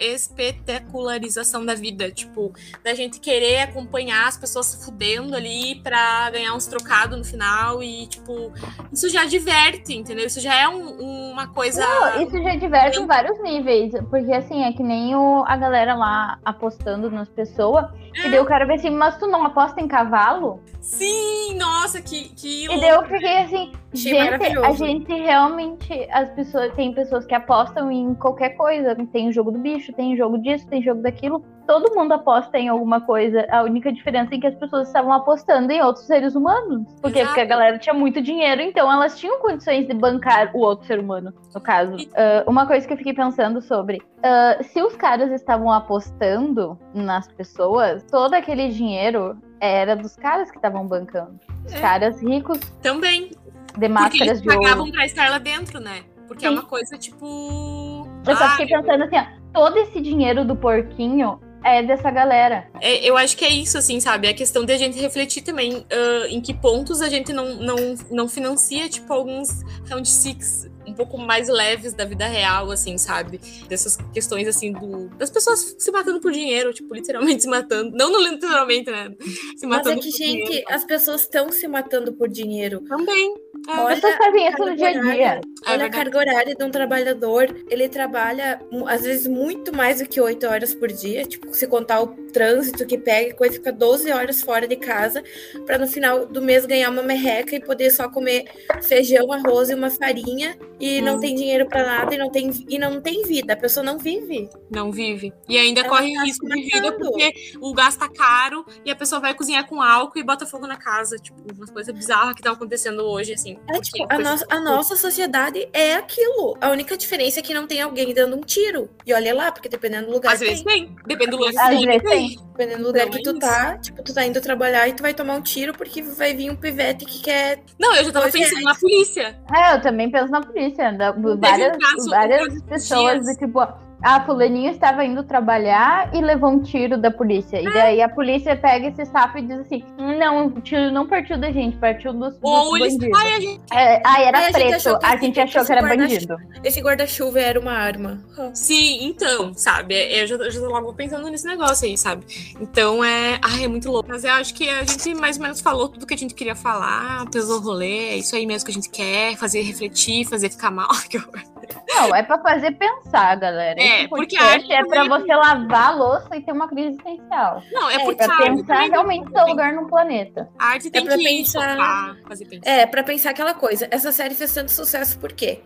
espetacularização 0.00 1.64
da 1.64 1.74
vida, 1.74 2.10
tipo, 2.10 2.52
da 2.82 2.94
gente 2.94 3.20
querer 3.20 3.60
acompanhar 3.62 4.26
as 4.28 4.36
pessoas 4.38 4.66
se 4.66 4.84
fudendo 4.84 5.34
ali 5.36 5.76
pra 5.82 6.30
ganhar 6.30 6.54
uns 6.54 6.66
trocados 6.66 7.16
no 7.18 7.24
final 7.24 7.82
e, 7.82 8.06
tipo, 8.06 8.52
isso 8.92 9.08
já 9.08 9.24
diverte, 9.24 9.94
entendeu? 9.94 10.26
Isso 10.26 10.40
já 10.40 10.54
é 10.54 10.68
um- 10.68 11.30
uma 11.32 11.46
coisa. 11.48 11.80
Não, 11.86 12.22
isso 12.22 12.42
já 12.42 12.54
diverte 12.56 12.98
em 13.00 13.06
vários 13.06 13.40
níveis. 13.42 13.92
Porque 14.08 14.32
assim, 14.32 14.64
é 14.64 14.72
que 14.72 14.82
nem 14.82 15.14
o, 15.14 15.44
a 15.46 15.56
galera 15.56 15.94
lá 15.94 16.38
apostando 16.44 17.10
nas 17.10 17.28
pessoas. 17.28 17.86
E 18.14 18.28
daí 18.28 18.40
o 18.40 18.44
cara 18.44 18.64
vê 18.66 18.74
assim, 18.74 18.90
mas 18.90 19.16
tu 19.18 19.26
não 19.26 19.44
aposta 19.44 19.80
em 19.80 19.86
cavalo? 19.86 20.60
Sim, 20.80 21.56
nossa, 21.56 22.00
que. 22.00 22.30
que 22.30 22.64
E 22.64 22.80
daí 22.80 22.88
eu 22.90 23.02
fiquei 23.04 23.38
assim, 23.38 23.72
Achei 23.92 24.12
gente, 24.12 24.58
a 24.58 24.72
gente 24.72 25.12
realmente. 25.12 26.08
As 26.10 26.30
pessoas. 26.30 26.72
Tem 26.74 26.92
pessoas 26.92 27.24
que 27.26 27.34
apostam 27.34 27.90
em 27.90 28.14
qualquer 28.14 28.50
coisa. 28.50 28.96
Tem 29.12 29.28
o 29.28 29.32
jogo 29.32 29.50
do 29.52 29.58
bicho, 29.58 29.89
tem 29.92 30.16
jogo 30.16 30.38
disso, 30.38 30.66
tem 30.68 30.82
jogo 30.82 31.02
daquilo. 31.02 31.44
Todo 31.66 31.94
mundo 31.94 32.12
aposta 32.12 32.58
em 32.58 32.68
alguma 32.68 33.00
coisa. 33.00 33.46
A 33.50 33.62
única 33.62 33.92
diferença 33.92 34.34
é 34.34 34.38
que 34.38 34.46
as 34.46 34.54
pessoas 34.56 34.88
estavam 34.88 35.12
apostando 35.12 35.70
em 35.70 35.80
outros 35.80 36.04
seres 36.06 36.34
humanos. 36.34 36.92
Por 37.00 37.12
quê? 37.12 37.24
Porque 37.24 37.40
a 37.40 37.44
galera 37.44 37.78
tinha 37.78 37.94
muito 37.94 38.20
dinheiro, 38.20 38.60
então 38.60 38.90
elas 38.90 39.16
tinham 39.18 39.38
condições 39.40 39.86
de 39.86 39.94
bancar 39.94 40.50
o 40.54 40.58
outro 40.60 40.84
ser 40.86 40.98
humano, 40.98 41.32
no 41.54 41.60
caso. 41.60 41.94
Ah, 42.16 42.42
uma 42.48 42.66
coisa 42.66 42.86
que 42.86 42.92
eu 42.92 42.96
fiquei 42.96 43.14
pensando 43.14 43.60
sobre. 43.62 44.02
ah, 44.22 44.58
se 44.62 44.82
os 44.82 44.96
caras 44.96 45.30
estavam 45.30 45.70
apostando 45.70 46.76
nas 46.92 47.28
pessoas, 47.28 48.02
todo 48.10 48.34
aquele 48.34 48.68
dinheiro 48.70 49.36
era 49.60 49.94
dos 49.94 50.16
caras 50.16 50.50
que 50.50 50.56
estavam 50.56 50.86
bancando. 50.86 51.38
Os 51.66 51.74
É. 51.74 51.80
caras 51.80 52.20
ricos 52.20 52.58
Também. 52.82 53.28
de 53.28 53.36
Porque 53.72 53.88
máscaras 53.88 54.20
eles 54.28 54.42
de 54.42 54.48
ouro. 54.48 54.60
pagavam 54.62 54.90
pra 54.90 55.04
estar 55.04 55.30
lá 55.30 55.38
dentro, 55.38 55.78
né? 55.78 56.02
Porque 56.26 56.46
é 56.46 56.48
Sim. 56.48 56.54
uma 56.54 56.64
coisa, 56.64 56.96
tipo. 56.96 58.06
Eu 58.26 58.36
só 58.36 58.44
ah, 58.44 58.48
fiquei 58.50 58.66
pensando 58.76 59.02
assim, 59.04 59.16
ó, 59.16 59.39
todo 59.52 59.76
esse 59.78 60.00
dinheiro 60.00 60.44
do 60.44 60.56
porquinho 60.56 61.40
é 61.64 61.82
dessa 61.82 62.10
galera. 62.10 62.66
É, 62.80 63.04
eu 63.04 63.16
acho 63.16 63.36
que 63.36 63.44
é 63.44 63.50
isso, 63.50 63.76
assim, 63.76 64.00
sabe? 64.00 64.26
É 64.26 64.30
a 64.30 64.34
questão 64.34 64.64
de 64.64 64.72
a 64.72 64.78
gente 64.78 64.98
refletir 64.98 65.42
também 65.42 65.84
ah, 65.90 66.26
em 66.28 66.40
que 66.40 66.54
pontos 66.54 67.02
a 67.02 67.08
gente 67.08 67.32
não, 67.32 67.54
não, 67.56 67.76
não 68.10 68.28
financia, 68.28 68.88
tipo, 68.88 69.12
alguns 69.12 69.62
round 69.88 70.08
six 70.08 70.70
um 70.90 70.94
pouco 70.94 71.16
mais 71.18 71.48
leves 71.48 71.92
da 71.92 72.04
vida 72.04 72.26
real, 72.26 72.70
assim, 72.70 72.98
sabe? 72.98 73.40
Dessas 73.68 73.96
questões, 74.12 74.46
assim, 74.48 74.72
do, 74.72 75.08
das 75.16 75.30
pessoas 75.30 75.76
se 75.78 75.90
matando 75.90 76.20
por 76.20 76.32
dinheiro, 76.32 76.72
tipo, 76.72 76.94
literalmente 76.94 77.42
se 77.42 77.48
matando. 77.48 77.96
Não 77.96 78.10
no 78.10 78.20
literalmente, 78.20 78.90
né? 78.90 79.14
Se 79.56 79.66
Mas 79.66 79.78
matando 79.78 79.98
é 80.00 80.02
que, 80.02 80.10
por 80.10 80.16
gente, 80.16 80.44
dinheiro. 80.44 80.66
as 80.68 80.84
pessoas 80.84 81.22
estão 81.22 81.50
se 81.52 81.66
matando 81.68 82.12
por 82.12 82.28
dinheiro. 82.28 82.80
Também. 82.82 83.34
É, 83.68 83.72
As 83.72 83.78
Olha 83.80 83.94
pessoas 83.96 84.16
fazem 84.16 84.48
isso 84.48 84.58
no 84.64 84.76
dia 84.76 84.88
a 84.88 84.92
dia. 84.92 85.00
É 85.12 85.26
Olha 85.32 85.40
a 85.66 85.70
verdade. 85.70 85.90
carga 85.92 86.18
horária 86.18 86.54
de 86.54 86.64
um 86.64 86.70
trabalhador. 86.70 87.54
Ele 87.68 87.88
trabalha, 87.88 88.60
às 88.86 89.02
vezes, 89.02 89.26
muito 89.26 89.74
mais 89.74 89.98
do 90.00 90.08
que 90.08 90.20
oito 90.20 90.46
horas 90.46 90.74
por 90.74 90.88
dia. 90.88 91.24
Tipo, 91.24 91.52
se 91.54 91.66
contar 91.66 92.02
o 92.02 92.08
trânsito 92.32 92.86
que 92.86 92.96
pega, 92.96 93.34
coisa 93.34 93.54
fica 93.54 93.72
12 93.72 94.10
horas 94.10 94.40
fora 94.40 94.66
de 94.66 94.76
casa, 94.76 95.22
para 95.66 95.78
no 95.78 95.86
final 95.86 96.26
do 96.26 96.40
mês 96.40 96.64
ganhar 96.64 96.90
uma 96.90 97.02
merreca 97.02 97.54
e 97.54 97.60
poder 97.60 97.90
só 97.90 98.08
comer 98.08 98.44
feijão, 98.82 99.30
arroz 99.32 99.70
e 99.70 99.74
uma 99.74 99.90
farinha. 99.90 100.56
E 100.80 101.00
não 101.02 101.16
Hum. 101.16 101.20
tem 101.20 101.34
dinheiro 101.34 101.66
para 101.68 101.84
nada 101.84 102.14
e 102.14 102.18
não 102.18 102.30
tem, 102.30 102.50
e 102.68 102.78
não 102.78 103.00
tem 103.00 103.22
vida. 103.22 103.52
A 103.52 103.56
pessoa 103.56 103.84
não 103.84 103.98
vive. 103.98 104.48
Não 104.70 104.90
vive. 104.90 105.32
E 105.48 105.58
ainda 105.58 105.80
Ela 105.80 105.88
corre 105.90 106.14
tá 106.14 106.22
risco 106.24 106.48
de 106.48 106.62
vida 106.62 106.92
porque 106.92 107.52
o 107.60 107.74
gás 107.74 107.96
tá 107.96 108.08
caro 108.08 108.64
e 108.84 108.90
a 108.90 108.96
pessoa 108.96 109.20
vai 109.20 109.34
cozinhar 109.34 109.66
com 109.68 109.82
álcool 109.82 110.18
e 110.18 110.22
bota 110.22 110.46
fogo 110.46 110.66
na 110.66 110.76
casa. 110.76 111.16
Tipo, 111.18 111.38
umas 111.54 111.70
coisas 111.70 111.94
bizarras 111.94 112.32
que 112.34 112.40
estão 112.40 112.52
acontecendo 112.54 113.00
hoje, 113.02 113.34
assim. 113.34 113.58
É 113.68 113.80
tipo, 113.80 114.04
a, 114.04 114.14
coisa- 114.16 114.30
nossa, 114.30 114.46
a 114.48 114.60
nossa 114.60 114.96
sociedade 114.96 115.68
é 115.72 115.94
aquilo. 115.94 116.56
A 116.60 116.70
única 116.70 116.96
diferença 116.96 117.40
é 117.40 117.42
que 117.42 117.52
não 117.52 117.66
tem 117.66 117.82
alguém 117.82 118.14
dando 118.14 118.36
um 118.36 118.40
tiro. 118.40 118.88
E 119.06 119.12
olha 119.12 119.34
lá, 119.34 119.52
porque 119.52 119.68
dependendo 119.68 120.06
do 120.06 120.12
lugar 120.14 120.32
Às 120.32 120.40
vezes 120.40 120.62
tem. 120.62 120.86
tem. 120.86 120.96
Depende 121.06 121.30
do 121.32 121.36
lugar 121.36 121.52
que 121.52 121.58
Às 121.58 121.68
tem, 121.68 121.86
vezes 121.86 122.02
tem. 122.10 122.38
Dependendo 122.60 122.82
do 122.82 122.86
lugar 122.88 123.08
que 123.08 123.22
tu 123.22 123.38
tá, 123.38 123.78
tipo, 123.78 124.02
tu 124.02 124.12
tá 124.12 124.22
indo 124.26 124.38
trabalhar 124.38 124.86
e 124.86 124.92
tu 124.92 125.02
vai 125.02 125.14
tomar 125.14 125.32
um 125.32 125.40
tiro 125.40 125.72
porque 125.72 126.02
vai 126.02 126.34
vir 126.34 126.50
um 126.50 126.56
pivete 126.56 127.06
que 127.06 127.22
quer. 127.22 127.60
Não, 127.78 127.94
eu 127.96 128.04
já 128.04 128.12
tava 128.12 128.26
pensando 128.26 128.50
reais. 128.50 128.64
na 128.64 128.74
polícia. 128.74 129.38
É, 129.50 129.74
eu 129.76 129.80
também 129.80 130.10
penso 130.10 130.30
na 130.30 130.42
polícia. 130.42 130.92
Da, 130.92 131.10
Teve 131.10 131.26
um 131.26 131.38
várias 131.38 131.78
caso, 131.78 132.10
várias 132.10 132.62
pessoas 132.64 133.24
do 133.24 133.34
tipo, 133.38 133.66
ah, 134.02 134.24
fulaninho 134.24 134.70
estava 134.70 135.04
indo 135.04 135.22
trabalhar 135.22 136.14
e 136.14 136.20
levou 136.20 136.50
um 136.50 136.60
tiro 136.62 136.96
da 136.96 137.10
polícia. 137.10 137.60
E 137.60 137.64
daí 137.64 138.00
a 138.00 138.08
polícia 138.08 138.56
pega 138.56 138.88
esse 138.88 139.04
sapo 139.06 139.38
e 139.38 139.42
diz 139.42 139.60
assim: 139.60 139.84
não, 140.18 140.46
o 140.46 140.60
tiro 140.60 140.90
não 140.90 141.06
partiu 141.06 141.38
da 141.38 141.50
gente, 141.52 141.76
partiu 141.76 142.12
dos, 142.12 142.34
dos 142.34 142.42
Ou 142.42 142.76
eles. 142.76 142.96
Ai, 143.14 143.34
a 143.34 143.40
gente. 143.40 143.60
É, 143.72 144.02
ah, 144.04 144.22
era 144.22 144.38
Ai, 144.38 144.44
a 144.44 144.46
gente 144.46 144.54
preto. 144.54 144.74
achou 144.74 144.98
que 144.98 145.06
a 145.06 145.16
gente 145.16 145.40
achou 145.40 145.64
que 145.64 145.72
era 145.72 145.80
guarda-chuva- 145.82 146.36
bandido. 146.36 146.60
Esse 146.64 146.80
guarda-chuva 146.80 147.40
era 147.40 147.60
uma 147.60 147.72
arma. 147.72 148.22
Sim, 148.54 149.04
então, 149.04 149.52
sabe? 149.54 149.94
Eu 149.94 150.26
já, 150.26 150.36
eu 150.36 150.50
já 150.50 150.60
tô 150.60 150.66
logo 150.68 150.92
pensando 150.94 151.28
nesse 151.28 151.46
negócio 151.46 151.86
aí, 151.86 151.96
sabe? 151.98 152.24
Então 152.60 153.04
é. 153.04 153.38
Ai, 153.42 153.64
é 153.64 153.68
muito 153.68 153.90
louco. 153.90 154.08
Mas 154.08 154.24
eu 154.24 154.32
acho 154.32 154.54
que 154.54 154.68
a 154.68 154.82
gente 154.84 155.14
mais 155.14 155.36
ou 155.36 155.42
menos 155.42 155.60
falou 155.60 155.88
tudo 155.88 156.06
que 156.06 156.14
a 156.14 156.18
gente 156.18 156.34
queria 156.34 156.54
falar, 156.56 157.28
pesou 157.30 157.58
o 157.58 157.62
rolê, 157.62 158.10
é 158.10 158.16
isso 158.16 158.34
aí 158.34 158.46
mesmo 158.46 158.64
que 158.64 158.70
a 158.70 158.74
gente 158.74 158.88
quer, 158.88 159.36
fazer 159.36 159.62
refletir, 159.62 160.26
fazer 160.26 160.48
ficar 160.50 160.70
mal. 160.70 160.88
Que 161.10 161.18
horror. 161.18 161.42
Não, 161.88 162.14
é 162.14 162.22
pra 162.22 162.38
fazer 162.38 162.72
pensar, 162.72 163.34
galera. 163.36 163.80
É, 163.80 164.00
Esse 164.00 164.08
porque 164.08 164.36
a 164.36 164.56
é 164.56 164.84
pra 164.84 165.00
arte 165.02 165.08
você 165.08 165.34
lavar 165.34 165.88
a 165.88 165.90
louça 165.90 166.36
e 166.36 166.40
ter 166.42 166.52
uma 166.52 166.68
crise 166.68 166.88
existencial. 166.90 167.62
Não, 167.72 167.90
é, 167.90 167.94
É, 167.96 167.98
porque 168.04 168.24
Pra 168.24 168.34
a 168.34 168.36
arte 168.38 168.56
pensar 168.56 168.80
realmente 168.82 169.24
tem- 169.24 169.34
seu 169.34 169.46
lugar 169.46 169.72
no 169.72 169.86
planeta. 169.88 170.48
A 170.58 170.66
arte 170.66 170.90
tem 170.90 171.04
pra 171.04 171.16
que 171.16 171.24
pensar- 171.24 172.16
fazer 172.28 172.44
pensar. 172.46 172.70
É, 172.70 172.86
pra 172.86 173.02
pensar 173.02 173.30
aquela 173.30 173.54
coisa. 173.54 173.88
Essa 173.90 174.12
série 174.12 174.34
fez 174.34 174.52
tanto 174.54 174.70
sucesso 174.70 175.18
por 175.18 175.32
quê? 175.32 175.60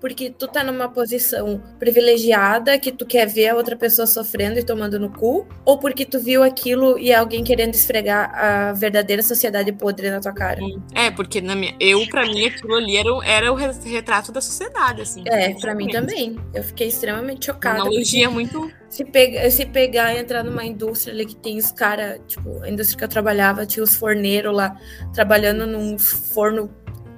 Porque 0.00 0.30
tu 0.30 0.46
tá 0.46 0.62
numa 0.62 0.88
posição 0.88 1.60
privilegiada 1.78 2.78
que 2.78 2.92
tu 2.92 3.04
quer 3.04 3.26
ver 3.26 3.48
a 3.48 3.56
outra 3.56 3.76
pessoa 3.76 4.06
sofrendo 4.06 4.58
e 4.58 4.62
tomando 4.62 4.98
no 4.98 5.10
cu, 5.10 5.46
ou 5.64 5.78
porque 5.78 6.04
tu 6.04 6.20
viu 6.20 6.42
aquilo 6.42 6.98
e 6.98 7.10
é 7.10 7.16
alguém 7.16 7.42
querendo 7.42 7.74
esfregar 7.74 8.30
a 8.34 8.72
verdadeira 8.72 9.22
sociedade 9.22 9.72
podre 9.72 10.10
na 10.10 10.20
tua 10.20 10.32
cara. 10.32 10.60
É, 10.94 11.10
porque 11.10 11.40
na 11.40 11.54
minha, 11.54 11.74
eu, 11.80 12.06
pra 12.08 12.22
mim, 12.26 12.46
aquilo 12.46 12.74
ali 12.76 12.96
era, 12.96 13.12
o- 13.12 13.22
era 13.22 13.52
o 13.52 13.56
re- 13.56 13.72
retrato 13.84 14.30
da 14.30 14.40
sociedade, 14.40 15.02
assim. 15.02 15.22
É, 15.26 15.52
pra 15.54 15.74
mim 15.74 15.88
também. 15.88 16.38
Eu 16.54 16.62
fiquei 16.62 16.88
extremamente 16.88 17.50
Uma 17.50 17.54
chocada. 17.54 17.80
analogia 17.80 18.30
muito. 18.30 18.70
Se, 18.88 19.04
pega, 19.04 19.50
se 19.50 19.66
pegar 19.66 20.14
e 20.14 20.18
entrar 20.18 20.42
numa 20.42 20.64
indústria 20.64 21.12
ali 21.12 21.26
que 21.26 21.36
tem 21.36 21.58
os 21.58 21.70
caras, 21.70 22.20
tipo, 22.26 22.62
a 22.62 22.70
indústria 22.70 22.96
que 22.98 23.04
eu 23.04 23.08
trabalhava, 23.08 23.66
tinha 23.66 23.82
os 23.84 23.94
forneiros 23.94 24.54
lá, 24.54 24.74
trabalhando 25.12 25.66
num 25.66 25.98
forno 25.98 26.68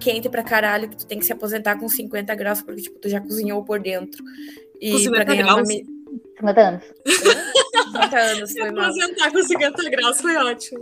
quente 0.01 0.29
pra 0.29 0.43
caralho, 0.43 0.89
que 0.89 0.97
tu 0.97 1.07
tem 1.07 1.19
que 1.19 1.25
se 1.27 1.33
aposentar 1.33 1.79
com 1.79 1.89
50 1.89 2.35
graus, 2.35 2.63
porque, 2.63 2.83
tipo, 2.83 2.99
tu 2.99 3.09
já 3.09 3.21
cozinhou 3.21 3.63
por 3.65 3.79
dentro. 3.79 4.25
E 4.81 4.91
Com 4.93 4.97
pra 4.97 5.05
50 5.05 5.25
ganhar 5.27 5.45
uma... 5.47 5.55
graus? 5.57 5.69
mi- 5.69 5.87
50 6.39 6.61
anos. 6.61 6.85
50 7.93 8.19
anos, 8.19 8.51
Se 8.51 8.59
foi 8.61 8.71
mal. 8.71 8.85
aposentar 8.85 9.31
com 9.31 9.43
50 9.43 9.91
graus 9.91 10.21
foi 10.21 10.37
ótimo. 10.37 10.81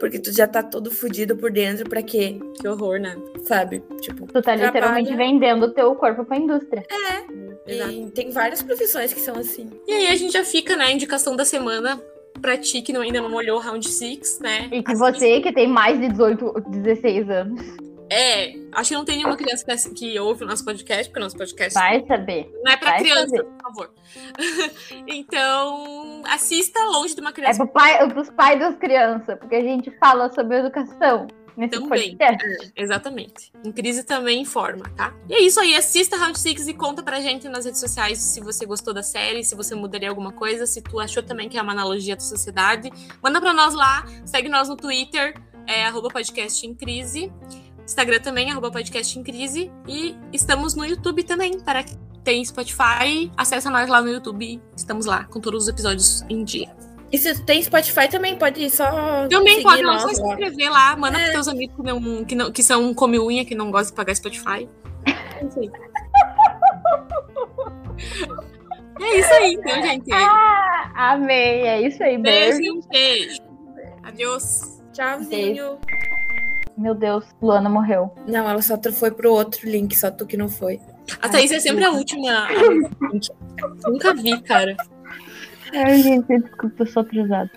Porque 0.00 0.18
tu 0.18 0.32
já 0.32 0.46
tá 0.46 0.62
todo 0.62 0.90
fudido 0.90 1.36
por 1.36 1.50
dentro, 1.50 1.88
pra 1.88 2.02
quê? 2.02 2.38
Que 2.60 2.66
horror, 2.68 2.98
né? 2.98 3.16
Sabe? 3.44 3.82
Tipo, 4.00 4.26
Tu 4.26 4.42
tá 4.42 4.54
literalmente 4.56 5.08
Trabalha. 5.08 5.16
vendendo 5.32 5.66
o 5.66 5.70
teu 5.72 5.94
corpo 5.94 6.24
pra 6.24 6.36
indústria. 6.36 6.84
Exato. 7.66 7.90
e 7.92 8.10
tem 8.12 8.30
várias 8.30 8.62
profissões 8.62 9.12
que 9.12 9.20
são 9.20 9.36
assim. 9.36 9.68
E 9.88 9.92
aí 9.92 10.06
a 10.08 10.14
gente 10.16 10.32
já 10.32 10.44
fica, 10.44 10.76
né? 10.76 10.92
Indicação 10.92 11.34
da 11.34 11.44
semana 11.44 12.00
pra 12.40 12.56
ti 12.56 12.80
que 12.82 12.92
não- 12.92 13.00
ainda 13.00 13.20
não 13.20 13.32
olhou 13.34 13.58
Round 13.58 13.88
6, 13.88 14.38
né? 14.40 14.68
E 14.72 14.82
que 14.82 14.92
Assista. 14.92 15.12
você, 15.12 15.40
que 15.40 15.52
tem 15.52 15.66
mais 15.66 15.98
de 16.00 16.08
18, 16.10 16.52
16 16.68 17.28
anos, 17.28 17.60
É, 18.10 18.54
acho 18.72 18.90
que 18.90 18.94
não 18.94 19.04
tem 19.04 19.16
nenhuma 19.16 19.36
criança 19.36 19.64
que, 19.64 19.70
assi- 19.72 19.92
que 19.92 20.18
ouve 20.20 20.44
o 20.44 20.46
nosso 20.46 20.64
podcast, 20.64 21.04
porque 21.08 21.18
o 21.18 21.22
nosso 21.22 21.36
podcast 21.36 21.74
vai 21.74 22.04
saber. 22.06 22.48
não 22.64 22.72
é 22.72 22.76
pra 22.76 22.98
criança, 22.98 23.26
saber. 23.36 23.44
por 23.44 23.62
favor. 23.62 23.90
então, 25.06 26.22
assista 26.26 26.78
longe 26.84 27.14
de 27.14 27.20
uma 27.20 27.30
É 27.30 27.32
criança. 27.32 27.64
pro 27.64 27.72
pai, 27.72 28.08
pros 28.08 28.30
pais 28.30 28.58
das 28.58 28.76
crianças, 28.76 29.38
porque 29.38 29.56
a 29.56 29.62
gente 29.62 29.90
fala 29.98 30.32
sobre 30.32 30.58
educação 30.58 31.26
nesse 31.56 31.72
Também. 31.80 32.16
podcast. 32.16 32.72
Exatamente. 32.76 33.52
Em 33.64 33.72
crise 33.72 34.04
também 34.04 34.42
informa, 34.42 34.84
tá? 34.96 35.12
E 35.28 35.34
é 35.34 35.40
isso 35.40 35.58
aí. 35.58 35.74
Assista 35.74 36.16
Round 36.16 36.38
Six 36.38 36.68
e 36.68 36.74
conta 36.74 37.02
pra 37.02 37.20
gente 37.20 37.48
nas 37.48 37.64
redes 37.64 37.80
sociais 37.80 38.18
se 38.18 38.40
você 38.40 38.66
gostou 38.66 38.92
da 38.92 39.02
série, 39.02 39.42
se 39.42 39.54
você 39.54 39.74
mudaria 39.74 40.08
alguma 40.10 40.32
coisa, 40.32 40.66
se 40.66 40.82
tu 40.82 41.00
achou 41.00 41.22
também 41.22 41.48
que 41.48 41.58
é 41.58 41.62
uma 41.62 41.72
analogia 41.72 42.14
da 42.14 42.20
sociedade. 42.22 42.90
Manda 43.22 43.40
pra 43.40 43.52
nós 43.52 43.74
lá, 43.74 44.04
segue 44.24 44.48
nós 44.48 44.68
no 44.68 44.76
Twitter, 44.76 45.34
é 45.66 45.86
arroba 45.86 46.08
podcast 46.08 46.64
em 46.66 46.74
crise. 46.74 47.32
Instagram 47.86 48.20
também, 48.20 48.50
arroba 48.50 48.70
podcast 48.70 49.18
em 49.18 49.22
crise. 49.22 49.70
E 49.86 50.14
estamos 50.32 50.74
no 50.74 50.84
YouTube 50.84 51.22
também, 51.22 51.58
para 51.60 51.82
quem 51.84 51.96
tem 52.24 52.44
Spotify, 52.44 53.30
acessa 53.36 53.70
nós 53.70 53.88
lá 53.88 54.02
no 54.02 54.08
YouTube. 54.10 54.60
Estamos 54.76 55.06
lá 55.06 55.24
com 55.24 55.40
todos 55.40 55.62
os 55.62 55.68
episódios 55.68 56.22
em 56.28 56.42
dia. 56.44 56.74
E 57.12 57.16
se 57.18 57.32
tu 57.34 57.44
tem 57.44 57.62
Spotify 57.62 58.08
também, 58.10 58.36
pode 58.36 58.68
só 58.68 59.28
Também 59.28 59.62
pode 59.62 59.80
não 59.80 59.92
nós 59.92 60.02
só 60.02 60.08
se 60.08 60.20
inscrever 60.20 60.68
lá, 60.70 60.96
manda 60.96 61.16
É. 61.16 61.20
pros 61.20 61.32
teus 61.34 61.48
amigos 61.48 61.76
que, 61.76 61.82
não, 61.84 62.24
que, 62.24 62.34
não, 62.34 62.50
que 62.52 62.62
são 62.64 62.92
come 62.92 63.20
unha, 63.20 63.44
que 63.44 63.54
não 63.54 63.70
gostam 63.70 63.92
de 63.92 63.96
pagar 63.96 64.16
Spotify. 64.16 64.68
É 65.06 65.44
isso 65.46 65.60
aí. 65.60 65.70
É 69.00 69.18
isso 69.20 69.32
aí, 69.34 69.52
então, 69.54 69.82
gente. 69.82 70.12
Ah, 70.12 71.12
amei. 71.12 71.60
É 71.60 71.80
isso 71.82 72.02
aí, 72.02 72.18
beijo. 72.18 72.58
Beijo, 72.58 72.80
beijo. 72.90 73.40
Adeus. 74.02 74.80
Tchauzinho. 74.92 75.78
Meu 76.76 76.94
Deus, 76.94 77.24
Luana 77.40 77.70
morreu. 77.70 78.12
Não, 78.26 78.48
ela 78.48 78.60
só 78.60 78.78
foi 78.92 79.10
pro 79.10 79.32
outro 79.32 79.68
link, 79.68 79.96
só 79.96 80.10
tu 80.10 80.26
que 80.26 80.36
não 80.36 80.48
foi. 80.48 80.80
A 81.22 81.28
Thaís 81.28 81.50
é 81.50 81.58
sempre 81.58 81.84
a 81.84 81.90
última. 81.90 82.48
Nunca 83.86 84.14
vi, 84.14 84.40
cara. 84.42 84.76
Ai, 85.74 86.02
gente, 86.02 86.26
desculpa, 86.26 86.82
eu 86.82 86.86
sou 86.86 87.02
atrasada. 87.02 87.50